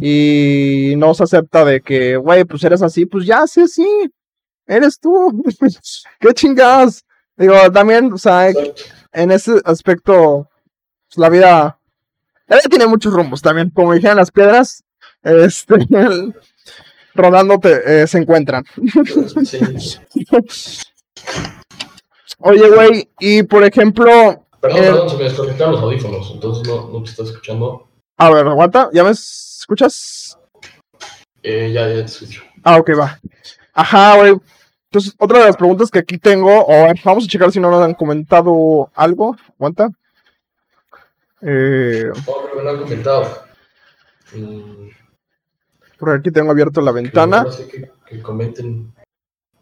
y 0.00 0.94
no 0.98 1.14
se 1.14 1.24
acepta 1.24 1.64
de 1.64 1.80
que, 1.80 2.16
güey, 2.16 2.44
pues 2.44 2.62
eres 2.62 2.80
así, 2.80 3.06
pues 3.06 3.26
ya, 3.26 3.44
sí, 3.48 3.66
sí, 3.66 4.12
eres 4.66 4.98
tú. 4.98 5.42
¿Qué 6.20 6.34
chingados? 6.34 7.04
Digo, 7.36 7.54
también, 7.72 8.12
o 8.12 8.18
sea, 8.18 8.48
en 8.48 9.30
ese 9.30 9.60
aspecto, 9.64 10.48
pues, 11.08 11.18
la 11.18 11.28
vida, 11.28 11.78
la 12.46 12.58
tiene 12.60 12.86
muchos 12.86 13.12
rumbos 13.12 13.42
también. 13.42 13.70
Como 13.70 13.92
dijeron 13.92 14.16
las 14.16 14.30
piedras, 14.30 14.84
este, 15.22 15.74
rodándote 17.14 18.02
eh, 18.02 18.06
se 18.06 18.18
encuentran. 18.18 18.64
Oye, 22.38 22.68
güey, 22.68 23.08
y 23.18 23.42
por 23.42 23.64
ejemplo. 23.64 24.04
Perdón, 24.60 24.78
eh, 24.78 24.82
perdón, 24.82 25.10
se 25.10 25.16
me 25.16 25.24
desconectaron 25.24 25.74
los 25.74 25.82
audífonos, 25.82 26.30
entonces 26.32 26.66
no, 26.68 26.88
no 26.88 27.02
te 27.02 27.10
estás 27.10 27.28
escuchando. 27.28 27.88
A 28.16 28.30
ver, 28.30 28.46
aguanta, 28.46 28.90
¿ya 28.92 29.02
me 29.02 29.10
escuchas? 29.10 30.38
Eh, 31.42 31.72
ya, 31.72 31.88
ya 31.88 31.96
te 31.96 32.04
escucho. 32.04 32.42
Ah, 32.62 32.78
ok, 32.78 32.90
va. 32.98 33.20
Ajá, 33.72 34.16
güey. 34.16 34.36
Entonces, 34.94 35.16
otra 35.18 35.40
de 35.40 35.46
las 35.46 35.56
preguntas 35.56 35.90
que 35.90 35.98
aquí 35.98 36.18
tengo, 36.18 36.66
o 36.68 36.94
vamos 37.04 37.24
a 37.24 37.26
checar 37.26 37.50
si 37.50 37.58
no 37.58 37.68
nos 37.68 37.82
han 37.82 37.94
comentado 37.94 38.92
algo. 38.94 39.36
Aguanta. 39.58 39.90
Eh, 41.42 42.12
oh, 42.26 42.62
no 42.62 42.70
han 42.70 42.78
comentado. 42.78 43.26
Mm. 44.36 44.90
Por 45.98 46.10
aquí 46.10 46.30
tengo 46.30 46.52
abierto 46.52 46.80
la 46.80 46.92
ventana. 46.92 47.44
Que, 48.08 48.22
comenten. 48.22 48.94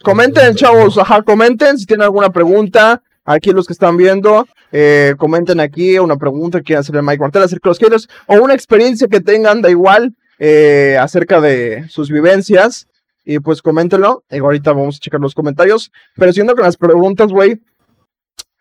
Comenten, 0.02 0.54
chavos, 0.54 0.98
ajá, 0.98 1.22
comenten 1.22 1.78
si 1.78 1.86
tienen 1.86 2.04
alguna 2.04 2.28
pregunta. 2.28 3.02
Aquí 3.24 3.52
los 3.52 3.66
que 3.66 3.72
están 3.72 3.96
viendo, 3.96 4.46
eh, 4.70 5.14
comenten 5.16 5.60
aquí 5.60 5.98
una 5.98 6.18
pregunta 6.18 6.58
que 6.58 6.64
quieren 6.64 6.80
hacerle 6.80 7.00
Mike 7.00 7.20
Martel 7.20 7.44
acerca 7.44 7.70
de 7.70 7.70
los 7.70 7.78
haters 7.78 8.08
o 8.26 8.34
una 8.34 8.52
experiencia 8.52 9.08
que 9.08 9.22
tengan, 9.22 9.62
da 9.62 9.70
igual, 9.70 10.14
eh, 10.38 10.98
acerca 11.00 11.40
de 11.40 11.88
sus 11.88 12.10
vivencias. 12.10 12.86
Y 13.24 13.38
pues 13.38 13.62
coméntenlo. 13.62 14.24
Y 14.30 14.38
ahorita 14.38 14.72
vamos 14.72 14.96
a 14.96 15.00
checar 15.00 15.20
los 15.20 15.34
comentarios. 15.34 15.92
Pero 16.16 16.32
siguiendo 16.32 16.54
con 16.54 16.64
las 16.64 16.76
preguntas, 16.76 17.30
güey. 17.30 17.60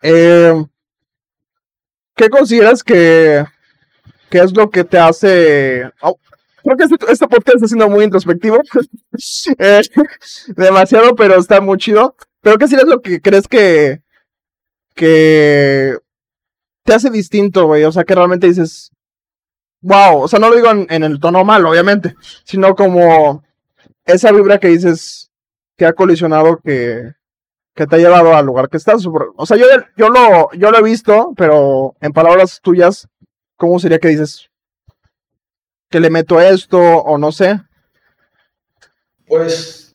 Eh, 0.02 0.64
¿Qué 2.14 2.28
consideras 2.28 2.82
que, 2.82 3.44
que 4.30 4.38
es 4.38 4.56
lo 4.56 4.70
que 4.70 4.84
te 4.84 4.98
hace... 4.98 5.90
Oh, 6.00 6.18
creo 6.62 6.76
que 6.76 6.84
este, 6.84 6.96
este, 7.10 7.28
podcast 7.28 7.56
está 7.56 7.68
siendo 7.68 7.88
muy 7.88 8.04
introspectivo. 8.04 8.58
Eh, 9.58 9.82
demasiado, 10.56 11.14
pero 11.14 11.36
está 11.38 11.60
muy 11.60 11.76
chido. 11.78 12.16
Pero 12.40 12.58
¿qué 12.58 12.64
es 12.64 12.86
lo 12.86 13.00
que 13.02 13.20
crees 13.20 13.46
que... 13.46 14.02
que 14.94 15.96
te 16.84 16.94
hace 16.94 17.10
distinto, 17.10 17.66
güey? 17.66 17.84
O 17.84 17.92
sea, 17.92 18.04
que 18.04 18.14
realmente 18.14 18.46
dices... 18.46 18.90
Wow, 19.80 20.22
o 20.22 20.28
sea, 20.28 20.38
no 20.38 20.48
lo 20.48 20.54
digo 20.54 20.70
en 20.70 21.02
el 21.02 21.18
tono 21.18 21.44
malo, 21.44 21.70
obviamente, 21.70 22.14
sino 22.44 22.76
como 22.76 23.42
esa 24.04 24.32
vibra 24.32 24.58
que 24.58 24.68
dices 24.68 25.30
que 25.76 25.86
ha 25.86 25.92
colisionado 25.92 26.58
que, 26.58 27.12
que 27.74 27.86
te 27.86 27.96
ha 27.96 27.98
llevado 27.98 28.34
al 28.34 28.46
lugar 28.46 28.68
que 28.68 28.76
estás. 28.76 29.06
O 29.06 29.46
sea, 29.46 29.56
yo, 29.56 29.66
yo, 29.96 30.08
lo, 30.08 30.52
yo 30.52 30.70
lo 30.70 30.78
he 30.78 30.82
visto, 30.82 31.32
pero 31.36 31.96
en 32.00 32.12
palabras 32.12 32.60
tuyas, 32.62 33.08
¿cómo 33.56 33.78
sería 33.78 33.98
que 33.98 34.08
dices 34.08 34.50
que 35.90 36.00
le 36.00 36.10
meto 36.10 36.40
esto 36.40 36.78
o 36.78 37.18
no 37.18 37.32
sé? 37.32 37.60
Pues 39.26 39.92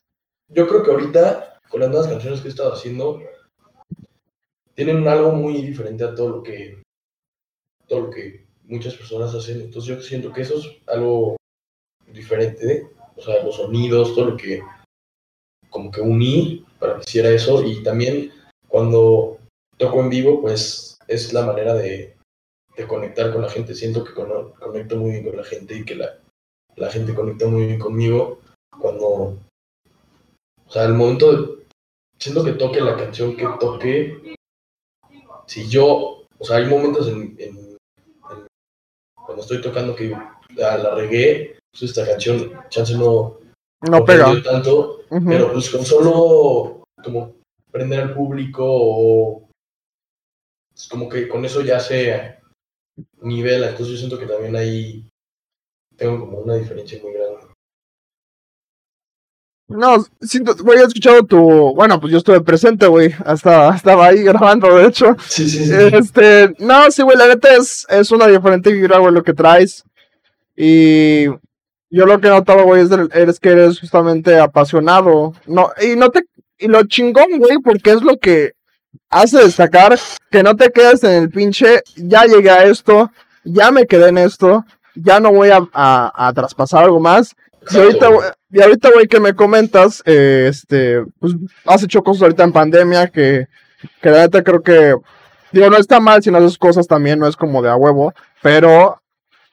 yo 0.48 0.66
creo 0.66 0.82
que 0.82 0.90
ahorita, 0.90 1.60
con 1.68 1.80
las 1.80 1.90
nuevas 1.90 2.08
canciones 2.08 2.40
que 2.40 2.48
he 2.48 2.50
estado 2.50 2.72
haciendo, 2.72 3.20
tienen 4.74 5.06
algo 5.08 5.32
muy 5.32 5.62
diferente 5.62 6.04
a 6.04 6.14
todo 6.14 6.28
lo 6.28 6.42
que, 6.42 6.82
todo 7.86 8.00
lo 8.02 8.10
que 8.10 8.46
muchas 8.64 8.94
personas 8.94 9.34
hacen. 9.34 9.60
Entonces 9.60 9.96
yo 9.96 10.00
siento 10.00 10.32
que 10.32 10.42
eso 10.42 10.58
es 10.58 10.66
algo 10.86 11.36
diferente 12.06 12.88
o 13.18 13.22
sea, 13.22 13.42
los 13.42 13.56
sonidos, 13.56 14.14
todo 14.14 14.26
lo 14.26 14.36
que 14.36 14.62
como 15.70 15.90
que 15.90 16.00
uní 16.00 16.64
para 16.78 16.94
que 16.96 17.04
hiciera 17.06 17.30
eso 17.30 17.62
y 17.64 17.82
también 17.82 18.32
cuando 18.68 19.38
toco 19.76 20.00
en 20.00 20.08
vivo, 20.08 20.40
pues 20.40 20.98
es 21.06 21.32
la 21.32 21.44
manera 21.44 21.74
de, 21.74 22.16
conectar 22.86 23.32
con 23.32 23.42
la 23.42 23.50
gente. 23.50 23.74
Siento 23.74 24.04
que 24.04 24.14
conecto 24.14 24.96
muy 24.96 25.10
bien 25.10 25.24
con 25.24 25.36
la 25.36 25.42
gente 25.42 25.74
y 25.74 25.84
que 25.84 25.96
la, 25.96 26.16
la 26.76 26.88
gente 26.90 27.12
conecta 27.12 27.48
muy 27.48 27.66
bien 27.66 27.80
conmigo 27.80 28.38
cuando, 28.80 29.36
o 30.64 30.70
sea, 30.70 30.84
el 30.84 30.94
momento 30.94 31.32
de, 31.32 31.64
siento 32.20 32.44
que 32.44 32.52
toque 32.52 32.80
la 32.80 32.96
canción 32.96 33.36
que 33.36 33.48
toque, 33.58 34.36
si 35.46 35.68
yo, 35.68 36.24
o 36.38 36.44
sea, 36.44 36.58
hay 36.58 36.66
momentos 36.66 37.08
en, 37.08 37.36
cuando 39.14 39.42
estoy 39.42 39.60
tocando 39.60 39.96
que 39.96 40.16
la 40.54 40.94
regué 40.94 41.57
pues 41.70 41.82
esta 41.82 42.06
canción, 42.06 42.52
chance 42.68 42.94
no, 42.94 43.38
no, 43.82 44.04
pega 44.04 44.42
tanto, 44.42 45.02
pero 45.26 45.52
pues 45.52 45.70
con 45.70 45.84
solo 45.84 46.84
como 47.02 47.36
prender 47.70 48.00
al 48.00 48.14
público 48.14 48.64
o 48.66 49.48
es 50.74 50.88
como 50.88 51.08
que 51.08 51.28
con 51.28 51.44
eso 51.44 51.60
ya 51.62 51.80
se 51.80 52.38
nivela, 53.22 53.70
entonces 53.70 53.94
yo 53.94 53.98
siento 53.98 54.18
que 54.18 54.26
también 54.26 54.56
ahí 54.56 55.08
tengo 55.96 56.20
como 56.20 56.38
una 56.38 56.54
diferencia 56.54 57.00
muy 57.02 57.12
grande. 57.12 57.48
No, 59.68 60.02
siento, 60.22 60.56
güey, 60.64 60.78
he 60.78 60.82
escuchado 60.82 61.24
tu, 61.24 61.38
bueno, 61.74 62.00
pues 62.00 62.10
yo 62.10 62.18
estuve 62.18 62.40
presente, 62.40 62.86
güey, 62.86 63.14
hasta 63.24 63.74
estaba 63.76 64.06
ahí 64.06 64.22
grabando, 64.24 64.74
de 64.74 64.86
hecho. 64.86 65.14
Sí, 65.28 65.46
sí, 65.48 65.66
sí. 65.66 65.72
Este, 65.92 66.54
no, 66.58 66.90
sí, 66.90 67.02
güey, 67.02 67.18
la 67.18 67.28
neta 67.28 67.54
es, 67.54 67.86
es 67.90 68.10
una 68.10 68.26
diferente 68.26 68.72
vibra, 68.72 68.98
güey, 68.98 69.12
lo 69.12 69.22
que 69.22 69.34
traes. 69.34 69.84
Y 70.56 71.26
yo 71.90 72.06
lo 72.06 72.20
que 72.20 72.28
he 72.28 72.30
notado, 72.30 72.64
güey, 72.64 72.82
es, 73.12 73.40
que 73.40 73.48
eres 73.50 73.80
justamente 73.80 74.38
apasionado. 74.38 75.32
No, 75.46 75.70
y 75.80 75.96
no 75.96 76.10
te. 76.10 76.24
Y 76.58 76.68
lo 76.68 76.82
chingón, 76.84 77.38
güey, 77.38 77.58
porque 77.58 77.90
es 77.92 78.02
lo 78.02 78.18
que 78.18 78.52
hace 79.10 79.38
destacar 79.38 79.98
que 80.30 80.42
no 80.42 80.56
te 80.56 80.70
quedes 80.70 81.04
en 81.04 81.22
el 81.22 81.30
pinche. 81.30 81.82
Ya 81.96 82.24
llegué 82.24 82.50
a 82.50 82.64
esto, 82.64 83.10
ya 83.44 83.70
me 83.70 83.86
quedé 83.86 84.08
en 84.08 84.18
esto, 84.18 84.64
ya 84.94 85.20
no 85.20 85.32
voy 85.32 85.50
a, 85.50 85.60
a, 85.72 86.32
traspasar 86.34 86.84
algo 86.84 87.00
más. 87.00 87.34
Y 87.70 87.76
ahorita, 87.76 88.08
y 88.50 88.60
ahorita, 88.60 88.90
güey, 88.92 89.06
que 89.06 89.20
me 89.20 89.34
comentas, 89.34 90.02
eh, 90.04 90.46
este, 90.48 91.04
pues 91.18 91.34
has 91.64 91.82
hecho 91.82 92.02
cosas 92.02 92.22
ahorita 92.22 92.44
en 92.44 92.52
pandemia 92.52 93.08
que, 93.08 93.46
que 94.00 94.10
la 94.10 94.20
neta 94.20 94.42
creo 94.42 94.62
que, 94.62 94.94
digo, 95.52 95.70
no 95.70 95.76
está 95.76 96.00
mal 96.00 96.22
si 96.22 96.30
no 96.30 96.38
haces 96.38 96.58
cosas 96.58 96.86
también, 96.86 97.18
no 97.18 97.26
es 97.26 97.36
como 97.36 97.62
de 97.62 97.68
a 97.68 97.76
huevo, 97.76 98.14
pero 98.42 99.00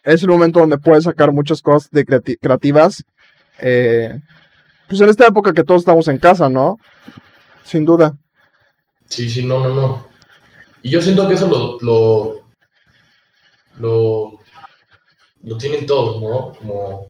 es 0.05 0.23
el 0.23 0.29
momento 0.29 0.59
donde 0.59 0.77
puedes 0.77 1.03
sacar 1.03 1.31
muchas 1.31 1.61
cosas 1.61 1.89
de 1.91 2.05
creativas. 2.39 3.03
Eh, 3.59 4.19
Pues 4.87 5.01
en 5.01 5.09
esta 5.09 5.25
época 5.27 5.53
que 5.53 5.63
todos 5.63 5.81
estamos 5.81 6.07
en 6.07 6.19
casa, 6.19 6.47
¿no? 6.47 6.77
Sin 7.63 7.85
duda. 7.85 8.15
Sí, 9.07 9.29
sí, 9.29 9.43
no, 9.43 9.59
no, 9.67 9.73
no. 9.73 10.07
Y 10.83 10.91
yo 10.91 11.01
siento 11.01 11.27
que 11.27 11.33
eso 11.33 11.47
lo, 11.47 11.79
lo, 13.79 14.39
lo, 15.43 15.57
tienen 15.57 15.87
todos, 15.87 16.21
¿no? 16.21 16.53
Como 16.59 17.07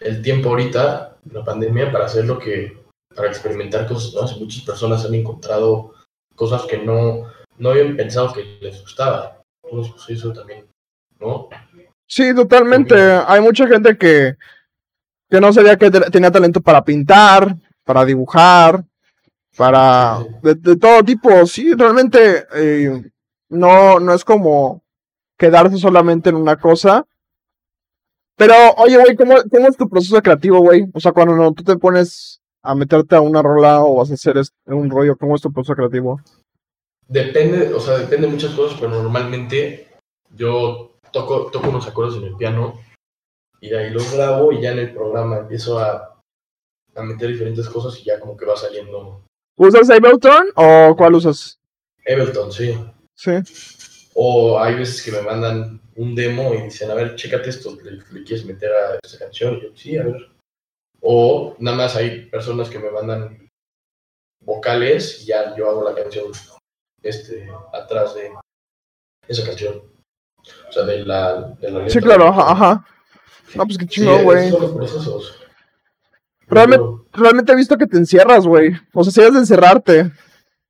el 0.00 0.20
tiempo 0.22 0.48
ahorita, 0.48 1.18
la 1.30 1.44
pandemia, 1.44 1.92
para 1.92 2.06
hacer 2.06 2.24
lo 2.24 2.38
que, 2.38 2.82
para 3.14 3.28
experimentar 3.28 3.86
cosas 3.86 4.12
nuevas. 4.12 4.36
Muchas 4.40 4.64
personas 4.64 5.04
han 5.04 5.14
encontrado 5.14 5.94
cosas 6.34 6.62
que 6.62 6.78
no, 6.78 7.26
no 7.58 7.70
habían 7.70 7.96
pensado 7.96 8.32
que 8.32 8.58
les 8.60 8.80
gustaba. 8.82 9.40
Entonces, 9.62 9.92
pues 9.92 10.18
eso 10.18 10.32
también, 10.32 10.66
¿no? 11.20 11.48
Sí, 12.06 12.34
totalmente. 12.34 12.94
Hay 13.26 13.40
mucha 13.40 13.68
gente 13.68 13.96
que, 13.96 14.36
que 15.28 15.40
no 15.40 15.52
sabía 15.52 15.76
que 15.76 15.90
tenía 15.90 16.30
talento 16.30 16.60
para 16.60 16.84
pintar, 16.84 17.56
para 17.84 18.04
dibujar, 18.04 18.84
para 19.56 20.18
de, 20.42 20.76
todo 20.76 21.04
tipo. 21.04 21.46
Sí, 21.46 21.72
realmente 21.74 22.46
eh, 22.54 23.10
no, 23.48 24.00
no 24.00 24.12
es 24.12 24.24
como 24.24 24.82
quedarse 25.38 25.78
solamente 25.78 26.30
en 26.30 26.36
una 26.36 26.56
cosa. 26.56 27.06
Pero, 28.36 28.54
oye, 28.78 28.96
güey, 28.96 29.14
¿cómo, 29.14 29.34
¿cómo, 29.50 29.68
es 29.68 29.76
tu 29.76 29.88
proceso 29.88 30.20
creativo, 30.22 30.60
güey? 30.60 30.86
O 30.94 30.98
sea, 30.98 31.12
cuando 31.12 31.36
no, 31.36 31.52
tú 31.52 31.62
te 31.62 31.76
pones 31.76 32.40
a 32.62 32.74
meterte 32.74 33.14
a 33.14 33.20
una 33.20 33.42
rola 33.42 33.84
o 33.84 33.96
vas 33.96 34.10
a 34.10 34.14
hacer 34.14 34.40
un 34.66 34.90
rollo, 34.90 35.16
¿cómo 35.16 35.36
es 35.36 35.42
tu 35.42 35.52
proceso 35.52 35.74
creativo? 35.74 36.20
Depende, 37.06 37.72
o 37.72 37.80
sea, 37.80 37.98
depende 37.98 38.26
de 38.26 38.32
muchas 38.32 38.52
cosas, 38.54 38.78
pero 38.80 38.90
normalmente 38.90 39.88
yo 40.34 40.89
toco, 41.12 41.50
toco 41.50 41.68
unos 41.68 41.86
acordes 41.86 42.16
en 42.16 42.24
el 42.24 42.36
piano 42.36 42.80
y 43.60 43.68
de 43.68 43.78
ahí 43.78 43.90
los 43.90 44.12
grabo 44.12 44.52
y 44.52 44.60
ya 44.60 44.72
en 44.72 44.78
el 44.78 44.94
programa 44.94 45.38
empiezo 45.38 45.78
a, 45.78 46.20
a 46.94 47.02
meter 47.02 47.28
diferentes 47.28 47.68
cosas 47.68 47.98
y 47.98 48.04
ya 48.04 48.18
como 48.18 48.36
que 48.36 48.46
va 48.46 48.56
saliendo. 48.56 49.24
¿Usas 49.56 49.90
Ableton 49.90 50.48
o 50.54 50.94
cuál 50.96 51.14
usas? 51.14 51.58
Ableton, 52.06 52.52
sí. 52.52 52.78
Sí. 53.14 53.32
O 54.14 54.58
hay 54.58 54.74
veces 54.74 55.02
que 55.02 55.12
me 55.12 55.22
mandan 55.22 55.80
un 55.96 56.14
demo 56.14 56.54
y 56.54 56.62
dicen, 56.62 56.90
a 56.90 56.94
ver, 56.94 57.14
chécate 57.14 57.50
esto, 57.50 57.76
¿le, 57.82 58.24
quieres 58.24 58.44
meter 58.44 58.72
a 58.72 58.98
esta 59.02 59.18
canción? 59.18 59.58
Y 59.58 59.62
yo, 59.62 59.68
sí, 59.76 59.96
a 59.98 60.04
ver. 60.04 60.30
O 61.00 61.56
nada 61.58 61.76
más 61.76 61.96
hay 61.96 62.26
personas 62.26 62.70
que 62.70 62.78
me 62.78 62.90
mandan 62.90 63.48
vocales 64.44 65.22
y 65.22 65.26
ya 65.26 65.54
yo 65.56 65.68
hago 65.68 65.84
la 65.84 65.94
canción 65.94 66.32
este, 67.02 67.48
atrás 67.72 68.14
de 68.14 68.32
esa 69.28 69.44
canción. 69.44 69.82
O 70.68 70.72
sea, 70.72 70.84
de 70.84 71.04
la, 71.04 71.54
de 71.60 71.70
la 71.70 71.88
Sí, 71.88 72.00
claro, 72.00 72.28
ajá, 72.28 72.52
ajá. 72.52 72.86
No, 73.54 73.66
pues 73.66 73.78
qué 73.78 73.86
chingón, 73.86 74.24
güey. 74.24 74.52
Realmente, 76.46 76.84
realmente 77.12 77.52
he 77.52 77.56
visto 77.56 77.76
que 77.76 77.86
te 77.86 77.96
encierras, 77.96 78.46
güey. 78.46 78.72
O 78.92 79.04
sea, 79.04 79.12
si 79.12 79.20
has 79.22 79.32
de 79.32 79.40
encerrarte. 79.40 80.10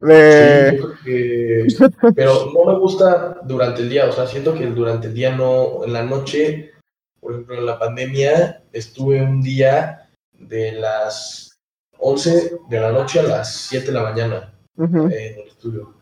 De... 0.00 0.80
Sí, 1.04 1.76
pero 2.14 2.50
no 2.54 2.72
me 2.72 2.78
gusta 2.78 3.38
durante 3.44 3.82
el 3.82 3.90
día. 3.90 4.06
O 4.06 4.12
sea, 4.12 4.26
siento 4.26 4.54
que 4.54 4.66
durante 4.66 5.08
el 5.08 5.14
día 5.14 5.34
no. 5.34 5.84
En 5.84 5.92
la 5.92 6.02
noche, 6.02 6.72
por 7.20 7.32
ejemplo, 7.32 7.56
en 7.56 7.66
la 7.66 7.78
pandemia, 7.78 8.62
estuve 8.72 9.22
un 9.22 9.42
día 9.42 10.08
de 10.32 10.72
las 10.72 11.58
11 11.98 12.58
de 12.68 12.80
la 12.80 12.92
noche 12.92 13.20
a 13.20 13.24
las 13.24 13.54
7 13.54 13.86
de 13.86 13.92
la 13.92 14.02
mañana 14.02 14.54
en 14.76 15.10
el 15.10 15.46
estudio. 15.46 15.94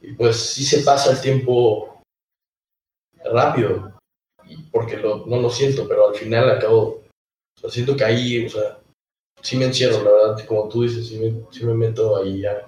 Y 0.00 0.12
pues 0.14 0.36
sí 0.36 0.64
se 0.64 0.78
pasa 0.78 1.10
el 1.10 1.20
tiempo 1.20 1.99
rápido, 3.24 3.92
porque 4.72 4.96
lo, 4.96 5.26
no 5.26 5.40
lo 5.40 5.50
siento, 5.50 5.86
pero 5.88 6.08
al 6.08 6.14
final 6.14 6.50
acabo, 6.50 7.02
o 7.62 7.68
siento 7.68 7.96
que 7.96 8.04
ahí, 8.04 8.46
o 8.46 8.48
sea, 8.48 8.78
sí 9.42 9.56
me 9.56 9.66
encierro, 9.66 10.02
la 10.02 10.10
verdad, 10.10 10.46
como 10.46 10.68
tú 10.68 10.82
dices, 10.82 11.08
sí 11.08 11.18
me, 11.18 11.44
sí 11.50 11.64
me 11.64 11.74
meto 11.74 12.16
ahí 12.16 12.40
ya. 12.40 12.66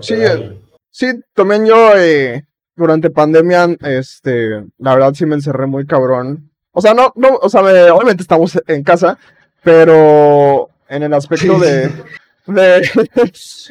sí, 0.00 0.14
eh, 0.14 0.58
sí, 0.90 1.06
también 1.32 1.66
yo 1.66 1.96
eh, 1.96 2.46
durante 2.76 3.10
pandemia, 3.10 3.76
este, 3.80 4.64
la 4.78 4.94
verdad 4.94 5.14
sí 5.14 5.26
me 5.26 5.36
encerré 5.36 5.66
muy 5.66 5.86
cabrón. 5.86 6.50
O 6.72 6.80
sea, 6.80 6.92
no, 6.92 7.12
no, 7.14 7.36
o 7.36 7.48
sea, 7.48 7.60
obviamente 7.60 8.22
estamos 8.22 8.60
en 8.66 8.82
casa, 8.82 9.16
pero 9.62 10.70
en 10.88 11.04
el 11.04 11.14
aspecto 11.14 11.58
de... 11.58 11.90
De, 12.46 12.90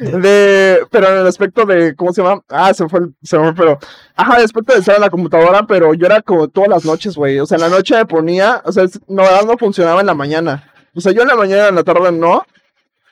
de, 0.00 0.86
pero 0.90 1.08
en 1.08 1.18
el 1.18 1.26
aspecto 1.26 1.64
de, 1.64 1.94
¿cómo 1.94 2.12
se 2.12 2.22
llama? 2.22 2.42
Ah, 2.48 2.74
se 2.74 2.88
fue, 2.88 3.02
se 3.22 3.38
fue, 3.38 3.54
pero, 3.54 3.78
ajá, 4.16 4.38
el 4.38 4.44
aspecto 4.44 4.72
de 4.72 4.80
estar 4.80 4.96
en 4.96 5.00
la 5.00 5.10
computadora, 5.10 5.64
pero 5.64 5.94
yo 5.94 6.06
era 6.06 6.20
como 6.22 6.48
todas 6.48 6.68
las 6.68 6.84
noches, 6.84 7.14
güey, 7.14 7.38
o 7.38 7.46
sea, 7.46 7.54
en 7.56 7.62
la 7.62 7.68
noche 7.68 7.94
me 7.94 8.06
ponía, 8.06 8.62
o 8.64 8.72
sea, 8.72 8.84
no, 9.06 9.42
no 9.42 9.58
funcionaba 9.58 10.00
en 10.00 10.06
la 10.08 10.14
mañana, 10.14 10.72
o 10.92 11.00
sea, 11.00 11.12
yo 11.12 11.22
en 11.22 11.28
la 11.28 11.36
mañana, 11.36 11.68
en 11.68 11.76
la 11.76 11.84
tarde 11.84 12.10
no, 12.10 12.44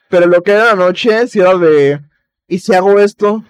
pero 0.08 0.26
lo 0.26 0.42
que 0.42 0.50
era 0.50 0.72
en 0.72 0.78
la 0.78 0.84
noche, 0.86 1.28
si 1.28 1.38
era 1.38 1.56
de, 1.56 2.00
¿y 2.48 2.58
si 2.58 2.74
hago 2.74 2.98
esto? 2.98 3.44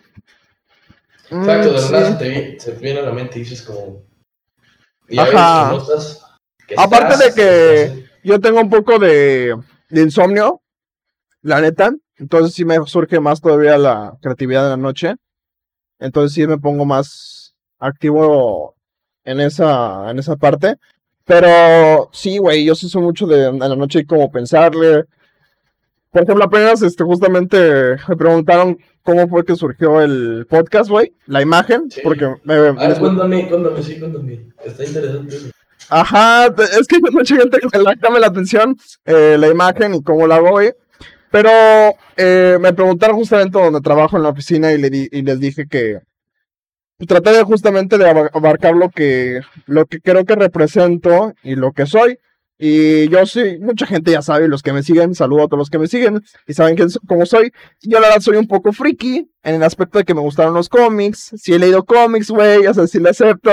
Exacto, 1.31 1.73
de 1.73 1.81
mm, 1.81 1.93
verdad 1.93 2.19
se, 2.19 2.59
te, 2.61 2.73
viene 2.73 3.01
a 3.01 3.05
la 3.05 3.13
mente 3.13 3.39
y 3.39 3.43
dices 3.45 3.63
como, 3.63 4.05
ajá. 5.17 5.79
Aparte 6.77 7.25
de 7.25 7.35
que 7.35 8.05
yo 8.23 8.39
tengo 8.39 8.61
un 8.61 8.69
poco 8.69 8.99
de, 8.99 9.57
de 9.89 10.03
insomnio, 10.03 10.63
la 11.43 11.61
neta. 11.61 11.93
Entonces 12.23 12.55
sí 12.55 12.64
me 12.64 12.79
surge 12.87 13.18
más 13.18 13.41
todavía 13.41 13.77
la 13.77 14.16
creatividad 14.23 14.62
de 14.62 14.70
la 14.70 14.77
noche. 14.77 15.16
Entonces 15.99 16.33
sí 16.33 16.47
me 16.47 16.57
pongo 16.57 16.85
más 16.85 17.53
activo 17.81 18.77
en 19.25 19.41
esa, 19.41 20.09
en 20.09 20.20
esa 20.20 20.37
parte. 20.37 20.77
Pero 21.25 22.11
sí, 22.12 22.39
güey, 22.39 22.64
yo 22.64 22.77
sí 22.77 22.89
soy 22.89 23.03
mucho 23.03 23.27
de 23.27 23.47
en 23.47 23.59
la 23.59 23.75
noche 23.75 24.07
como 24.07 24.31
pensarle. 24.31 25.05
Por 26.12 26.23
ejemplo, 26.23 26.45
apenas 26.45 26.81
este, 26.83 27.03
justamente 27.03 27.97
me 28.07 28.16
preguntaron 28.16 28.79
cómo 29.03 29.27
fue 29.27 29.45
que 29.45 29.57
surgió 29.57 30.01
el 30.01 30.47
podcast, 30.49 30.91
güey. 30.91 31.12
La 31.27 31.43
imagen, 31.43 31.89
porque 32.05 32.37
me... 32.45 32.55
Ah, 32.79 32.95
cuéntame, 33.01 33.49
cuéntame, 33.49 33.83
sí, 33.83 33.99
cuéntame. 33.99 34.47
Está 34.64 34.85
interesante. 34.85 35.37
Ajá, 35.89 36.47
es 36.47 36.87
que 36.87 37.01
mucha 37.11 37.35
gente 37.35 37.59
que 37.59 38.11
me 38.11 38.20
la 38.20 38.27
atención 38.29 38.77
eh, 39.07 39.37
la 39.41 39.49
imagen 39.49 39.97
y 39.97 40.03
cómo 40.05 40.29
la 40.29 40.37
hago, 40.37 40.51
güey. 40.51 40.73
Pero 41.33 41.51
eh, 42.18 42.59
me 42.61 42.74
preguntaron 42.74 43.16
justamente 43.16 43.59
donde 43.59 43.80
trabajo 43.80 44.18
en 44.18 44.22
la 44.22 44.28
oficina 44.28 44.70
y, 44.70 44.78
le 44.78 45.09
y 45.11 45.22
les 45.22 45.41
dije 45.41 45.66
que 45.66 46.01
traté 47.07 47.43
justamente 47.43 47.97
de 47.97 48.07
abarcar 48.07 48.74
lo 48.76 48.91
que, 48.91 49.41
lo 49.66 49.87
que 49.87 50.01
creo 50.01 50.24
que 50.26 50.37
represento 50.37 51.33
y 51.43 51.57
lo 51.57 51.72
que 51.72 51.87
soy. 51.87 52.18
Y 52.59 53.09
yo 53.09 53.24
sí, 53.24 53.59
mucha 53.61 53.87
gente 53.87 54.12
ya 54.12 54.20
sabe, 54.20 54.47
los 54.47 54.62
que 54.62 54.74
me 54.74 54.83
siguen, 54.83 55.14
saludo 55.14 55.45
a 55.45 55.47
todos 55.47 55.59
los 55.59 55.70
que 55.70 55.78
me 55.78 55.89
siguen 55.89 56.22
y 56.47 56.53
saben 56.53 56.76
quién, 56.76 56.91
cómo 57.09 57.24
soy. 57.24 57.51
Yo 57.80 57.99
la 57.99 58.09
verdad 58.09 58.20
soy 58.20 58.37
un 58.37 58.47
poco 58.47 58.72
friki 58.72 59.28
en 59.43 59.55
el 59.55 59.62
aspecto 59.62 59.99
de 59.99 60.05
que 60.05 60.14
me 60.14 60.20
gustaron 60.20 60.53
los 60.53 60.68
cómics. 60.68 61.33
Si 61.39 61.55
he 61.55 61.59
leído 61.59 61.83
cómics, 61.85 62.30
güey, 62.30 62.66
o 62.66 62.74
sea, 62.74 62.87
si 62.87 63.01
le 63.01 63.09
acepto. 63.09 63.51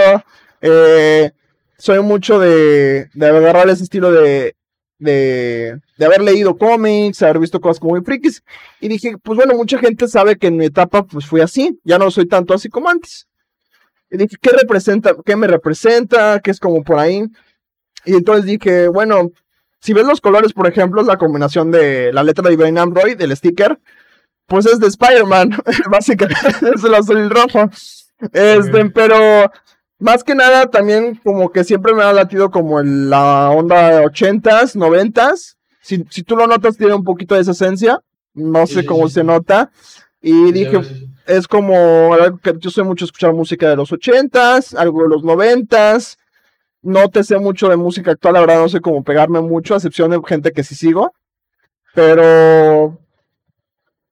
Eh, 0.61 1.31
soy 1.77 2.01
mucho 2.01 2.39
de, 2.39 3.07
de 3.13 3.25
agarrar 3.25 3.69
ese 3.69 3.83
estilo 3.83 4.11
de 4.11 4.57
de, 4.99 5.79
de 5.97 6.05
haber 6.05 6.21
leído 6.21 6.57
cómics, 6.57 7.23
haber 7.23 7.39
visto 7.39 7.59
cosas 7.59 7.79
como 7.79 7.93
muy 7.93 8.01
frikis. 8.03 8.43
Y 8.79 8.87
dije, 8.87 9.17
pues 9.17 9.37
bueno, 9.37 9.55
mucha 9.55 9.79
gente 9.79 10.07
sabe 10.07 10.37
que 10.37 10.47
en 10.47 10.57
mi 10.57 10.65
etapa 10.65 11.03
pues 11.05 11.25
fui 11.25 11.41
así, 11.41 11.79
ya 11.83 11.97
no 11.97 12.11
soy 12.11 12.27
tanto 12.27 12.53
así 12.53 12.69
como 12.69 12.89
antes. 12.89 13.27
Y 14.11 14.17
dije, 14.17 14.37
¿qué 14.41 14.51
representa? 14.51 15.15
¿Qué 15.25 15.35
me 15.35 15.47
representa? 15.47 16.39
¿Qué 16.39 16.51
es 16.51 16.59
como 16.59 16.83
por 16.83 16.99
ahí? 16.99 17.23
Y 18.05 18.13
entonces 18.13 18.45
dije, 18.45 18.87
bueno, 18.87 19.31
si 19.79 19.93
ves 19.93 20.05
los 20.05 20.21
colores, 20.21 20.53
por 20.53 20.67
ejemplo, 20.67 21.01
la 21.03 21.17
combinación 21.17 21.71
de 21.71 22.11
la 22.11 22.23
letra 22.23 22.43
de 22.43 22.55
Divine 22.55 22.79
Android, 22.79 23.17
del 23.17 23.35
sticker, 23.35 23.79
pues 24.45 24.65
es 24.65 24.79
de 24.79 24.87
Spider-Man, 24.87 25.51
básicamente, 25.89 26.49
es 26.75 26.83
el 26.83 26.93
azul 26.93 27.19
y 27.19 27.29
rojo. 27.29 27.69
Este, 28.33 28.89
pero 28.89 29.49
más 29.99 30.23
que 30.23 30.33
nada, 30.33 30.69
también 30.69 31.19
como 31.23 31.51
que 31.51 31.63
siempre 31.63 31.93
me 31.93 32.03
ha 32.03 32.13
latido 32.13 32.49
como 32.49 32.79
en 32.79 33.09
la 33.09 33.51
onda 33.51 34.03
80s, 34.03 34.75
90s. 34.75 35.55
Si, 35.81 36.05
si 36.09 36.23
tú 36.23 36.35
lo 36.35 36.47
notas, 36.47 36.77
tiene 36.77 36.93
un 36.93 37.03
poquito 37.03 37.35
de 37.35 37.41
esa 37.41 37.51
esencia. 37.51 37.99
No 38.33 38.65
sé 38.65 38.85
cómo 38.85 39.09
se 39.09 39.23
nota. 39.23 39.71
Y 40.21 40.51
dije, 40.51 40.79
es 41.25 41.47
como 41.47 42.15
yo 42.59 42.69
sé 42.69 42.83
mucho 42.83 43.05
escuchar 43.05 43.33
música 43.33 43.69
de 43.69 43.75
los 43.75 43.91
80s, 43.91 44.75
algo 44.77 45.03
de 45.03 45.09
los 45.09 45.23
90s. 45.23 46.17
No 46.81 47.09
te 47.09 47.23
sé 47.23 47.37
mucho 47.37 47.67
de 47.69 47.75
música 47.75 48.11
actual, 48.11 48.35
la 48.35 48.39
verdad 48.41 48.59
no 48.59 48.69
sé 48.69 48.79
cómo 48.79 49.03
pegarme 49.03 49.41
mucho, 49.41 49.73
a 49.73 49.77
excepción 49.77 50.11
de 50.11 50.21
gente 50.25 50.51
que 50.51 50.63
sí 50.63 50.75
sigo. 50.75 51.13
Pero 51.93 52.97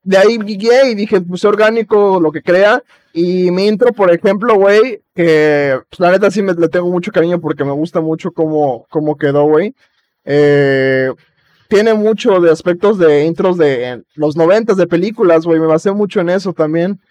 de 0.08 0.18
ahí 0.18 0.38
guié 0.38 0.91
y 0.91 0.95
dije, 0.95 1.20
pues 1.20 1.43
orgánico 1.43 2.22
lo 2.22 2.32
que 2.32 2.41
crea. 2.41 2.82
Y 3.12 3.51
mi 3.51 3.68
intro, 3.68 3.91
por 3.91 4.10
ejemplo, 4.10 4.55
güey, 4.55 5.01
que 5.14 5.78
pues, 5.89 5.99
la 5.99 6.12
neta 6.12 6.32
sí 6.32 6.41
me, 6.41 6.53
le 6.53 6.70
tengo 6.70 6.89
mucho 6.89 7.12
cariño 7.12 7.41
porque 7.41 7.66
me 7.66 7.74
gusta 7.74 7.99
mucho 7.99 8.32
cómo, 8.32 8.86
cómo 8.89 9.18
quedó, 9.18 9.43
güey. 9.43 9.76
Eh, 10.24 11.12
tiene 11.68 11.93
mucho 11.93 12.39
de 12.39 12.51
aspectos 12.51 12.97
de 12.97 13.26
intros 13.26 13.58
de 13.58 14.03
los 14.16 14.38
noventas 14.38 14.78
de 14.78 14.88
películas, 14.88 15.45
güey. 15.45 15.60
Me 15.60 15.68
basé 15.68 15.91
mucho 15.91 16.22
en 16.22 16.30
eso 16.30 16.53
también. 16.53 17.01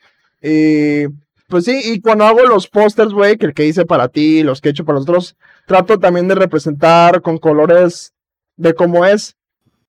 Y 0.41 1.07
pues 1.49 1.67
sí, 1.67 1.79
y 1.85 2.01
cuando 2.01 2.25
hago 2.25 2.47
los 2.47 2.67
pósters, 2.67 3.13
güey, 3.13 3.37
que 3.37 3.45
el 3.45 3.53
que 3.53 3.67
hice 3.67 3.85
para 3.85 4.09
ti, 4.09 4.43
los 4.43 4.63
que 4.63 4.69
he 4.69 4.73
hecho 4.73 4.87
para 4.87 4.99
los 4.99 5.07
otros, 5.07 5.37
trato 5.67 5.99
también 5.99 6.29
de 6.29 6.35
representar 6.35 7.21
con 7.21 7.37
colores 7.37 8.15
de 8.57 8.73
cómo 8.73 9.05
es. 9.05 9.37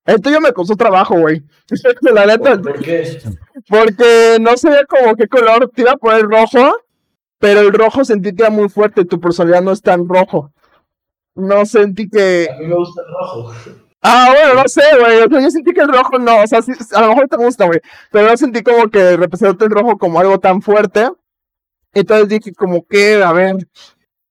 Esto 0.04 0.30
yo 0.30 0.40
me 0.40 0.52
costó 0.52 0.76
trabajo, 0.76 1.18
güey. 1.18 1.42
La 2.12 2.26
neta. 2.26 2.60
¿Por 2.60 2.80
qué? 2.80 3.18
Porque 3.68 4.38
no 4.40 4.56
sabía 4.56 4.84
como 4.86 5.14
qué 5.16 5.28
color 5.28 5.70
te 5.74 5.82
iba 5.82 5.92
a 5.92 5.96
poner 5.96 6.22
rojo, 6.22 6.72
pero 7.38 7.60
el 7.60 7.72
rojo 7.72 8.04
sentí 8.04 8.34
que 8.34 8.42
era 8.42 8.50
muy 8.50 8.68
fuerte, 8.68 9.04
tu 9.04 9.20
personalidad 9.20 9.62
no 9.62 9.72
es 9.72 9.82
tan 9.82 10.08
rojo. 10.08 10.52
No 11.34 11.64
sentí 11.66 12.08
que. 12.08 12.48
A 12.50 12.58
mí 12.58 12.66
me 12.66 12.74
gusta 12.74 13.02
el 13.02 13.08
rojo. 13.08 13.52
Ah, 14.00 14.28
bueno, 14.30 14.62
no 14.62 14.68
sé, 14.68 14.82
güey. 14.98 15.42
yo 15.42 15.50
sentí 15.50 15.72
que 15.72 15.80
el 15.80 15.88
rojo 15.88 16.18
no, 16.18 16.42
o 16.42 16.46
sea, 16.46 16.60
a 16.94 17.00
lo 17.00 17.08
mejor 17.08 17.28
te 17.28 17.36
gusta, 17.36 17.66
güey. 17.66 17.80
Pero 18.10 18.28
yo 18.28 18.36
sentí 18.36 18.62
como 18.62 18.88
que 18.88 19.16
representó 19.16 19.64
el 19.64 19.70
rojo 19.70 19.98
como 19.98 20.20
algo 20.20 20.38
tan 20.38 20.62
fuerte. 20.62 21.10
Entonces 21.92 22.28
dije, 22.28 22.52
como 22.54 22.86
que, 22.86 23.22
a 23.22 23.32
ver. 23.32 23.56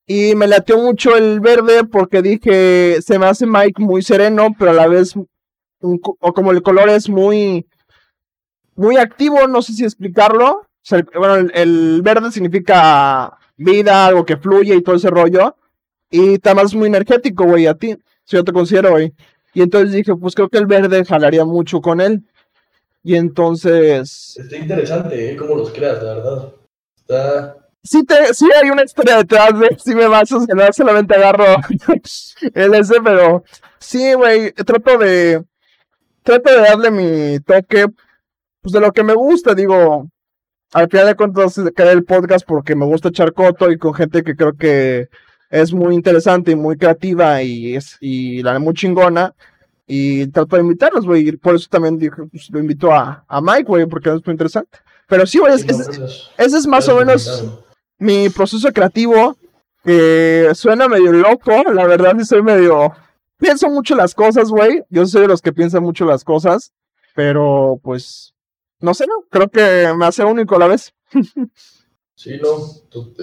Y 0.05 0.36
me 0.36 0.47
lateó 0.47 0.78
mucho 0.78 1.18
el 1.18 1.41
verde 1.41 1.84
porque 1.84 2.22
dije, 2.22 3.01
se 3.01 3.20
me 3.20 3.26
hace 3.26 3.45
Mike 3.45 3.82
muy 3.82 4.01
sereno, 4.01 4.55
pero 4.57 4.72
a 4.72 4.74
la 4.74 4.88
vez, 4.88 5.15
o 5.82 6.34
como 6.34 6.51
el 6.51 6.61
color 6.61 6.89
es 6.89 7.09
muy, 7.09 7.67
muy 8.75 8.97
activo, 8.97 9.47
no 9.47 9.61
sé 9.61 9.73
si 9.73 9.84
explicarlo. 9.84 10.67
bueno, 11.15 11.49
el, 11.53 12.01
verde 12.01 12.32
significa 12.32 13.38
vida, 13.57 14.05
algo 14.07 14.25
que 14.25 14.38
fluye 14.38 14.75
y 14.75 14.82
todo 14.82 14.95
ese 14.95 15.09
rollo. 15.09 15.55
Y 16.09 16.36
además 16.43 16.67
es 16.67 16.75
muy 16.75 16.88
energético, 16.88 17.45
güey, 17.45 17.67
a 17.67 17.73
ti, 17.73 17.97
si 18.23 18.38
yo 18.38 18.43
te 18.43 18.53
considero, 18.53 18.91
güey. 18.91 19.13
Y 19.53 19.61
entonces 19.61 19.91
dije, 19.91 20.15
pues 20.15 20.36
creo 20.36 20.49
que 20.49 20.59
el 20.59 20.67
verde 20.67 21.03
jalaría 21.03 21.43
mucho 21.43 21.82
con 21.82 21.99
él. 21.99 22.23
Y 23.03 23.15
entonces... 23.15 24.38
Está 24.38 24.57
interesante, 24.57 25.32
¿eh? 25.32 25.36
Cómo 25.36 25.55
los 25.55 25.71
creas, 25.71 26.01
la 26.01 26.13
verdad. 26.15 26.53
Está... 26.95 27.57
Sí, 27.84 28.03
te, 28.03 28.34
sí 28.34 28.49
hay 28.61 28.69
una 28.69 28.84
historia 28.84 29.17
detrás 29.17 29.57
de 29.57 29.78
si 29.80 29.95
me 29.95 30.07
vas, 30.07 30.28
sea, 30.28 30.39
no 30.53 30.73
solamente 30.73 31.15
agarro 31.15 31.45
el 32.53 32.75
ese, 32.75 32.95
pero 33.01 33.43
sí, 33.80 34.13
güey, 34.13 34.51
trato 34.51 34.97
de 34.97 35.43
trato 36.28 36.51
de 36.51 36.57
darle 36.57 36.91
mi 36.91 37.39
toque, 37.39 37.86
pues 38.61 38.73
de 38.73 38.82
lo 38.82 38.91
que 38.91 39.01
me 39.01 39.13
gusta, 39.13 39.55
digo, 39.55 40.09
al 40.73 40.89
final 40.89 41.07
de 41.07 41.15
cuentas 41.15 41.59
queda 41.73 41.93
el 41.93 42.03
podcast 42.03 42.45
porque 42.45 42.75
me 42.75 42.86
gusta 42.86 43.07
echar 43.07 43.32
coto 43.32 43.71
y 43.71 43.78
con 43.78 43.93
gente 43.93 44.23
que 44.23 44.36
creo 44.36 44.51
que 44.53 45.07
es 45.49 45.71
muy 45.71 45.95
interesante 45.95 46.51
y 46.51 46.55
muy 46.55 46.75
creativa 46.75 47.41
y 47.41 47.78
es 47.78 47.95
y 48.01 48.43
la 48.43 48.59
muy 48.59 48.73
chingona. 48.73 49.34
Y 49.89 50.28
trato 50.28 50.57
de 50.57 50.63
invitarlos, 50.63 51.05
güey. 51.05 51.32
Por 51.38 51.55
eso 51.55 51.69
también 51.69 51.97
dije, 51.97 52.17
pues, 52.30 52.49
lo 52.51 52.59
invito 52.59 52.91
a, 52.91 53.23
a 53.25 53.39
Mike, 53.39 53.63
güey, 53.63 53.86
porque 53.86 54.09
es 54.09 54.25
muy 54.25 54.34
interesante. 54.34 54.80
Pero 55.07 55.25
sí, 55.25 55.38
güey, 55.38 55.53
ese 55.53 56.28
es 56.38 56.67
más 56.67 56.89
o 56.89 56.97
menos 56.97 57.61
mi 57.97 58.28
proceso 58.28 58.69
creativo. 58.73 59.38
Suena 60.53 60.89
medio 60.89 61.13
loco, 61.13 61.63
la 61.73 61.88
verdad, 61.88 62.15
sí 62.19 62.25
soy 62.25 62.43
medio. 62.43 62.91
Pienso 63.38 63.69
mucho 63.69 63.95
las 63.95 64.15
cosas, 64.15 64.49
güey. 64.49 64.83
Yo 64.89 65.05
soy 65.05 65.21
de 65.21 65.27
los 65.27 65.41
que 65.41 65.53
piensan 65.53 65.83
mucho 65.83 66.05
las 66.05 66.23
cosas. 66.23 66.73
Pero, 67.15 67.79
pues, 67.83 68.33
no 68.79 68.93
sé, 68.93 69.07
no. 69.07 69.25
Creo 69.29 69.49
que 69.49 69.93
me 69.95 70.05
hace 70.05 70.23
único 70.23 70.55
a 70.55 70.59
la 70.59 70.67
vez. 70.67 70.93
sí, 72.15 72.39
no. 72.41 72.57
Tú, 72.89 73.13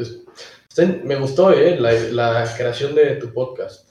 me 1.05 1.17
gustó 1.17 1.53
eh, 1.53 1.79
la, 1.81 2.55
creación 2.57 2.95
de 2.95 3.17
tu 3.17 3.33
podcast. 3.33 3.91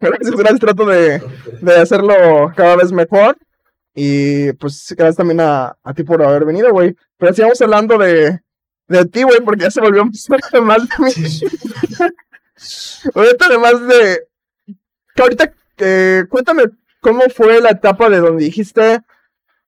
Gracias, 0.00 0.30
gracias. 0.32 0.60
Trato 0.60 0.86
de, 0.86 1.22
hacerlo 1.80 2.52
cada 2.56 2.76
vez 2.76 2.92
mejor. 2.92 3.36
Y 3.94 4.52
pues 4.54 4.94
gracias 4.96 5.16
también 5.16 5.40
a, 5.40 5.76
ti 5.94 6.02
por 6.02 6.22
haber 6.22 6.44
venido, 6.44 6.70
güey. 6.70 6.96
Pero 7.18 7.34
sigamos 7.34 7.60
hablando 7.60 7.98
de, 7.98 8.40
de 8.88 9.04
ti, 9.06 9.22
güey, 9.22 9.40
porque 9.40 9.64
ya 9.64 9.70
se 9.70 9.80
volvió 9.80 10.02
un 10.02 10.10
más 10.64 10.88
de 10.88 10.98
mí. 10.98 11.12
ahorita 13.14 13.46
además 13.46 13.86
de... 13.86 14.31
Que 15.14 15.22
ahorita, 15.22 15.54
eh, 15.78 16.24
cuéntame 16.28 16.64
cómo 17.00 17.22
fue 17.34 17.60
la 17.60 17.70
etapa 17.70 18.08
de 18.08 18.18
donde 18.18 18.44
dijiste, 18.44 19.00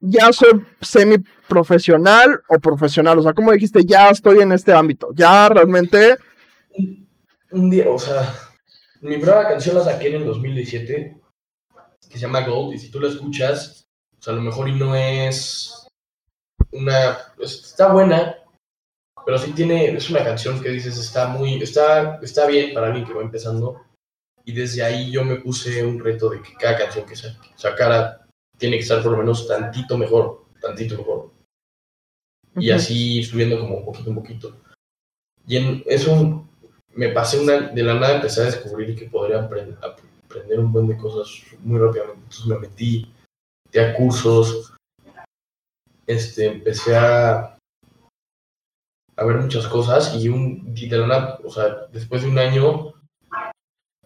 ya 0.01 0.33
soy 0.33 0.65
semi 0.81 1.17
profesional 1.49 2.43
o 2.49 2.59
profesional? 2.59 3.19
O 3.19 3.23
sea, 3.23 3.33
como 3.33 3.53
dijiste, 3.53 3.85
ya 3.85 4.11
estoy 4.11 4.41
en 4.41 4.53
este 4.53 4.73
ámbito, 4.73 5.11
ya 5.15 5.49
realmente... 5.49 6.17
Un, 7.51 7.71
día, 7.71 7.89
o 7.89 7.99
sea, 7.99 8.35
mi 9.01 9.17
primera 9.17 9.49
canción 9.49 9.77
la 9.77 9.85
saqué 9.85 10.09
en 10.09 10.23
el 10.23 10.27
2017, 10.27 11.17
que 12.09 12.19
se 12.19 12.19
llama 12.19 12.47
Gold, 12.47 12.75
y 12.75 12.79
si 12.79 12.91
tú 12.91 13.01
la 13.01 13.09
escuchas, 13.09 13.87
o 14.19 14.23
sea, 14.23 14.33
a 14.33 14.37
lo 14.37 14.43
mejor 14.43 14.69
y 14.69 14.75
no 14.75 14.95
es 14.95 15.87
una... 16.73 17.19
Está 17.39 17.93
buena, 17.93 18.37
pero 19.25 19.39
sí 19.39 19.53
tiene, 19.53 19.87
es 19.87 20.11
una 20.11 20.25
canción 20.25 20.61
que 20.61 20.71
dices, 20.71 20.99
está 20.99 21.29
muy, 21.29 21.63
está, 21.63 22.19
está 22.23 22.47
bien 22.47 22.75
para 22.75 22.89
alguien 22.89 23.07
que 23.07 23.15
va 23.15 23.23
empezando. 23.23 23.81
Y 24.45 24.53
desde 24.53 24.83
ahí 24.83 25.11
yo 25.11 25.25
me 25.25 25.37
puse 25.37 25.85
un 25.85 25.99
reto 25.99 26.29
de 26.29 26.43
que 26.43 26.55
cada 26.55 26.79
canción 26.79 27.07
que 27.07 27.17
sacara 27.57 28.27
tiene 28.59 28.77
que 28.77 28.83
estar 28.83 29.03
por 29.03 29.13
lo 29.13 29.19
menos 29.19 29.49
tantito 29.49 29.97
mejor, 29.97 30.45
tantito 30.61 30.97
mejor 30.99 31.35
y 32.57 32.71
así 32.71 33.23
subiendo 33.23 33.59
como 33.59 33.85
poquito 33.85 34.11
a 34.11 34.15
poquito. 34.15 34.57
Y 35.47 35.57
en 35.57 35.83
eso 35.87 36.47
me 36.95 37.09
pasé 37.09 37.41
una, 37.41 37.61
de 37.61 37.83
la 37.83 37.95
nada 37.95 38.17
empecé 38.17 38.43
a 38.43 38.45
descubrir 38.45 38.97
que 38.97 39.07
podría 39.07 39.43
aprender, 39.43 39.77
aprender 39.83 40.61
un 40.61 40.73
buen 40.73 40.89
de 40.89 40.97
cosas 40.97 41.43
muy 41.61 41.79
rápidamente. 41.79 42.21
Entonces 42.23 42.47
me 42.47 42.59
metí, 42.59 43.13
a 43.75 43.95
cursos, 43.95 44.73
este, 46.07 46.47
empecé 46.47 46.97
a, 46.97 47.59
a 49.17 49.25
ver 49.25 49.37
muchas 49.39 49.67
cosas 49.67 50.15
y, 50.15 50.29
un, 50.29 50.75
de 50.75 50.99
la 50.99 51.07
nada, 51.07 51.41
o 51.45 51.51
sea, 51.51 51.87
después 51.93 52.23
de 52.23 52.29
un 52.29 52.39
año 52.39 52.94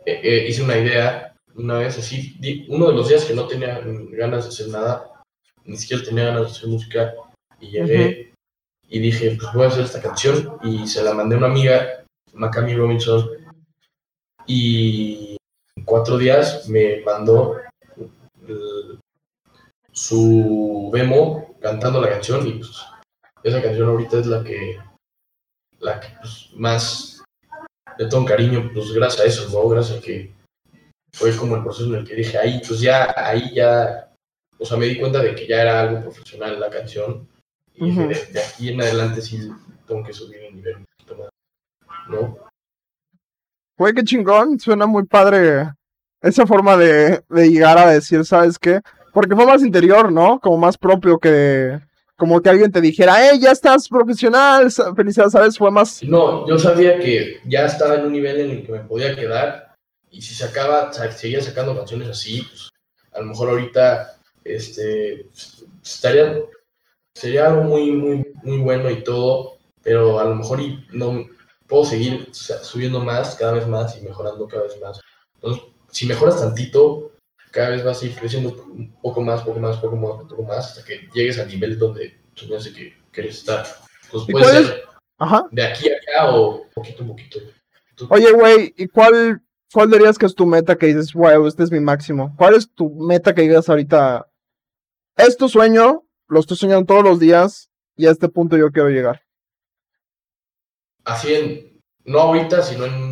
eh, 0.09 0.21
eh, 0.23 0.47
hice 0.49 0.63
una 0.63 0.79
idea, 0.79 1.35
una 1.55 1.79
vez 1.79 1.99
así, 1.99 2.39
uno 2.69 2.89
de 2.89 2.95
los 2.95 3.09
días 3.09 3.25
que 3.25 3.35
no 3.35 3.47
tenía 3.47 3.81
ganas 4.13 4.45
de 4.45 4.49
hacer 4.49 4.69
nada, 4.69 5.23
ni 5.65 5.77
siquiera 5.77 6.03
tenía 6.03 6.25
ganas 6.25 6.43
de 6.43 6.51
hacer 6.51 6.69
música, 6.69 7.15
y 7.61 7.71
llegué 7.71 8.33
y 8.89 9.01
dije, 9.01 9.37
pues 9.39 9.53
voy 9.53 9.65
a 9.65 9.69
hacer 9.69 9.85
esta 9.85 10.01
canción 10.01 10.59
y 10.63 10.87
se 10.89 11.03
la 11.03 11.13
mandé 11.13 11.35
a 11.35 11.39
una 11.39 11.49
amiga, 11.49 12.05
Macami 12.33 12.75
Robinson, 12.75 13.29
y 14.47 15.37
en 15.77 15.85
cuatro 15.85 16.17
días 16.17 16.69
me 16.69 17.03
mandó 17.03 17.57
su 19.93 20.91
demo 20.93 21.55
cantando 21.61 22.01
la 22.01 22.09
canción 22.09 22.47
y 22.47 22.53
pues 22.53 22.71
esa 23.43 23.61
canción 23.61 23.89
ahorita 23.89 24.21
es 24.21 24.27
la 24.27 24.43
que, 24.43 24.79
la 25.81 26.01
que 26.01 26.09
pues, 26.21 26.51
más 26.55 27.08
le 27.99 28.07
tengo 28.07 28.25
cariño, 28.25 28.71
pues 28.73 28.93
gracias 28.93 29.21
a 29.21 29.27
eso, 29.27 29.49
¿no? 29.51 29.69
Gracias 29.69 29.99
a 29.99 30.01
que 30.01 30.33
fue 31.13 31.37
como 31.37 31.57
el 31.57 31.63
proceso 31.63 31.89
en 31.89 31.97
el 31.97 32.07
que 32.07 32.15
dije, 32.15 32.39
ahí, 32.39 32.63
pues 32.67 32.81
ya, 32.81 33.13
ahí 33.17 33.53
ya, 33.55 34.13
o 34.59 34.65
sea, 34.65 34.77
me 34.77 34.87
di 34.87 34.99
cuenta 34.99 35.21
de 35.21 35.35
que 35.35 35.47
ya 35.47 35.63
era 35.63 35.81
algo 35.81 36.03
profesional 36.03 36.61
la 36.61 36.71
canción 36.71 37.29
y 37.75 37.95
de, 37.95 38.41
aquí 38.41 38.71
en 38.71 38.81
adelante 38.81 39.21
sí 39.21 39.51
tengo 39.87 40.05
que 40.05 40.13
subir 40.13 40.39
el 40.45 40.57
nivel 40.57 40.77
un 40.77 40.85
poquito 40.85 41.17
más, 41.17 41.31
¿no? 42.09 42.39
Güey, 43.77 43.95
qué 43.95 44.05
chingón, 44.05 44.59
suena 44.59 44.87
muy 44.87 45.05
padre 45.05 45.73
esa 46.21 46.47
forma 46.47 46.77
de, 46.77 47.23
de 47.29 47.51
llegar 47.51 47.79
a 47.79 47.91
decir, 47.91 48.25
¿sabes 48.25 48.59
qué? 48.59 48.81
Porque 49.13 49.35
fue 49.35 49.47
más 49.47 49.63
interior, 49.63 50.13
¿no? 50.13 50.41
Como 50.41 50.59
más 50.59 50.77
propio 50.77 51.19
que, 51.19 51.81
como 52.19 52.43
que 52.43 52.51
alguien 52.51 52.73
te 52.73 52.81
dijera, 52.81 53.31
¡eh, 53.31 53.39
ya 53.39 53.53
estás 53.53 53.89
profesional! 53.89 54.69
Felicidades, 54.97 55.33
¿sabes? 55.33 55.57
Fue 55.57 55.71
más... 55.71 56.03
No, 56.03 56.49
yo 56.49 56.59
sabía 56.59 56.99
que 56.99 57.41
ya 57.47 57.65
estaba 57.65 57.95
en 57.95 58.07
un 58.07 58.13
nivel 58.13 58.41
en 58.41 58.51
el 58.51 58.67
que 58.67 58.73
me 58.73 58.81
podía 58.81 59.15
quedar 59.15 59.77
y 60.11 60.21
si 60.21 60.35
sacaba, 60.35 60.93
seguía 60.93 61.41
sacando 61.41 61.77
canciones 61.77 62.09
así, 62.09 62.43
pues 62.43 62.71
a 63.13 63.21
lo 63.21 63.27
mejor 63.27 63.51
ahorita 63.51 64.17
este, 64.43 65.29
estaría 65.83 66.43
sería 67.15 67.47
algo 67.47 67.63
muy, 67.63 67.93
muy, 67.93 68.27
muy 68.43 68.59
bueno 68.59 68.91
y 68.91 69.05
todo, 69.05 69.59
pero 69.83 70.19
a 70.19 70.25
lo 70.25 70.35
mejor 70.35 70.61
y 70.61 70.85
no 70.93 71.25
puedo 71.69 71.85
seguir 71.85 72.29
subiendo 72.33 73.01
más, 73.01 73.37
cada 73.37 73.53
vez 73.53 73.69
más 73.69 73.97
y 73.97 74.01
mejorando 74.01 74.49
cada 74.49 74.65
vez 74.65 74.81
más. 74.81 75.01
Entonces, 75.37 75.63
si 75.91 76.07
mejoras 76.07 76.41
tantito, 76.41 77.13
cada 77.51 77.71
vez 77.71 77.85
vas 77.85 78.03
a 78.03 78.07
ir 78.07 78.15
creciendo 78.15 78.51
un 78.51 78.93
poco 79.01 79.21
más, 79.21 79.43
poco 79.43 79.61
más, 79.61 79.77
poco 79.79 79.97
más, 79.97 80.29
poco 80.29 80.43
más, 80.43 80.67
hasta 80.71 80.85
que 80.85 81.09
llegues 81.15 81.39
al 81.39 81.49
nivel 81.49 81.79
donde 81.79 82.19
soñaste 82.35 82.73
que 82.73 82.97
quieres 83.11 83.39
estar. 83.39 83.67
Entonces, 84.05 84.33
puede 84.33 84.45
ser 84.45 84.85
de 85.51 85.67
aquí 85.67 85.89
a 85.91 85.97
acá 85.97 86.35
o 86.35 86.67
poquito 86.75 87.05
a 87.05 87.07
poquito. 87.07 87.41
Oye, 88.11 88.31
güey, 88.33 88.75
¿y 88.77 88.87
cuál, 88.87 89.43
cuál 89.73 89.91
dirías 89.91 90.17
que 90.17 90.27
es 90.27 90.35
tu 90.35 90.47
meta 90.47 90.77
que 90.77 90.87
dices, 90.87 91.13
wow, 91.13 91.47
este 91.47 91.65
es 91.65 91.73
mi 91.73 91.81
máximo? 91.81 92.35
¿Cuál 92.37 92.55
es 92.55 92.73
tu 92.73 92.91
meta 92.91 93.35
que 93.35 93.43
digas 93.43 93.69
ahorita? 93.69 94.29
¿Es 95.17 95.37
tu 95.37 95.49
sueño? 95.49 96.05
lo 96.29 96.41
estoy 96.41 96.57
soñando 96.57 96.87
todos 96.87 97.03
los 97.03 97.19
días 97.19 97.71
y 97.97 98.07
a 98.07 98.11
este 98.11 98.29
punto 98.29 98.57
yo 98.57 98.71
quiero 98.71 98.91
llegar. 98.91 99.23
Así 101.05 101.35
en, 101.35 101.81
no 102.05 102.21
ahorita, 102.21 102.63
sino 102.63 102.85
en... 102.85 103.08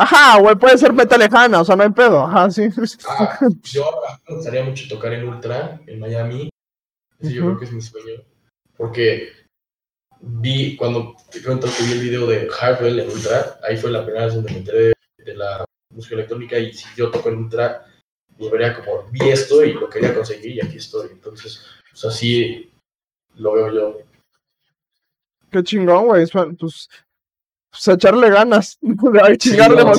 Ajá, 0.00 0.38
güey, 0.38 0.54
puede 0.54 0.78
ser 0.78 0.92
meta 0.92 1.18
lejana, 1.18 1.60
o 1.60 1.64
sea, 1.64 1.74
no 1.74 1.82
hay 1.82 1.90
pedo, 1.90 2.24
ajá, 2.24 2.48
sí. 2.52 2.68
Ah, 3.08 3.36
yo 3.64 4.00
me 4.28 4.36
gustaría 4.36 4.62
mucho 4.62 4.88
tocar 4.88 5.12
en 5.12 5.28
Ultra, 5.28 5.80
en 5.88 5.98
Miami. 5.98 6.48
Ese 7.18 7.34
yo 7.34 7.46
creo 7.46 7.58
que 7.58 7.64
es 7.64 7.72
mi 7.72 7.82
sueño. 7.82 8.22
Porque 8.76 9.32
vi, 10.20 10.76
cuando 10.76 11.16
te 11.32 11.42
cuento 11.42 11.66
que 11.66 11.82
vi 11.82 11.92
el 11.94 12.00
video 12.00 12.28
de 12.28 12.48
Hardwell 12.48 13.00
en 13.00 13.10
Ultra, 13.10 13.58
ahí 13.64 13.76
fue 13.76 13.90
la 13.90 14.04
primera 14.04 14.26
vez 14.26 14.34
donde 14.34 14.52
me 14.52 14.58
enteré 14.58 14.78
de, 14.78 14.94
de 15.24 15.34
la 15.34 15.64
música 15.92 16.14
electrónica 16.14 16.56
y 16.60 16.72
si 16.72 16.86
yo 16.96 17.10
toco 17.10 17.30
en 17.30 17.38
Ultra, 17.38 17.84
pues 18.38 18.52
vería 18.52 18.76
como, 18.76 19.02
vi 19.10 19.30
esto 19.30 19.64
y 19.64 19.72
lo 19.72 19.90
quería 19.90 20.14
conseguir 20.14 20.52
y 20.52 20.60
aquí 20.64 20.76
estoy. 20.76 21.08
Entonces, 21.10 21.66
pues 21.90 22.04
así 22.04 22.70
lo 23.34 23.52
veo 23.52 23.72
yo. 23.72 23.98
Qué 25.50 25.64
chingón, 25.64 26.06
güey. 26.06 26.24
Pues, 26.56 26.88
pues 27.70 27.88
echarle 27.88 28.30
ganas. 28.30 28.78
chingarle 29.38 29.84
no, 29.84 29.92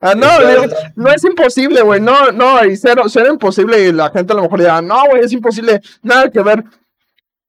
ah, 0.00 0.14
no, 0.14 0.28
no 0.96 1.10
es 1.10 1.24
imposible, 1.24 1.82
güey. 1.82 2.00
No, 2.00 2.32
no, 2.32 2.64
y 2.64 2.76
cero, 2.76 3.04
cero 3.08 3.32
imposible. 3.32 3.88
Y 3.88 3.92
la 3.92 4.10
gente 4.10 4.32
a 4.32 4.36
lo 4.36 4.42
mejor 4.42 4.60
dirá, 4.60 4.82
no, 4.82 5.06
güey, 5.08 5.24
es 5.24 5.32
imposible. 5.32 5.80
Nada 6.02 6.30
que 6.30 6.42
ver. 6.42 6.64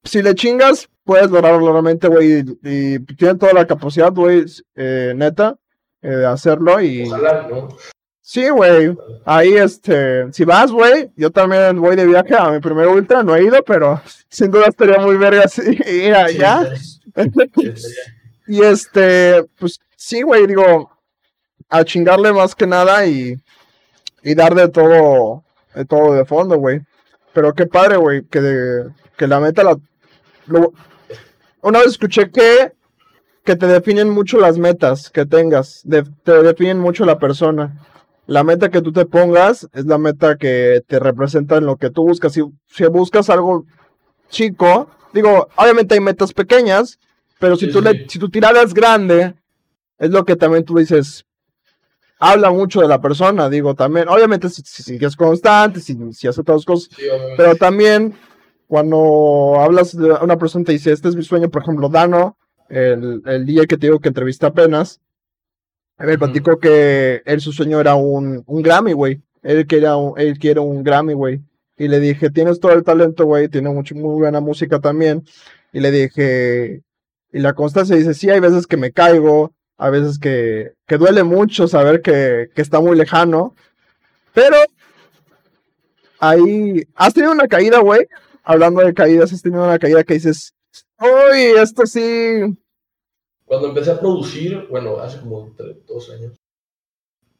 Si 0.03 0.22
le 0.22 0.36
chingas, 0.36 0.88
puedes 1.03 1.32
lograrlo 1.32 1.72
realmente, 1.72 2.07
güey. 2.07 2.43
Y, 2.63 2.99
tiene 3.16 3.36
toda 3.36 3.53
la 3.53 3.66
capacidad, 3.66 4.11
güey, 4.13 4.45
eh, 4.76 5.13
neta, 5.16 5.57
eh, 6.01 6.09
de 6.09 6.26
hacerlo. 6.26 6.80
Y... 6.82 7.03
Ojalá, 7.07 7.47
¿no? 7.49 7.70
Sí, 8.28 8.49
güey. 8.49 8.97
Ahí, 9.24 9.53
este, 9.53 10.34
si 10.34 10.45
vas, 10.45 10.72
güey, 10.72 11.11
yo 11.16 11.30
también 11.30 11.80
voy 11.80 11.95
de 11.95 12.07
viaje 12.07 12.36
a 12.36 12.49
mi 12.49 12.59
primer 12.59 12.88
ultra, 12.88 13.22
no 13.22 13.36
he 13.36 13.43
ido, 13.43 13.63
pero 13.63 14.01
sin 14.30 14.49
duda 14.49 14.66
estaría 14.66 14.97
muy 14.97 15.16
verga 15.18 15.45
ir 15.88 16.13
allá. 16.16 16.74
Y 18.47 18.61
este, 18.61 19.43
pues 19.59 19.79
sí, 19.95 20.21
güey, 20.21 20.47
digo, 20.47 20.91
a 21.69 21.83
chingarle 21.83 22.33
más 22.33 22.55
que 22.55 22.67
nada 22.67 23.05
y, 23.05 23.35
y 24.23 24.35
dar 24.35 24.55
de 24.55 24.67
todo, 24.69 25.43
de 25.73 25.85
todo 25.85 26.13
de 26.13 26.25
fondo, 26.25 26.57
güey. 26.57 26.81
Pero 27.33 27.53
qué 27.53 27.65
padre, 27.65 27.97
güey, 27.97 28.23
que, 28.25 28.41
de, 28.41 28.89
que 29.17 29.27
la 29.27 29.39
meta 29.39 29.63
la... 29.63 29.77
una 31.61 31.79
vez 31.79 31.87
escuché 31.87 32.31
que, 32.31 32.71
que 33.43 33.55
te 33.55 33.67
definen 33.67 34.09
mucho 34.09 34.37
las 34.37 34.57
metas 34.57 35.09
que 35.09 35.25
tengas, 35.25 35.83
te 36.23 36.43
definen 36.43 36.79
mucho 36.79 37.05
la 37.05 37.19
persona 37.19 37.75
la 38.27 38.43
meta 38.43 38.69
que 38.69 38.81
tú 38.81 38.91
te 38.91 39.05
pongas 39.05 39.67
es 39.73 39.85
la 39.85 39.97
meta 39.97 40.37
que 40.37 40.81
te 40.87 40.99
representa 40.99 41.57
en 41.57 41.65
lo 41.65 41.77
que 41.77 41.89
tú 41.89 42.03
buscas. 42.03 42.33
Si, 42.33 42.41
si 42.67 42.85
buscas 42.85 43.29
algo 43.29 43.65
chico, 44.29 44.89
digo, 45.13 45.47
obviamente 45.55 45.95
hay 45.95 46.01
metas 46.01 46.33
pequeñas, 46.33 46.99
pero 47.39 47.55
si, 47.55 47.69
tú 47.69 47.81
Le, 47.81 48.07
si 48.07 48.19
tu 48.19 48.29
tirada 48.29 48.61
es 48.61 48.73
grande, 48.73 49.33
es 49.97 50.09
lo 50.09 50.25
que 50.25 50.36
también 50.36 50.63
tú 50.63 50.77
dices, 50.77 51.25
habla 52.19 52.51
mucho 52.51 52.81
de 52.81 52.88
la 52.88 53.01
persona, 53.01 53.49
digo, 53.49 53.75
también, 53.75 54.07
obviamente 54.07 54.49
si, 54.49 54.61
si, 54.63 54.95
es 54.95 55.15
constante, 55.15 55.79
si, 55.79 55.97
si 56.13 56.27
hace 56.27 56.43
todas 56.43 56.61
las 56.61 56.65
cosas, 56.65 56.89
pero 57.38 57.55
también 57.55 58.13
cuando 58.67 59.55
hablas 59.59 59.95
de 59.95 60.11
una 60.11 60.38
persona 60.38 60.65
te 60.65 60.71
dice, 60.71 60.91
este 60.91 61.09
es 61.09 61.15
mi 61.15 61.23
sueño, 61.23 61.49
por 61.49 61.61
ejemplo, 61.61 61.89
Dano, 61.89 62.38
el, 62.69 63.21
el 63.25 63.45
día 63.45 63.65
que 63.65 63.77
te 63.77 63.88
digo 63.88 63.99
que 63.99 64.07
entrevista 64.07 64.47
apenas, 64.47 64.99
a 65.97 66.05
ver, 66.05 66.19
platico 66.19 66.59
que 66.59 67.21
él 67.25 67.39
su 67.39 67.53
sueño 67.53 67.79
era 67.79 67.95
un, 67.95 68.43
un 68.45 68.61
Grammy, 68.61 68.91
güey. 68.91 69.21
Él 69.43 69.65
quería 69.65 69.95
un, 69.95 70.19
él 70.19 70.38
quiere 70.38 70.59
un 70.59 70.83
Grammy, 70.83 71.13
güey. 71.13 71.41
Y 71.77 71.88
le 71.88 71.99
dije, 71.99 72.29
tienes 72.29 72.59
todo 72.59 72.73
el 72.73 72.83
talento, 72.83 73.25
güey, 73.25 73.47
tiene 73.47 73.69
mucho, 73.69 73.95
muy 73.95 74.19
buena 74.19 74.41
música 74.41 74.79
también. 74.79 75.23
Y 75.71 75.79
le 75.79 75.91
dije, 75.91 76.81
y 77.36 77.39
la 77.39 77.53
constancia 77.53 77.95
dice, 77.95 78.13
sí, 78.13 78.29
hay 78.29 78.39
veces 78.39 78.65
que 78.65 78.77
me 78.77 78.91
caigo, 78.91 79.53
a 79.77 79.89
veces 79.89 80.17
que, 80.17 80.73
que 80.88 80.97
duele 80.97 81.23
mucho 81.23 81.67
saber 81.67 82.01
que, 82.01 82.49
que 82.55 82.61
está 82.61 82.79
muy 82.79 82.95
lejano. 82.95 83.55
Pero 84.33 84.55
ahí, 86.19 86.88
¿has 86.95 87.13
tenido 87.13 87.33
una 87.33 87.47
caída, 87.47 87.79
güey? 87.79 88.07
Hablando 88.43 88.81
de 88.81 88.93
caídas, 88.93 89.33
¿has 89.33 89.41
tenido 89.41 89.63
una 89.63 89.79
caída 89.79 90.03
que 90.03 90.13
dices, 90.15 90.53
uy, 90.99 91.41
esto 91.57 91.86
sí, 91.86 92.57
cuando 93.45 93.67
empecé 93.67 93.91
a 93.91 93.99
producir, 93.99 94.67
bueno, 94.69 94.97
hace 94.99 95.19
como 95.19 95.53
dos 95.88 96.09
años, 96.09 96.33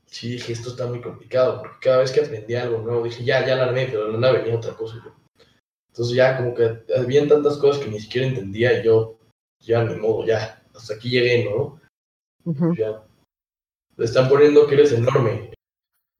sí 0.06 0.34
dije, 0.34 0.54
esto 0.54 0.70
está 0.70 0.86
muy 0.86 1.02
complicado, 1.02 1.60
porque 1.60 1.78
cada 1.82 1.98
vez 1.98 2.12
que 2.12 2.22
aprendí 2.22 2.54
algo 2.54 2.80
nuevo, 2.80 3.04
dije, 3.04 3.24
ya, 3.24 3.46
ya 3.46 3.56
la 3.56 3.64
armé, 3.64 3.88
pero 3.90 4.12
no 4.12 4.20
nada 4.20 4.34
venía 4.34 4.56
otra 4.56 4.76
cosa. 4.76 4.98
Entonces 5.90 6.16
ya 6.16 6.38
como 6.38 6.54
que 6.54 6.84
había 6.96 7.28
tantas 7.28 7.58
cosas 7.58 7.84
que 7.84 7.90
ni 7.90 8.00
siquiera 8.00 8.28
entendía 8.28 8.80
y 8.80 8.84
yo, 8.84 9.15
ya 9.66 9.84
ni 9.84 9.96
modo, 9.96 10.26
ya, 10.26 10.62
hasta 10.74 10.96
aquí 10.96 11.10
llegué, 11.10 11.46
¿no? 11.46 11.80
Ya. 12.76 13.04
Le 13.98 14.06
están 14.06 14.30
poniendo 14.30 14.68
que 14.68 14.76
eres 14.76 14.92
enorme. 14.92 15.54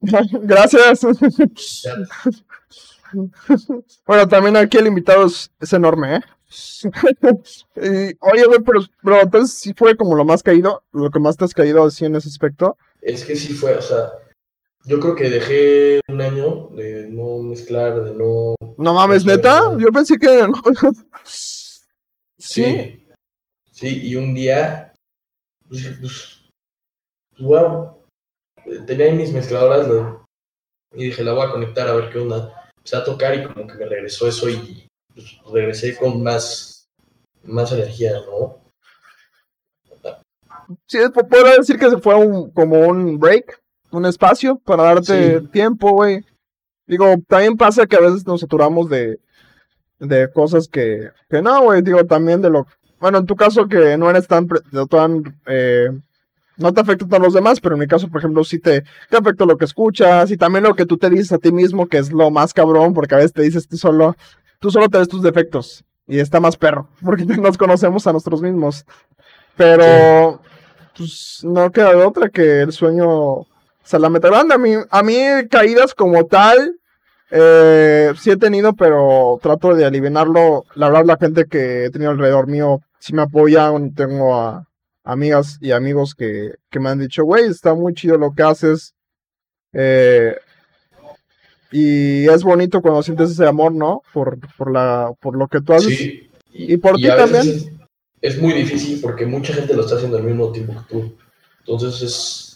Gracias. 0.00 1.02
bueno, 4.06 4.28
también 4.28 4.56
aquí 4.56 4.76
el 4.76 4.86
invitado 4.86 5.26
es 5.26 5.72
enorme, 5.72 6.16
¿eh? 6.16 6.20
oye, 8.20 8.44
güey, 8.46 8.60
pero, 8.64 8.80
pero, 9.02 9.20
entonces 9.20 9.58
sí 9.58 9.74
fue 9.76 9.96
como 9.96 10.14
lo 10.14 10.24
más 10.24 10.42
caído, 10.42 10.84
lo 10.92 11.10
que 11.10 11.18
más 11.18 11.36
te 11.36 11.44
has 11.44 11.54
caído 11.54 11.84
así 11.84 12.04
en 12.04 12.16
ese 12.16 12.28
aspecto. 12.28 12.76
Es 13.00 13.24
que 13.24 13.36
sí 13.36 13.52
fue, 13.52 13.74
o 13.74 13.82
sea, 13.82 14.12
yo 14.84 15.00
creo 15.00 15.14
que 15.14 15.28
dejé 15.28 16.00
un 16.08 16.20
año 16.20 16.68
de 16.68 17.08
no 17.08 17.42
mezclar, 17.42 18.04
de 18.04 18.14
no. 18.14 18.54
No 18.78 18.94
mames, 18.94 19.24
neta, 19.24 19.76
yo 19.78 19.88
pensé 19.88 20.18
que. 20.18 20.46
¿Sí? 21.24 21.82
sí, 22.38 23.05
y 23.82 24.16
un 24.16 24.34
día, 24.34 24.92
pues, 25.68 25.98
pues, 26.00 26.48
wow, 27.38 28.02
tenía 28.86 29.06
ahí 29.06 29.12
mis 29.12 29.32
mezcladoras 29.32 29.88
y 30.94 31.04
dije, 31.04 31.22
la 31.22 31.32
voy 31.32 31.46
a 31.46 31.50
conectar 31.50 31.88
a 31.88 31.94
ver 31.94 32.10
qué 32.10 32.18
onda. 32.18 32.70
Empecé 32.76 32.96
a 32.96 33.04
tocar 33.04 33.34
y 33.34 33.44
como 33.44 33.66
que 33.66 33.74
me 33.74 33.86
regresó 33.86 34.28
eso 34.28 34.48
y 34.48 34.88
pues, 35.12 35.38
regresé 35.52 35.96
con 35.96 36.22
más, 36.22 36.88
más 37.42 37.72
energía, 37.72 38.12
¿no? 38.20 38.62
Sí, 40.86 40.98
puedo 41.28 41.56
decir 41.56 41.78
que 41.78 41.90
se 41.90 41.98
fue 41.98 42.14
un, 42.14 42.50
como 42.50 42.80
un 42.80 43.18
break, 43.18 43.60
un 43.90 44.04
espacio 44.04 44.58
para 44.58 44.84
darte 44.84 45.40
tiempo, 45.52 45.92
güey. 45.92 46.24
Digo, 46.86 47.06
también 47.28 47.56
pasa 47.56 47.86
que 47.86 47.96
a 47.96 48.00
veces 48.00 48.26
nos 48.26 48.40
saturamos 48.40 48.88
de, 48.88 49.20
de 49.98 50.30
cosas 50.32 50.68
que, 50.68 51.10
que 51.28 51.42
no, 51.42 51.62
güey. 51.62 51.82
Digo, 51.82 52.04
también 52.04 52.40
de 52.42 52.50
lo. 52.50 52.66
Bueno, 53.00 53.18
en 53.18 53.26
tu 53.26 53.36
caso 53.36 53.68
que 53.68 53.96
no 53.96 54.10
eres 54.10 54.26
tan. 54.26 54.48
tan 54.88 55.38
eh, 55.46 55.90
no 56.56 56.72
te 56.72 56.80
afecta 56.80 57.16
a 57.16 57.18
los 57.18 57.34
demás, 57.34 57.60
pero 57.60 57.74
en 57.74 57.80
mi 57.80 57.86
caso, 57.86 58.08
por 58.08 58.20
ejemplo, 58.20 58.42
sí 58.42 58.58
te, 58.58 58.82
te 59.10 59.16
afecta 59.16 59.44
lo 59.44 59.58
que 59.58 59.66
escuchas 59.66 60.30
y 60.30 60.36
también 60.36 60.64
lo 60.64 60.74
que 60.74 60.86
tú 60.86 60.96
te 60.96 61.10
dices 61.10 61.32
a 61.32 61.38
ti 61.38 61.52
mismo, 61.52 61.86
que 61.86 61.98
es 61.98 62.10
lo 62.10 62.30
más 62.30 62.54
cabrón, 62.54 62.94
porque 62.94 63.14
a 63.14 63.18
veces 63.18 63.32
te 63.32 63.42
dices 63.42 63.68
tú 63.68 63.76
solo, 63.76 64.16
tú 64.58 64.70
solo 64.70 64.88
te 64.88 64.98
ves 64.98 65.08
tus 65.08 65.22
defectos 65.22 65.84
y 66.06 66.18
está 66.18 66.40
más 66.40 66.56
perro, 66.56 66.88
porque 67.04 67.24
nos 67.24 67.58
conocemos 67.58 68.06
a 68.06 68.12
nosotros 68.12 68.40
mismos. 68.42 68.86
Pero, 69.56 70.40
pues, 70.96 71.40
no 71.42 71.70
queda 71.70 71.94
de 71.94 72.04
otra 72.04 72.28
que 72.28 72.62
el 72.62 72.72
sueño, 72.72 73.08
o 73.08 73.46
sea, 73.82 73.98
la 73.98 74.10
meta 74.10 74.28
grande. 74.28 74.54
A 74.54 74.58
mí, 74.58 74.74
a 74.90 75.02
mí 75.02 75.16
caídas 75.50 75.94
como 75.94 76.24
tal, 76.26 76.78
eh, 77.30 78.12
sí 78.18 78.30
he 78.30 78.36
tenido, 78.36 78.74
pero 78.74 79.38
trato 79.42 79.74
de 79.74 79.84
aliviarlo. 79.84 80.64
La 80.74 80.88
verdad, 80.88 81.04
la 81.06 81.16
gente 81.16 81.46
que 81.46 81.86
he 81.86 81.90
tenido 81.90 82.10
alrededor 82.10 82.46
mío 82.46 82.82
sí 82.98 83.12
me 83.12 83.22
apoya. 83.22 83.72
Tengo 83.94 84.34
a 84.34 84.66
amigas 85.04 85.58
y 85.60 85.72
amigos 85.72 86.14
que, 86.14 86.54
que 86.70 86.80
me 86.80 86.90
han 86.90 86.98
dicho, 86.98 87.24
güey, 87.24 87.46
está 87.46 87.74
muy 87.74 87.94
chido 87.94 88.18
lo 88.18 88.32
que 88.32 88.42
haces. 88.42 88.94
Eh, 89.72 90.36
y 91.72 92.28
es 92.28 92.42
bonito 92.44 92.80
cuando 92.80 93.02
sientes 93.02 93.30
ese 93.30 93.46
amor, 93.46 93.72
¿no? 93.72 94.02
Por, 94.12 94.38
por, 94.56 94.70
la, 94.70 95.12
por 95.20 95.36
lo 95.36 95.48
que 95.48 95.60
tú 95.60 95.72
haces. 95.72 95.96
Sí. 95.96 96.30
Y, 96.52 96.76
por 96.78 96.96
ti 96.96 97.08
también. 97.08 97.78
Es, 98.20 98.40
muy 98.40 98.54
difícil 98.54 99.00
porque 99.00 99.26
mucha 99.26 99.52
gente 99.52 99.74
lo 99.74 99.82
está 99.82 99.96
haciendo 99.96 100.16
al 100.16 100.24
mismo 100.24 100.50
tiempo 100.52 100.72
que 100.72 100.94
tú. 100.94 101.16
Entonces 101.60 102.02
es... 102.02 102.52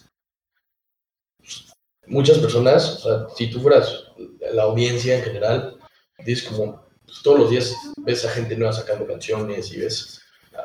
Muchas 2.07 2.39
personas, 2.39 3.05
o 3.05 3.09
sea, 3.09 3.27
si 3.37 3.51
tú 3.51 3.61
fueras 3.61 4.00
la 4.53 4.65
audiencia 4.65 5.19
en 5.19 5.25
general, 5.25 5.79
dices 6.25 6.49
como 6.49 6.87
pues, 7.05 7.23
todos 7.23 7.39
los 7.41 7.51
días 7.51 7.77
ves 7.99 8.25
a 8.25 8.31
gente 8.31 8.57
nueva 8.57 8.73
sacando 8.73 9.07
canciones 9.07 9.73
y 9.73 9.81
ves 9.81 10.21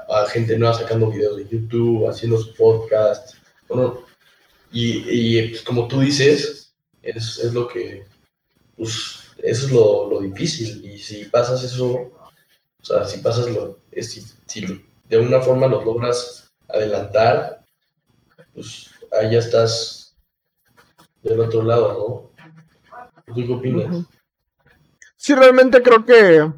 a, 0.10 0.26
gente 0.28 0.58
nueva 0.58 0.74
sacando 0.74 1.10
videos 1.10 1.38
de 1.38 1.48
YouTube, 1.48 2.08
haciendo 2.08 2.38
su 2.38 2.54
podcast. 2.56 3.36
Bueno, 3.68 4.04
y, 4.72 5.04
y 5.10 5.50
pues, 5.50 5.62
como 5.62 5.88
tú 5.88 6.02
dices, 6.02 6.74
es, 7.02 7.40
es 7.40 7.54
lo 7.54 7.68
que 7.68 8.06
pues 8.76 9.20
eso 9.38 9.66
es 9.66 9.72
lo, 9.72 10.10
lo, 10.10 10.22
difícil. 10.22 10.84
Y 10.86 10.98
si 10.98 11.26
pasas 11.26 11.64
eso, 11.64 11.92
o 11.92 12.32
sea, 12.82 13.06
si 13.06 13.20
pasas 13.20 13.50
lo, 13.50 13.80
si, 13.92 14.24
si 14.46 14.62
de 15.08 15.18
alguna 15.18 15.42
forma 15.42 15.68
lo 15.68 15.84
logras 15.84 16.52
adelantar, 16.68 17.64
pues 18.54 18.90
ahí 19.12 19.32
ya 19.32 19.40
estás 19.40 20.16
del 21.22 21.40
otro 21.40 21.64
lado, 21.64 21.94
¿no? 21.94 22.35
¿Tú 23.26 23.34
qué 23.36 23.54
opinas? 23.54 24.06
Sí, 25.16 25.34
realmente 25.34 25.82
creo 25.82 26.06
que 26.06 26.52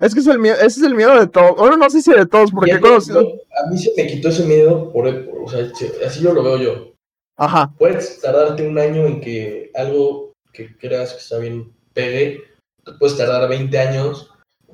es 0.00 0.14
que 0.14 0.20
es 0.20 0.26
el 0.28 0.38
miedo, 0.38 0.56
ese 0.56 0.80
es 0.80 0.82
el 0.82 0.94
miedo 0.94 1.18
de 1.18 1.26
todos. 1.26 1.56
Bueno, 1.56 1.76
no 1.76 1.90
sé 1.90 2.00
si 2.02 2.12
de 2.12 2.26
todos, 2.26 2.52
porque 2.52 2.72
he 2.72 2.80
conocido... 2.80 3.20
A 3.20 3.68
mí 3.68 3.76
se 3.78 3.92
me 3.96 4.06
quitó 4.06 4.28
ese 4.28 4.44
miedo, 4.44 4.92
por, 4.92 5.08
o 5.08 5.48
sea, 5.48 5.68
así 6.06 6.22
yo 6.22 6.32
lo 6.32 6.42
veo 6.44 6.58
yo. 6.58 6.92
Ajá. 7.36 7.72
Puedes 7.78 8.20
tardarte 8.20 8.66
un 8.66 8.78
año 8.78 9.06
en 9.06 9.20
que 9.20 9.72
algo 9.74 10.32
que 10.52 10.76
creas 10.76 11.14
que 11.14 11.18
está 11.18 11.38
bien 11.38 11.72
pegue, 11.94 12.44
puedes 12.98 13.16
tardar 13.16 13.48
20 13.48 13.76
años, 13.78 14.30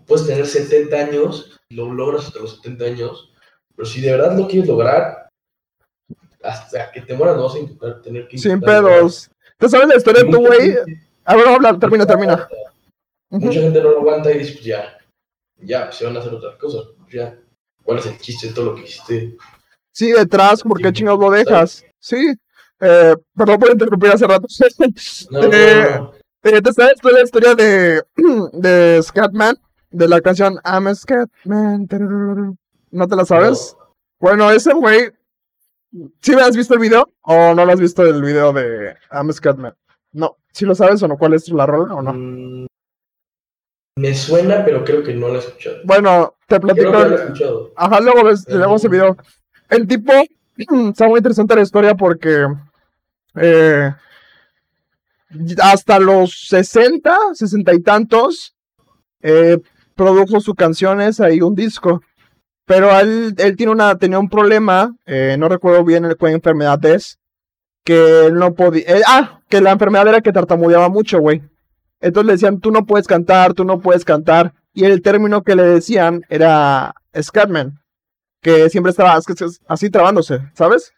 puedes 0.07 0.27
tener 0.27 0.47
70 0.47 0.97
años 0.97 1.61
y 1.71 1.77
lo 1.77 1.93
logras 1.93 2.27
hasta 2.27 2.41
los 2.41 2.57
70 2.57 2.85
años, 2.85 3.33
pero 3.75 3.87
si 3.87 4.03
de 4.03 4.11
verdad 4.11 4.37
lo 4.37 4.47
quieres 4.47 4.69
lograr, 4.69 5.29
hasta 6.43 6.91
que 6.93 7.01
te 7.01 7.15
mueras 7.15 7.37
no 7.37 7.45
vas 7.45 7.55
a 7.55 7.59
intentar 7.61 8.03
tener 8.03 8.29
que... 8.29 8.37
Sin 8.37 8.61
pedos. 8.61 9.31
¿Tú 9.65 9.71
sabes 9.71 9.89
la 9.89 9.97
historia 9.97 10.25
de 10.25 10.31
tu 10.31 10.41
güey? 10.41 10.77
A 11.25 11.37
ver, 11.37 11.49
habla, 11.49 11.79
termina, 11.79 12.05
termina. 12.05 12.47
Mucha 13.31 13.61
gente 13.61 13.81
no 13.81 13.93
lo 13.93 13.99
aguanta 14.01 14.31
y 14.31 14.41
dice, 14.41 14.53
pues 14.53 14.65
ya, 14.67 14.99
ya, 15.57 15.91
se 15.91 16.05
van 16.05 16.15
a 16.19 16.21
hacer 16.21 16.35
otras 16.35 16.57
cosas. 16.57 16.83
Pues 16.99 17.15
ya, 17.15 17.39
¿cuál 17.83 17.99
es 17.99 18.05
el 18.05 18.19
chiste 18.19 18.49
de 18.49 18.53
todo 18.53 18.67
lo 18.67 18.75
que 18.75 18.83
hiciste? 18.83 19.39
Sí, 19.91 20.13
detrás, 20.13 20.63
¿por 20.63 20.83
qué 20.83 20.93
chingados 20.93 21.19
lo 21.19 21.31
dejas? 21.31 21.83
Sí, 21.99 22.35
eh, 22.79 23.17
perdón 23.35 23.59
por 23.59 23.71
interrumpir 23.71 24.11
hace 24.11 24.27
rato. 24.27 24.47
No, 25.31 25.41
no, 25.41 25.49
no. 25.49 26.13
Eh, 26.43 26.61
¿Te 26.61 26.73
sabes 26.75 27.03
la 27.03 27.23
historia 27.23 27.55
de, 27.55 28.03
de 28.53 29.03
Scatman? 29.03 29.57
De 29.91 30.09
la 30.09 30.21
canción 30.21 30.61
I'm 30.63 30.89
a 30.89 30.95
Scatman. 30.95 31.89
¿No 32.91 33.09
te 33.09 33.17
la 33.17 33.25
sabes? 33.25 33.75
Bueno, 34.21 34.51
ese 34.51 34.75
güey. 34.75 35.11
¿Sí 36.21 36.35
me 36.35 36.43
has 36.43 36.57
visto 36.57 36.75
el 36.75 36.81
video? 36.81 37.09
¿O 37.23 37.55
no 37.55 37.65
lo 37.65 37.73
has 37.73 37.79
visto 37.79 38.05
el 38.05 38.21
video 38.21 38.53
de 38.53 38.97
I'm 39.13 39.33
Scatman? 39.33 39.75
No. 40.13 40.39
¿Sí 40.53 40.65
lo 40.65 40.75
sabes 40.75 41.03
o 41.03 41.09
no? 41.09 41.17
¿Cuál 41.17 41.35
es 41.35 41.49
la 41.51 41.67
rola 41.67 41.95
o 41.95 42.03
no? 42.03 42.13
Mm, 42.13 42.67
me 43.97 44.15
suena, 44.15 44.65
pero 44.65 44.85
creo 44.85 45.05
que 45.05 45.15
no 45.15 45.29
lo 45.29 45.37
he 45.37 45.39
escuchado. 45.39 45.77
Bueno, 45.85 46.35
te 46.49 46.59
platico. 46.59 46.91
Creo 46.91 47.03
que 47.03 47.09
lo 47.09 47.17
he 47.17 47.23
escuchado. 47.23 47.73
Ajá, 47.77 48.01
luego 48.01 48.25
ves, 48.25 48.45
le 48.49 48.59
damos 48.59 48.83
el 48.85 48.91
video. 48.91 49.17
El 49.69 49.87
tipo, 49.87 50.13
está 50.57 51.07
muy 51.07 51.19
interesante 51.19 51.55
la 51.55 51.63
historia 51.63 51.95
porque 51.95 52.47
eh, 53.37 53.93
hasta 55.63 55.99
los 56.01 56.49
60, 56.49 57.17
60 57.35 57.73
y 57.73 57.81
tantos, 57.83 58.57
eh, 59.23 59.59
produjo 59.95 60.41
sus 60.41 60.55
canciones, 60.57 61.21
ahí 61.21 61.41
un 61.41 61.55
disco. 61.55 62.03
Pero 62.67 62.99
él, 62.99 63.35
él 63.37 63.57
tiene 63.57 63.73
una, 63.73 63.97
tenía 63.97 64.19
un 64.19 64.29
problema, 64.29 64.95
eh, 65.05 65.37
no 65.39 65.49
recuerdo 65.49 65.85
bien 65.85 66.05
el, 66.05 66.17
qué 66.17 66.29
enfermedad 66.29 66.83
es, 66.87 67.19
que 67.85 68.27
él 68.27 68.35
no 68.35 68.55
podía... 68.55 68.83
eh, 68.87 69.03
ah, 69.07 69.41
que 69.49 69.61
la 69.61 69.73
enfermedad 69.73 70.09
era 70.09 70.21
que 70.23 70.33
tartamudeaba 70.33 70.89
mucho, 70.89 71.19
güey. 71.21 71.43
Entonces 72.01 72.27
le 72.27 72.33
decían, 72.33 72.61
tú 72.61 72.71
no 72.71 72.87
puedes 72.87 73.07
cantar, 73.07 73.55
tú 73.55 73.65
no 73.65 73.81
puedes 73.81 74.05
cantar. 74.05 74.55
Y 74.73 74.85
el 74.85 75.03
término 75.03 75.43
que 75.43 75.55
le 75.55 75.63
decían 75.63 76.23
era 76.29 76.95
Scatman, 77.19 77.81
que 78.43 78.69
siempre 78.71 78.91
estaba 78.91 79.19
así 79.69 79.91
trabándose, 79.91 80.41
¿sabes? 80.55 80.93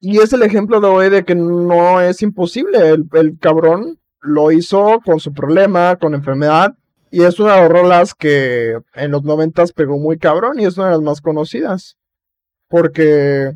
Y 0.00 0.18
es 0.18 0.32
el 0.32 0.42
ejemplo 0.42 0.80
de 0.80 0.86
hoy 0.86 1.10
de 1.10 1.24
que 1.24 1.34
no 1.34 2.00
es 2.00 2.22
imposible. 2.22 2.90
El, 2.90 3.08
el 3.12 3.38
cabrón 3.38 3.98
lo 4.20 4.52
hizo 4.52 5.00
con 5.04 5.20
su 5.20 5.32
problema, 5.32 5.96
con 5.96 6.14
enfermedad. 6.14 6.74
Y 7.10 7.22
es 7.24 7.38
una 7.40 7.54
de 7.56 7.60
las 7.62 7.70
rolas 7.70 8.14
que 8.14 8.78
en 8.94 9.10
los 9.10 9.22
noventas 9.24 9.72
pegó 9.72 9.98
muy 9.98 10.18
cabrón 10.18 10.60
y 10.60 10.66
es 10.66 10.76
una 10.76 10.86
de 10.86 10.92
las 10.92 11.02
más 11.02 11.20
conocidas. 11.20 11.96
Porque 12.68 13.52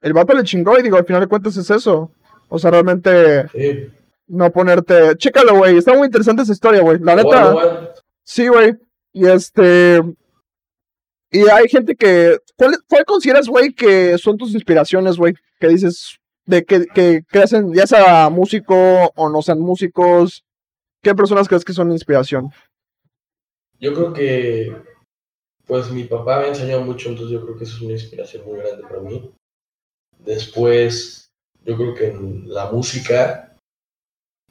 el 0.00 0.12
vato 0.12 0.34
le 0.34 0.44
chingó 0.44 0.78
y 0.78 0.82
digo, 0.82 0.96
al 0.96 1.04
final 1.04 1.20
de 1.22 1.28
cuentas 1.28 1.56
es 1.56 1.70
eso. 1.70 2.10
O 2.48 2.58
sea, 2.58 2.70
realmente 2.70 3.48
Sí. 3.48 3.90
no 4.28 4.50
ponerte... 4.50 5.16
Chécalo, 5.16 5.56
güey. 5.56 5.76
Está 5.76 5.94
muy 5.94 6.06
interesante 6.06 6.42
esa 6.42 6.52
historia, 6.52 6.80
güey. 6.82 6.98
La 7.00 7.16
neta... 7.16 7.92
Sí, 8.24 8.48
güey. 8.48 8.74
Y 9.12 9.26
este. 9.26 10.02
Y 11.30 11.48
hay 11.48 11.68
gente 11.68 11.94
que. 11.94 12.38
¿Cuál, 12.56 12.78
cuál 12.88 13.04
consideras, 13.04 13.46
güey, 13.48 13.72
que 13.72 14.16
son 14.18 14.38
tus 14.38 14.54
inspiraciones, 14.54 15.16
güey? 15.16 15.34
Que 15.60 15.68
dices. 15.68 16.16
De 16.46 16.64
que, 16.64 16.86
que 16.86 17.22
crecen, 17.28 17.72
ya 17.72 17.86
sea 17.86 18.28
músico 18.30 18.74
o 19.14 19.28
no 19.28 19.40
sean 19.42 19.60
músicos. 19.60 20.42
¿Qué 21.04 21.14
personas 21.14 21.46
crees 21.46 21.64
que 21.64 21.72
son 21.74 21.92
inspiración? 21.92 22.50
Yo 23.78 23.92
creo 23.94 24.12
que, 24.12 24.74
pues 25.66 25.90
mi 25.90 26.04
papá 26.04 26.38
me 26.40 26.46
ha 26.46 26.48
enseñado 26.48 26.80
mucho, 26.80 27.10
entonces 27.10 27.32
yo 27.34 27.44
creo 27.44 27.56
que 27.58 27.64
eso 27.64 27.76
es 27.76 27.82
una 27.82 27.92
inspiración 27.92 28.44
muy 28.46 28.58
grande 28.58 28.82
para 28.82 29.00
mí. 29.00 29.30
Después, 30.18 31.28
yo 31.64 31.76
creo 31.76 31.94
que 31.94 32.06
en 32.08 32.52
la 32.52 32.70
música, 32.72 33.54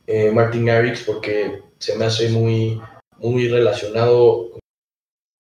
eh, 0.06 0.32
Martin 0.32 0.66
Garrix, 0.66 1.01
porque 1.04 1.62
se 1.80 1.97
me 1.97 2.06
hace 2.06 2.30
muy, 2.30 2.80
muy 3.18 3.47
relacionado, 3.49 4.51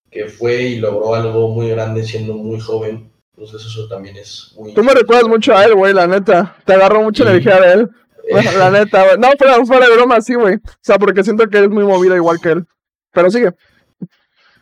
que 0.09 0.25
fue 0.27 0.61
y 0.63 0.75
logró 0.79 1.13
algo 1.15 1.49
muy 1.49 1.69
grande 1.69 2.03
siendo 2.03 2.33
muy 2.33 2.59
joven. 2.59 3.11
Entonces 3.35 3.65
eso 3.65 3.87
también 3.87 4.15
es 4.17 4.53
muy... 4.55 4.73
Tú 4.73 4.83
me 4.83 4.93
recuerdas 4.93 5.27
mucho 5.27 5.55
a 5.55 5.65
él, 5.65 5.73
güey, 5.75 5.91
la 5.93 6.05
neta. 6.05 6.55
Te 6.65 6.73
agarró 6.73 7.01
mucha 7.01 7.23
Sí. 7.23 7.29
energía 7.29 7.59
de 7.59 7.73
él. 7.73 7.89
La 8.29 8.71
neta, 8.71 9.03
güey. 9.03 9.17
No, 9.17 9.31
fuera, 9.37 9.65
fuera 9.65 9.87
de 9.87 9.95
broma, 9.95 10.21
sí, 10.21 10.35
güey. 10.35 10.55
O 10.55 10.61
sea, 10.81 10.97
porque 10.97 11.23
siento 11.23 11.47
que 11.49 11.57
eres 11.57 11.69
muy 11.69 11.83
movida 11.83 12.15
igual 12.15 12.39
que 12.39 12.49
él. 12.49 12.67
Pero 13.11 13.29
sigue. 13.29 13.51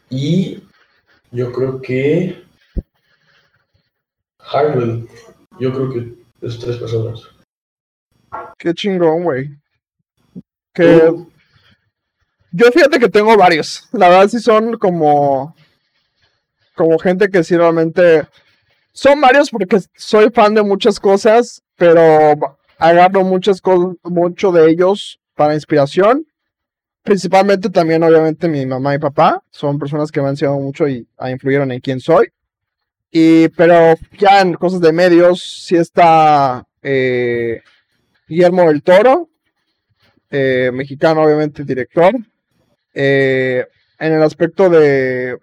Y 0.10 0.64
yo 1.32 1.52
creo 1.52 1.82
que 1.82 2.44
Hardwell, 4.40 5.08
yo 5.60 5.72
creo 5.74 5.90
que 5.90 6.46
es 6.46 6.60
tres 6.60 6.78
personas. 6.78 7.22
Qué 8.58 8.74
chingón, 8.74 9.24
güey. 9.24 9.50
Que. 10.74 11.14
Yo 12.52 12.72
fíjate 12.72 13.00
que 13.00 13.10
tengo 13.10 13.38
varios. 13.38 13.88
La 13.94 14.10
verdad 14.10 14.28
sí 14.28 14.40
son 14.40 14.78
como. 14.78 15.56
Como 16.76 16.98
gente 17.00 17.30
que 17.30 17.44
sí 17.44 17.56
realmente. 17.56 18.28
Son 18.94 19.22
varios 19.22 19.50
porque 19.50 19.80
soy 19.96 20.30
fan 20.32 20.54
de 20.54 20.64
muchas 20.64 21.00
cosas, 21.00 21.64
pero 21.78 22.58
agarro 22.82 23.24
muchas 23.24 23.62
cosas, 23.62 23.96
mucho 24.04 24.52
de 24.52 24.70
ellos 24.70 25.20
para 25.36 25.54
inspiración. 25.54 26.26
Principalmente 27.04 27.70
también, 27.70 28.04
obviamente, 28.04 28.48
mi 28.48 28.66
mamá 28.66 28.96
y 28.96 29.00
papá. 29.00 29.44
Son 29.52 29.80
personas 29.80 30.12
que 30.12 30.20
me 30.20 30.28
han 30.28 30.34
enseñado 30.34 30.60
mucho 30.60 30.88
y 30.88 31.08
influyeron 31.20 31.72
en 31.72 31.80
quién 31.80 32.00
soy. 32.00 32.30
Y, 33.12 33.50
pero 33.50 33.96
ya 34.18 34.42
en 34.42 34.54
cosas 34.56 34.82
de 34.82 34.92
medios, 34.92 35.44
sí 35.44 35.76
está 35.76 36.66
eh, 36.82 37.62
Guillermo 38.28 38.64
del 38.64 38.82
Toro, 38.82 39.30
eh, 40.32 40.72
mexicano, 40.74 41.24
obviamente, 41.24 41.64
director. 41.64 42.14
Eh, 42.94 43.66
en 44.00 44.14
el 44.14 44.24
aspecto 44.24 44.70
de 44.70 45.38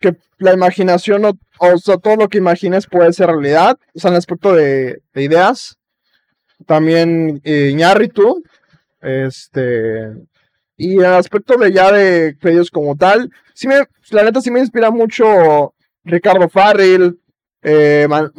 que 0.00 0.16
la 0.38 0.52
imaginación, 0.52 1.24
o, 1.24 1.32
o 1.58 1.78
sea, 1.78 1.98
todo 1.98 2.16
lo 2.16 2.28
que 2.28 2.38
imagines 2.38 2.86
puede 2.86 3.12
ser 3.12 3.28
realidad. 3.28 3.78
O 3.94 3.98
sea, 3.98 4.10
en 4.10 4.14
el 4.14 4.18
aspecto 4.18 4.52
de 4.52 5.02
ideas. 5.14 5.77
También 6.66 7.40
eh, 7.44 7.70
Iñárritu, 7.72 8.42
este. 9.00 10.12
Y 10.76 10.98
el 10.98 11.06
aspecto 11.06 11.56
de 11.56 11.72
ya 11.72 11.90
de 11.90 12.36
medios 12.42 12.70
como 12.70 12.96
tal, 12.96 13.30
sí 13.54 13.66
me, 13.66 13.80
la 14.10 14.22
neta 14.22 14.40
sí 14.40 14.50
me 14.50 14.60
inspira 14.60 14.90
mucho 14.90 15.74
Ricardo 16.04 16.48
Farril, 16.48 17.20
eh, 17.62 18.06
Man- 18.08 18.32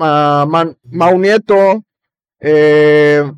Mau 0.84 1.18
Nieto, 1.20 1.84
eh, 2.40 3.30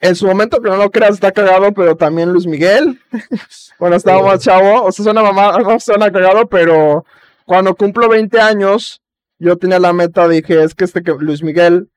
en 0.00 0.14
su 0.16 0.26
momento, 0.26 0.60
que 0.60 0.68
no 0.68 0.76
lo 0.76 0.90
creas, 0.90 1.14
está 1.14 1.32
cagado, 1.32 1.72
pero 1.72 1.96
también 1.96 2.30
Luis 2.30 2.46
Miguel, 2.46 3.00
cuando 3.78 3.96
estaba 3.96 4.22
más 4.22 4.40
chavo, 4.40 4.82
o 4.84 4.92
sea, 4.92 5.02
suena 5.02 5.22
mamá, 5.22 5.56
no 5.58 5.80
suena 5.80 6.12
cagado, 6.12 6.46
pero 6.46 7.06
cuando 7.46 7.74
cumplo 7.74 8.08
20 8.10 8.38
años, 8.38 9.00
yo 9.38 9.56
tenía 9.56 9.78
la 9.78 9.94
meta, 9.94 10.28
dije, 10.28 10.62
es 10.62 10.74
que 10.74 10.84
este 10.84 11.02
que 11.02 11.12
Luis 11.18 11.42
Miguel, 11.42 11.88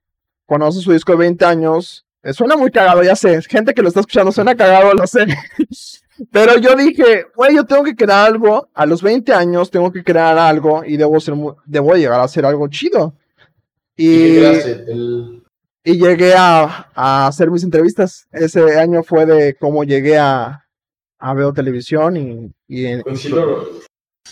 cuando 0.48 0.66
hace 0.66 0.80
su 0.80 0.92
disco 0.92 1.12
de 1.12 1.20
20 1.20 1.46
años, 1.46 2.04
eh, 2.24 2.34
suena 2.34 2.58
muy 2.58 2.72
cagado, 2.72 3.04
ya 3.04 3.16
sé, 3.16 3.40
gente 3.44 3.76
que 3.76 3.84
lo 3.84 3.90
está 3.90 4.00
escuchando 4.00 4.32
suena 4.32 4.56
cagado, 4.56 4.94
lo 4.96 5.06
sé. 5.06 5.28
Pero 6.32 6.58
yo 6.58 6.76
dije, 6.76 7.28
güey, 7.36 7.56
yo 7.56 7.64
tengo 7.64 7.84
que 7.84 7.96
crear 7.96 8.26
algo, 8.28 8.68
a 8.74 8.86
los 8.88 9.04
20 9.04 9.32
años 9.34 9.70
tengo 9.70 9.92
que 9.92 10.04
crear 10.04 10.36
algo 10.40 10.84
y 10.84 10.98
debo, 10.98 11.20
ser 11.20 11.36
debo 11.66 11.94
llegar 11.94 12.20
a 12.20 12.24
hacer 12.24 12.44
algo 12.44 12.68
chido. 12.70 13.14
¿Y 13.96 14.08
qué 14.18 14.28
Y, 14.30 14.38
creaste? 14.38 14.72
El... 14.92 15.44
y 15.84 15.98
llegué 16.00 16.34
a, 16.36 16.90
a 16.96 17.28
hacer 17.28 17.52
mis 17.52 17.64
entrevistas. 17.64 18.26
Ese 18.32 18.80
año 18.80 19.04
fue 19.04 19.28
de 19.28 19.56
cómo 19.56 19.84
llegué 19.84 20.18
a, 20.18 20.66
a 21.20 21.34
Veo 21.36 21.54
Televisión 21.54 22.18
y... 22.18 22.52
y 22.68 22.86
en- 22.88 23.02
Pues 23.04 23.22
sí 23.22 23.30
lo, 23.30 23.70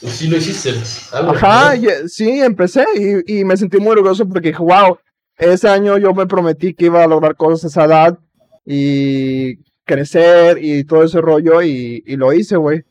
pues 0.02 0.22
lo 0.28 0.38
hiciste. 0.38 0.72
algo, 1.16 1.32
Ajá, 1.34 1.76
¿no? 1.76 1.84
y, 1.84 2.10
sí, 2.10 2.42
empecé 2.42 2.84
y, 2.96 3.40
y 3.42 3.46
me 3.46 3.58
sentí 3.58 3.78
muy 3.78 3.92
orgulloso 3.92 4.28
porque 4.28 4.48
dije, 4.50 4.62
wow, 4.62 4.98
ese 5.38 5.68
año 5.68 5.98
yo 5.98 6.14
me 6.14 6.28
prometí 6.28 6.74
que 6.74 6.86
iba 6.86 7.04
a 7.04 7.08
lograr 7.08 7.36
cosas 7.36 7.64
a 7.64 7.68
esa 7.68 7.86
edad 7.86 8.20
y 8.66 9.58
crecer 9.84 10.58
y 10.62 10.84
todo 10.84 11.04
ese 11.04 11.22
rollo 11.22 11.62
y, 11.62 12.02
lo 12.16 12.34
hice, 12.34 12.58
güey. 12.58 12.84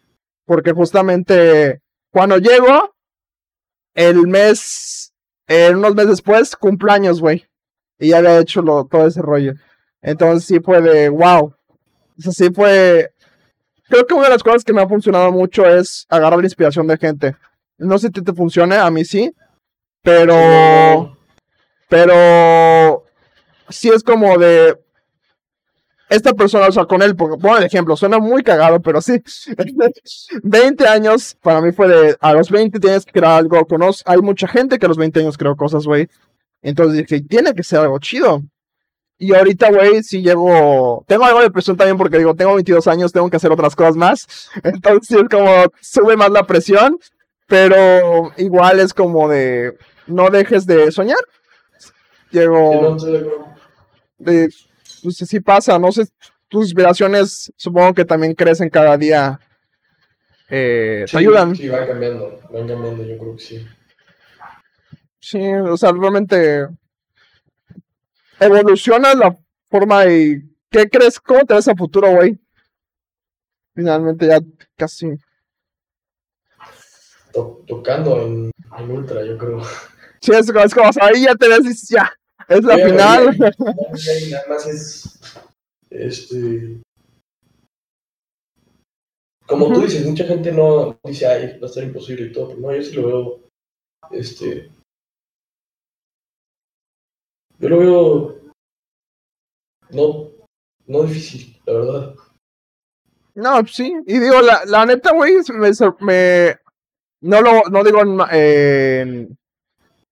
Porque 0.45 0.73
justamente 0.73 1.81
cuando 2.11 2.39
llego, 2.39 2.95
el 3.95 4.27
mes, 4.27 5.13
eh, 5.47 5.71
unos 5.75 5.95
meses 5.95 6.11
después, 6.11 6.55
cumpleaños, 6.57 7.21
güey. 7.21 7.45
Y 7.99 8.09
ya 8.09 8.19
había 8.19 8.39
hecho 8.39 8.63
todo 8.63 9.07
ese 9.07 9.23
rollo. 9.23 9.55
Entonces 10.03 10.45
sí 10.47 10.61
fue 10.61 10.83
de, 10.83 11.09
wow. 11.09 11.55
O 12.19 12.23
sea, 12.23 12.33
sí 12.33 12.51
fue... 12.53 13.11
Creo 13.89 14.07
que 14.07 14.15
una 14.15 14.25
de 14.25 14.31
las 14.31 14.43
cosas 14.43 14.65
que 14.65 14.73
me 14.73 14.83
ha 14.83 14.89
funcionado 14.89 15.31
mucho 15.33 15.67
es 15.67 16.07
agarrar 16.09 16.43
inspiración 16.43 16.87
de 16.87 16.97
gente. 16.97 17.37
No 17.79 17.99
sé 17.99 18.11
si 18.15 18.23
te 18.23 18.33
funcione, 18.33 18.77
a 18.77 18.91
mí 18.91 19.05
sí. 19.05 19.35
Pero... 20.03 21.14
Pero... 21.89 23.05
Sí 23.69 23.89
es 23.89 24.03
como 24.03 24.37
de... 24.39 24.79
Esta 26.11 26.35
persona, 26.35 26.69
o 26.69 26.87
con 26.87 27.03
él, 27.03 27.17
pongo 27.17 27.57
el 27.57 27.65
ejemplo, 27.65 27.97
suena 27.97 28.19
muy 28.19 28.43
cagado, 28.43 28.81
pero 28.81 29.01
sí. 29.01 29.23
20 30.43 30.87
años, 30.87 31.37
para 31.43 31.63
mí 31.63 31.73
fue 31.73 31.89
de, 31.89 32.17
a 32.21 32.35
los 32.35 32.51
20 32.51 32.79
tienes 32.79 33.07
que 33.07 33.13
crear 33.13 33.39
algo, 33.39 33.67
conoz 33.67 34.03
hay 34.05 34.19
mucha 34.19 34.47
gente 34.47 34.79
que 34.79 34.85
a 34.85 34.91
los 34.91 34.99
20 34.99 35.21
años 35.21 35.39
creó 35.39 35.57
cosas, 35.57 35.87
güey. 35.87 36.09
Entonces 36.63 36.99
dije, 36.99 37.23
tiene 37.23 37.55
que 37.55 37.63
ser 37.63 37.81
algo 37.81 37.99
chido. 37.99 38.43
Y 39.19 39.35
ahorita, 39.35 39.71
güey, 39.71 40.03
sí 40.03 40.23
llego. 40.23 41.05
Tengo 41.07 41.25
algo 41.25 41.41
de 41.41 41.51
presión 41.51 41.77
también 41.77 41.97
porque 41.97 42.19
digo, 42.19 42.35
tengo 42.35 42.55
22 42.55 42.87
años, 42.89 43.13
tengo 43.13 43.31
que 43.31 43.37
hacer 43.37 43.53
otras 43.53 43.77
cosas 43.77 43.97
más. 43.97 44.51
Entonces, 44.63 45.23
como 45.31 45.49
sube 45.81 46.17
más 46.17 46.31
la 46.31 46.47
presión. 46.47 46.99
Pero 47.47 48.33
igual 48.39 48.81
es 48.81 48.93
como 48.95 49.29
de. 49.29 49.77
No 50.07 50.31
dejes 50.31 50.67
de 50.67 50.91
soñar. 50.91 51.19
Llego. 52.35 52.97
De, 54.19 54.49
pues 55.05 55.17
sí 55.17 55.39
pasa, 55.39 55.79
no 55.79 55.93
sé. 55.93 56.09
Tus 56.49 56.65
inspiraciones 56.65 57.53
supongo 57.57 57.95
que 57.95 58.05
también 58.05 58.35
crecen 58.35 58.69
cada 58.69 58.97
día. 58.97 59.39
Eh, 60.51 61.05
te 61.09 61.19
ayudan. 61.19 61.55
Sí, 61.55 61.69
van 61.69 61.87
cambiando, 61.87 62.41
van 62.51 62.67
cambiando, 62.67 63.05
yo 63.05 63.19
creo 63.19 63.37
que 63.37 63.43
sí. 63.43 63.67
Sí, 65.21 65.41
o 65.55 65.77
sea, 65.77 65.93
realmente 65.93 66.67
evoluciona 68.41 69.15
la 69.15 69.37
forma 69.71 70.07
y 70.07 70.43
¿qué 70.71 70.89
crees? 70.91 71.21
¿Cómo 71.21 71.45
te 71.45 71.55
ves 71.55 71.69
a 71.69 71.77
futuro, 71.77 72.11
güey? 72.11 72.39
Finalmente 73.75 74.27
ya 74.27 74.41
casi. 74.77 75.07
tocando 77.67 78.23
en, 78.23 78.51
en, 78.79 78.91
Ultra, 78.91 79.25
yo 79.25 79.39
creo. 79.39 79.63
Sí, 80.21 80.33
es, 80.33 80.49
es 80.49 80.75
como, 80.75 80.91
ahí 81.01 81.23
ya 81.23 81.35
te 81.35 81.49
ves, 81.49 81.89
ya, 81.89 82.13
es 82.49 82.65
la 82.65 82.77
final. 82.77 83.39
nada 83.39 84.45
más 84.49 84.67
es, 84.67 85.21
este, 85.91 86.81
como 89.47 89.73
tú 89.73 89.83
dices, 89.83 90.07
mucha 90.07 90.25
gente 90.25 90.53
no 90.53 90.99
dice, 91.05 91.27
ay, 91.27 91.59
va 91.59 91.67
a 91.67 91.71
ser 91.71 91.85
imposible 91.85 92.27
y 92.27 92.33
todo, 92.33 92.49
pero 92.49 92.61
no, 92.61 92.75
yo 92.75 92.83
sí 92.83 92.93
lo 92.95 93.07
veo, 93.07 93.41
este, 94.11 94.71
yo 97.59 97.69
lo 97.69 97.79
veo 97.79 98.41
no, 99.91 100.31
no 100.87 101.03
difícil, 101.03 101.61
la 101.67 101.73
verdad. 101.75 102.15
No, 103.35 103.67
sí, 103.67 103.93
y 104.07 104.19
digo, 104.19 104.41
la, 104.41 104.65
la 104.65 104.87
neta, 104.87 105.13
güey, 105.13 105.35
me, 105.53 105.71
me, 106.01 106.59
no 107.21 107.43
lo, 107.43 107.63
no 107.71 107.85
digo, 107.85 108.01
eh, 108.33 109.29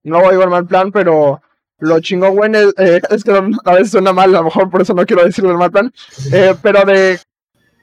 no 0.04 0.18
a 0.18 0.30
digo 0.30 0.42
en 0.42 0.50
mal 0.50 0.66
plan, 0.66 0.92
pero 0.92 1.40
lo 1.82 1.98
chingón, 2.00 2.36
güey, 2.36 2.50
eh, 2.78 3.00
es 3.10 3.24
que 3.24 3.32
a 3.32 3.72
veces 3.72 3.90
suena 3.90 4.12
mal, 4.12 4.34
a 4.34 4.38
lo 4.38 4.44
mejor 4.44 4.70
por 4.70 4.82
eso 4.82 4.94
no 4.94 5.04
quiero 5.04 5.24
decirlo 5.24 5.56
mal 5.58 5.70
plan, 5.70 5.92
eh, 6.32 6.54
pero 6.62 6.84
de, 6.84 7.18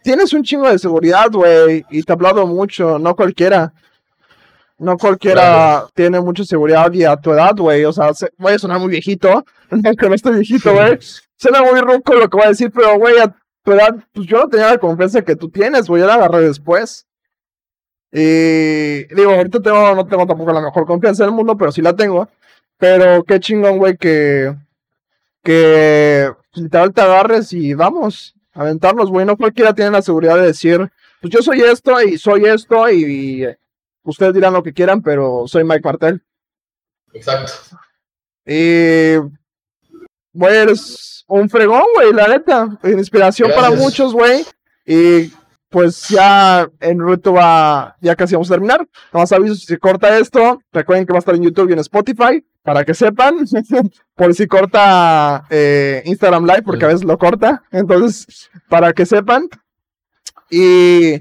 tienes 0.04 0.32
un 0.34 0.44
chingo 0.44 0.70
de 0.70 0.80
seguridad, 0.80 1.30
güey, 1.32 1.86
y 1.90 2.04
te 2.04 2.14
aplaudo 2.14 2.48
mucho, 2.48 2.98
no 2.98 3.16
cualquiera. 3.16 3.74
No 4.82 4.98
cualquiera 4.98 5.88
tiene 5.94 6.22
mucha 6.22 6.46
seguridad 6.46 6.90
y 6.94 7.04
a 7.04 7.18
tu 7.18 7.34
edad, 7.34 7.54
güey. 7.54 7.84
O 7.84 7.92
sea, 7.92 8.12
voy 8.38 8.54
a 8.54 8.60
sonar 8.60 8.80
muy 8.80 8.88
viejito, 8.88 9.44
no 9.70 10.14
estoy 10.14 10.36
viejito, 10.36 10.74
güey. 10.74 10.98
Suena 11.36 11.62
muy 11.62 11.82
ruco 11.82 12.14
lo 12.14 12.30
que 12.30 12.38
voy 12.38 12.46
a 12.46 12.50
decir, 12.50 12.72
pero, 12.74 12.98
güey, 12.98 13.20
a 13.20 13.36
tu 13.62 13.74
edad, 13.74 13.94
pues 14.14 14.26
yo 14.26 14.38
no 14.38 14.48
tenía 14.48 14.70
la 14.70 14.78
confianza 14.78 15.22
que 15.22 15.36
tú 15.36 15.50
tienes, 15.50 15.88
güey. 15.88 16.00
Yo 16.00 16.08
la 16.08 16.14
agarré 16.14 16.48
después. 16.48 17.06
Y 18.10 19.04
digo, 19.14 19.32
ahorita 19.32 19.60
tengo, 19.60 19.96
no 19.96 20.08
tengo 20.08 20.26
tampoco 20.26 20.54
la 20.54 20.62
mejor 20.62 20.86
confianza 20.86 21.26
del 21.26 21.34
mundo, 21.34 21.58
pero 21.58 21.74
sí 21.74 21.82
la 21.82 21.94
tengo. 21.94 22.30
Pero 22.80 23.24
qué 23.24 23.40
chingón, 23.40 23.78
güey, 23.78 23.98
que, 23.98 24.56
que 25.44 26.32
literal 26.54 26.94
te 26.94 27.02
agarres 27.02 27.54
y 27.54 27.76
vamos, 27.76 28.34
aventarnos, 28.54 29.12
güey. 29.12 29.26
No 29.26 29.38
cualquiera 29.38 29.76
tiene 29.76 29.92
la 29.92 30.02
seguridad 30.02 30.38
de 30.38 30.48
decir, 30.48 30.90
pues 31.22 31.32
yo 31.32 31.44
soy 31.44 31.62
esto 31.62 32.02
y 32.02 32.18
soy 32.18 32.46
esto 32.46 32.90
y 32.90 33.46
Ustedes 34.10 34.34
dirán 34.34 34.54
lo 34.54 34.64
que 34.64 34.74
quieran, 34.74 35.04
pero 35.04 35.44
soy 35.48 35.64
Mike 35.64 35.84
Martel. 35.84 36.24
Exacto. 37.14 37.52
Y. 38.46 39.18
Güey, 40.34 40.56
eres 40.56 41.26
un 41.28 41.48
fregón, 41.48 41.84
güey, 41.96 42.14
la 42.14 42.28
neta. 42.28 42.80
Inspiración 42.84 43.52
para 43.54 43.70
muchos, 43.72 44.14
güey. 44.14 44.46
Y 44.86 45.32
pues 45.70 46.10
ya 46.10 46.68
en 46.80 47.00
ruto 47.00 47.34
va, 47.34 47.96
ya 48.02 48.16
casi 48.16 48.34
vamos 48.34 48.50
a 48.50 48.56
terminar. 48.56 48.88
Nomás 49.14 49.32
aviso 49.32 49.56
si 49.56 49.66
se 49.66 49.78
corta 49.78 50.18
esto. 50.18 50.62
Recuerden 50.72 51.06
que 51.06 51.14
va 51.14 51.18
a 51.18 51.20
estar 51.20 51.36
en 51.36 51.44
YouTube 51.44 51.70
y 51.70 51.74
en 51.74 51.80
Spotify, 51.80 52.46
para 52.64 52.84
que 52.84 52.94
sepan. 52.94 53.46
Por 54.16 54.34
si 54.34 54.48
corta 54.48 55.46
eh, 55.50 56.02
Instagram 56.06 56.46
Live, 56.46 56.64
porque 56.64 56.86
a 56.86 56.90
veces 56.90 57.04
lo 57.04 57.18
corta. 57.18 57.64
Entonces, 57.72 58.50
para 58.68 58.94
que 58.94 59.06
sepan. 59.06 59.48
Y 60.50 61.20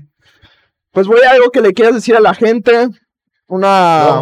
pues 0.91 1.07
voy 1.07 1.21
a 1.21 1.33
algo 1.33 1.51
que 1.51 1.61
le 1.61 1.75
quieras 1.75 1.95
decir 1.95 2.17
a 2.17 2.21
la 2.21 2.35
gente. 2.35 2.89
Una. 3.47 4.19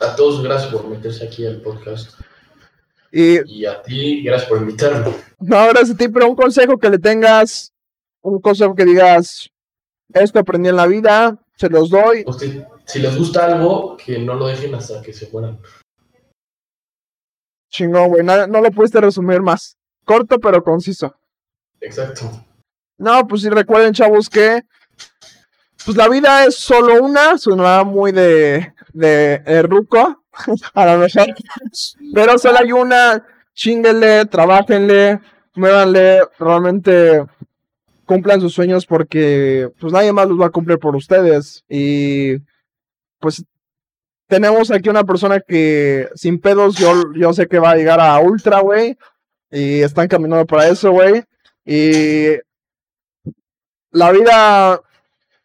a 0.00 0.16
todos, 0.16 0.42
gracias 0.42 0.72
por 0.72 0.88
meterse 0.88 1.26
aquí 1.26 1.46
al 1.46 1.60
podcast. 1.60 2.18
Y, 3.10 3.64
a 3.64 3.82
ti, 3.82 4.22
gracias 4.22 4.48
por 4.48 4.58
invitarme. 4.58 5.14
No, 5.38 5.68
gracias 5.68 5.90
a 5.92 5.96
ti, 5.96 6.08
pero 6.08 6.28
un 6.28 6.36
consejo 6.36 6.78
que 6.78 6.90
le 6.90 6.98
tengas, 6.98 7.72
un 8.22 8.40
consejo 8.40 8.74
que 8.74 8.84
digas, 8.84 9.50
esto 10.12 10.38
aprendí 10.38 10.68
en 10.68 10.76
la 10.76 10.86
vida, 10.86 11.38
se 11.56 11.68
los 11.68 11.90
doy. 11.90 12.24
si 12.84 12.98
les 12.98 13.16
gusta 13.16 13.46
algo, 13.46 13.96
que 13.96 14.18
no 14.18 14.34
lo 14.34 14.46
dejen 14.46 14.74
hasta 14.74 15.02
que 15.02 15.12
se 15.12 15.28
mueran. 15.30 15.60
Chingón, 17.70 18.08
güey, 18.08 18.24
no, 18.24 18.46
no, 18.46 18.60
lo 18.60 18.70
pudiste 18.70 19.00
resumir 19.00 19.42
más. 19.42 19.76
Corto 20.04 20.38
pero 20.38 20.62
conciso. 20.62 21.14
Exacto. 21.80 22.30
No, 22.96 23.26
pues 23.26 23.42
si 23.42 23.50
recuerden, 23.50 23.92
chavos, 23.92 24.30
que 24.30 24.62
pues 25.84 25.96
la 25.96 26.08
vida 26.08 26.44
es 26.44 26.56
solo 26.56 27.02
una, 27.02 27.38
suena 27.38 27.84
muy 27.84 28.12
de, 28.12 28.72
de, 28.92 29.62
ruco, 29.62 30.24
a 30.74 30.86
lo 30.86 30.98
mejor, 30.98 31.26
pero 32.14 32.38
solo 32.38 32.58
hay 32.58 32.72
una, 32.72 33.24
chinguenle, 33.54 34.26
trabajenle, 34.26 35.20
muévanle, 35.54 36.20
realmente 36.38 37.24
cumplan 38.08 38.40
sus 38.40 38.54
sueños 38.54 38.86
porque 38.86 39.70
pues 39.78 39.92
nadie 39.92 40.12
más 40.12 40.28
los 40.28 40.40
va 40.40 40.46
a 40.46 40.50
cumplir 40.50 40.78
por 40.78 40.96
ustedes. 40.96 41.64
Y 41.68 42.38
pues 43.20 43.44
tenemos 44.26 44.70
aquí 44.70 44.88
una 44.88 45.04
persona 45.04 45.40
que 45.40 46.08
sin 46.14 46.40
pedos 46.40 46.76
yo, 46.76 47.12
yo 47.14 47.32
sé 47.32 47.46
que 47.46 47.58
va 47.58 47.72
a 47.72 47.76
llegar 47.76 48.00
a 48.00 48.18
ultra, 48.18 48.60
güey, 48.60 48.96
y 49.50 49.80
están 49.80 50.08
caminando 50.08 50.46
para 50.46 50.68
eso, 50.68 50.90
güey, 50.90 51.22
y 51.64 52.38
la 53.90 54.12
vida 54.12 54.80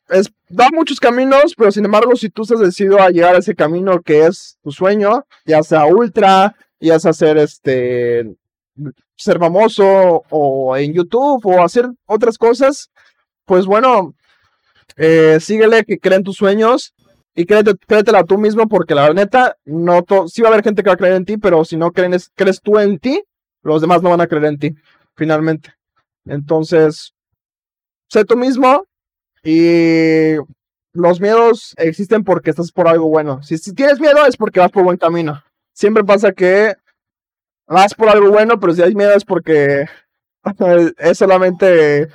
es, 0.09 0.32
da 0.49 0.68
muchos 0.74 0.99
caminos, 0.99 1.53
pero 1.57 1.72
sin 1.72 1.86
embargo, 1.86 2.16
si 2.16 2.30
tú 2.30 2.43
estás 2.43 2.59
decidido 2.59 2.99
a 2.99 3.09
llegar 3.09 3.36
a 3.36 3.39
ese 3.39 3.55
camino 3.55 4.01
que 4.01 4.26
es 4.26 4.57
tu 4.61 4.72
sueño, 4.72 5.26
ya 5.45 5.64
sea 5.64 5.86
ultra, 5.86 6.55
ya 6.80 6.99
sea 6.99 7.14
ser 7.14 7.38
este 7.38 8.36
ser 9.24 9.39
famoso 9.39 10.24
o 10.30 10.78
en 10.78 10.93
YouTube 10.93 11.45
o 11.45 11.63
hacer 11.63 11.89
otras 12.05 12.38
cosas, 12.38 12.89
pues 13.45 13.65
bueno, 13.65 14.13
eh, 14.95 15.39
síguele 15.39 15.84
que 15.84 15.99
creen 15.99 16.24
tus 16.24 16.36
sueños 16.36 16.93
y 17.36 17.45
créete, 17.45 17.74
créetela 17.88 18.24
tú 18.24 18.38
mismo 18.38 18.67
porque 18.67 18.95
la 18.95 19.11
neta, 19.13 19.57
no 19.65 20.03
sí 20.28 20.41
va 20.41 20.49
a 20.49 20.51
haber 20.51 20.63
gente 20.63 20.84
que 20.84 20.89
va 20.89 20.93
a 20.93 20.97
creer 20.97 21.15
en 21.15 21.26
ti, 21.26 21.38
pero 21.38 21.65
si 21.65 21.78
no 21.78 21.91
crees, 21.91 22.30
crees 22.36 22.61
tú 22.61 22.78
en 22.80 22.99
ti, 22.99 23.24
los 23.63 23.82
demás 23.82 24.01
no 24.01 24.09
van 24.09 24.21
a 24.21 24.28
creer 24.28 24.45
en 24.45 24.59
ti, 24.59 24.76
finalmente. 25.15 25.74
Entonces, 26.26 27.13
sé 28.07 28.24
tú 28.26 28.38
mismo, 28.38 28.86
y 29.43 30.36
los 30.93 31.19
miedos 31.19 31.74
existen 31.78 32.24
porque 32.24 32.51
estás 32.51 32.71
por 32.71 32.88
algo 32.88 33.09
bueno. 33.09 33.43
Si, 33.43 33.57
tienes 33.74 33.99
miedo 33.99 34.26
es 34.26 34.38
porque 34.38 34.59
vas 34.59 34.71
por 34.71 34.84
buen 34.84 34.97
camino. 34.97 35.43
Siempre 35.74 36.03
pasa 36.03 36.32
que 36.32 36.76
vas 37.68 37.93
por 37.93 38.09
algo 38.09 38.30
bueno, 38.32 38.59
pero 38.59 38.74
si 38.74 38.82
hay 38.82 38.95
miedo 38.95 39.14
es 39.14 39.26
porque 39.26 39.86
es 40.97 41.18
solamente 41.18 42.07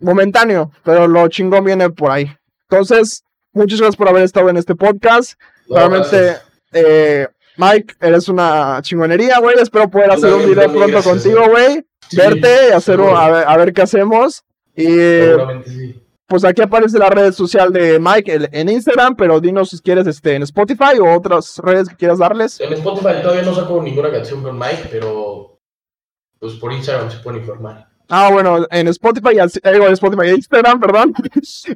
momentáneo, 0.00 0.70
pero 0.82 1.08
lo 1.08 1.28
chingón 1.28 1.64
viene 1.64 1.90
por 1.90 2.10
ahí. 2.10 2.30
Entonces, 2.68 3.24
muchas 3.52 3.80
gracias 3.80 3.96
por 3.96 4.08
haber 4.08 4.24
estado 4.24 4.48
en 4.50 4.56
este 4.56 4.74
podcast. 4.74 5.34
Realmente, 5.68 6.36
eh, 6.72 7.28
Mike, 7.56 7.94
eres 8.00 8.28
una 8.28 8.78
chingonería, 8.82 9.38
güey. 9.40 9.56
Espero 9.58 9.88
poder 9.88 10.10
hacer 10.10 10.32
un 10.32 10.46
video 10.46 10.72
pronto 10.72 11.02
contigo, 11.02 11.48
güey. 11.48 11.84
Verte 12.12 12.68
y 12.68 12.72
hacer 12.72 13.00
a, 13.00 13.30
ver, 13.30 13.44
a 13.48 13.56
ver 13.56 13.72
qué 13.72 13.82
hacemos. 13.82 14.44
Y 14.76 14.84
sí 14.84 16.03
pues 16.26 16.44
aquí 16.44 16.62
aparece 16.62 16.98
la 16.98 17.10
red 17.10 17.32
social 17.32 17.72
de 17.72 17.98
Mike 17.98 18.48
en 18.52 18.68
Instagram, 18.68 19.14
pero 19.16 19.40
dinos 19.40 19.70
si 19.70 19.78
quieres 19.80 20.06
este, 20.06 20.34
en 20.34 20.42
Spotify 20.42 20.98
o 21.00 21.14
otras 21.14 21.58
redes 21.58 21.88
que 21.88 21.96
quieras 21.96 22.18
darles. 22.18 22.60
En 22.60 22.72
Spotify 22.72 23.20
todavía 23.22 23.42
no 23.42 23.54
saco 23.54 23.82
ninguna 23.82 24.10
canción 24.10 24.42
con 24.42 24.58
Mike, 24.58 24.88
pero 24.90 25.60
pues 26.38 26.54
por 26.54 26.72
Instagram 26.72 27.10
se 27.10 27.18
pueden 27.18 27.40
informar. 27.40 27.88
Ah, 28.08 28.30
bueno, 28.30 28.66
en 28.70 28.88
Spotify, 28.88 29.38
eh, 29.38 29.60
en 29.62 29.92
Spotify, 29.92 30.30
Instagram, 30.30 30.78
perdón. 30.80 31.14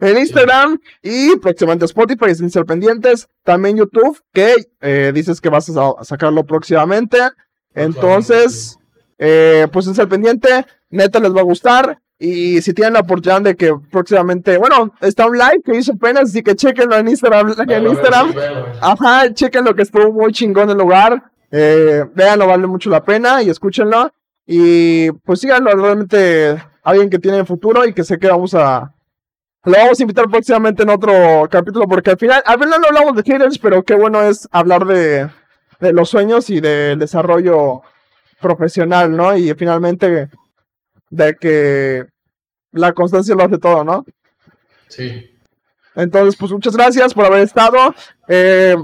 en 0.01 0.19
Instagram 0.19 0.79
y 1.03 1.37
próximamente 1.37 1.87
Spotify, 1.87 2.35
sin 2.35 2.51
ser 2.51 2.67
pendientes. 2.67 3.29
También 3.45 3.79
YouTube, 3.79 4.21
que 4.33 4.55
eh, 4.81 5.13
dices 5.15 5.41
que 5.41 5.49
vas 5.49 5.71
a 5.71 6.05
sacarlo 6.05 6.45
próximamente. 6.45 7.19
Entonces, 7.75 8.79
eh, 9.19 9.69
pues 9.73 9.87
en 9.87 9.95
ser 9.95 10.09
pendiente, 10.09 10.67
neta 10.91 11.19
les 11.19 11.35
va 11.35 11.41
a 11.41 11.45
gustar. 11.45 12.01
Y 12.21 12.61
si 12.63 12.75
tienen 12.75 12.95
la 12.95 13.01
oportunidad 13.01 13.43
de 13.43 13.57
que 13.57 13.73
próximamente, 13.91 14.59
bueno, 14.59 14.93
está 15.01 15.27
un 15.27 15.39
live 15.39 15.63
que 15.65 15.77
hizo 15.77 15.93
apenas, 15.93 16.25
así 16.25 16.43
que 16.43 16.57
chequenlo 16.57 16.97
en 16.97 17.09
Instagram. 17.09 17.55
En 17.69 17.87
Instagram. 17.87 18.35
Ajá, 18.81 19.33
chequen 19.33 19.65
lo 19.65 19.75
que 19.75 19.83
estuvo 19.83 20.13
muy 20.13 20.33
chingón 20.33 20.69
el 20.71 20.79
lugar. 20.79 21.31
Eh, 21.51 22.05
véanlo, 22.15 22.47
vale 22.47 22.67
mucho 22.67 22.91
la 22.91 23.05
pena 23.05 23.43
y 23.43 23.51
escúchenlo. 23.51 24.13
Y 24.47 25.13
pues 25.13 25.41
síganlo, 25.41 25.71
realmente 25.71 26.61
alguien 26.83 27.09
que 27.09 27.19
tiene 27.19 27.45
futuro 27.45 27.87
y 27.87 27.93
que 27.93 28.03
sé 28.03 28.19
que 28.19 28.29
vamos 28.29 28.55
a... 28.55 28.93
Lo 29.65 29.73
vamos 29.73 30.01
a 30.01 30.03
invitar 30.03 30.29
próximamente 30.29 30.83
en 30.83 30.89
otro 30.89 31.47
capítulo 31.51 31.87
porque 31.87 32.11
al 32.11 32.19
final, 32.19 32.43
al 32.47 32.59
final 32.59 32.81
no 32.81 32.87
hablamos 32.87 33.15
de 33.17 33.23
haters, 33.31 33.59
pero 33.59 33.83
qué 33.83 33.95
bueno 33.95 34.23
es 34.23 34.49
hablar 34.51 34.87
de, 34.87 35.29
de 35.81 35.93
los 35.93 36.09
sueños 36.09 36.49
y 36.49 36.61
del 36.61 36.99
desarrollo 36.99 37.83
profesional, 38.41 39.15
¿no? 39.15 39.37
Y 39.37 39.53
finalmente 39.55 40.31
de 41.11 41.37
que 41.37 42.07
la 42.73 42.93
constancia 42.93 43.35
lo 43.35 43.45
hace 43.45 43.59
todo, 43.59 43.85
¿no? 43.85 44.05
Sí. 44.89 45.31
Entonces, 45.95 46.37
pues 46.37 46.53
muchas 46.53 46.77
gracias 46.77 47.13
por 47.15 47.25
haber 47.25 47.41
estado. 47.41 47.95
Eh, 48.29 48.77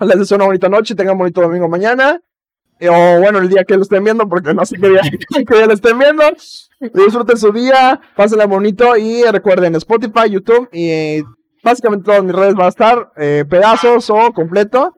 les 0.00 0.18
deseo 0.18 0.36
una 0.36 0.46
bonita 0.46 0.68
noche, 0.68 0.94
tengan 0.94 1.14
un 1.14 1.18
bonito 1.18 1.40
domingo 1.40 1.68
mañana. 1.68 2.20
Eh, 2.78 2.88
o 2.88 3.20
bueno, 3.20 3.38
el 3.38 3.48
día 3.48 3.64
que 3.64 3.76
lo 3.76 3.82
estén 3.82 4.04
viendo, 4.04 4.28
porque 4.28 4.54
no 4.54 4.64
sé 4.64 4.76
qué 4.78 4.88
día, 4.88 5.02
que 5.46 5.66
lo 5.66 5.72
estén 5.72 5.98
viendo. 5.98 6.24
Disfruten 6.80 7.36
su 7.36 7.52
día, 7.52 8.00
pásenla 8.14 8.46
bonito 8.46 8.96
y 8.96 9.24
recuerden 9.24 9.74
Spotify, 9.74 10.30
YouTube 10.30 10.68
y 10.72 11.24
básicamente 11.64 12.04
todas 12.04 12.22
mis 12.22 12.34
redes 12.34 12.54
van 12.54 12.66
a 12.66 12.68
estar 12.68 13.12
eh, 13.16 13.44
pedazos 13.48 14.08
o 14.10 14.32
completo. 14.32 14.96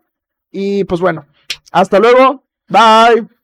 Y 0.51 0.85
pues 0.85 1.01
bueno, 1.01 1.27
hasta 1.73 1.99
luego. 1.99 2.45
Bye. 2.69 3.40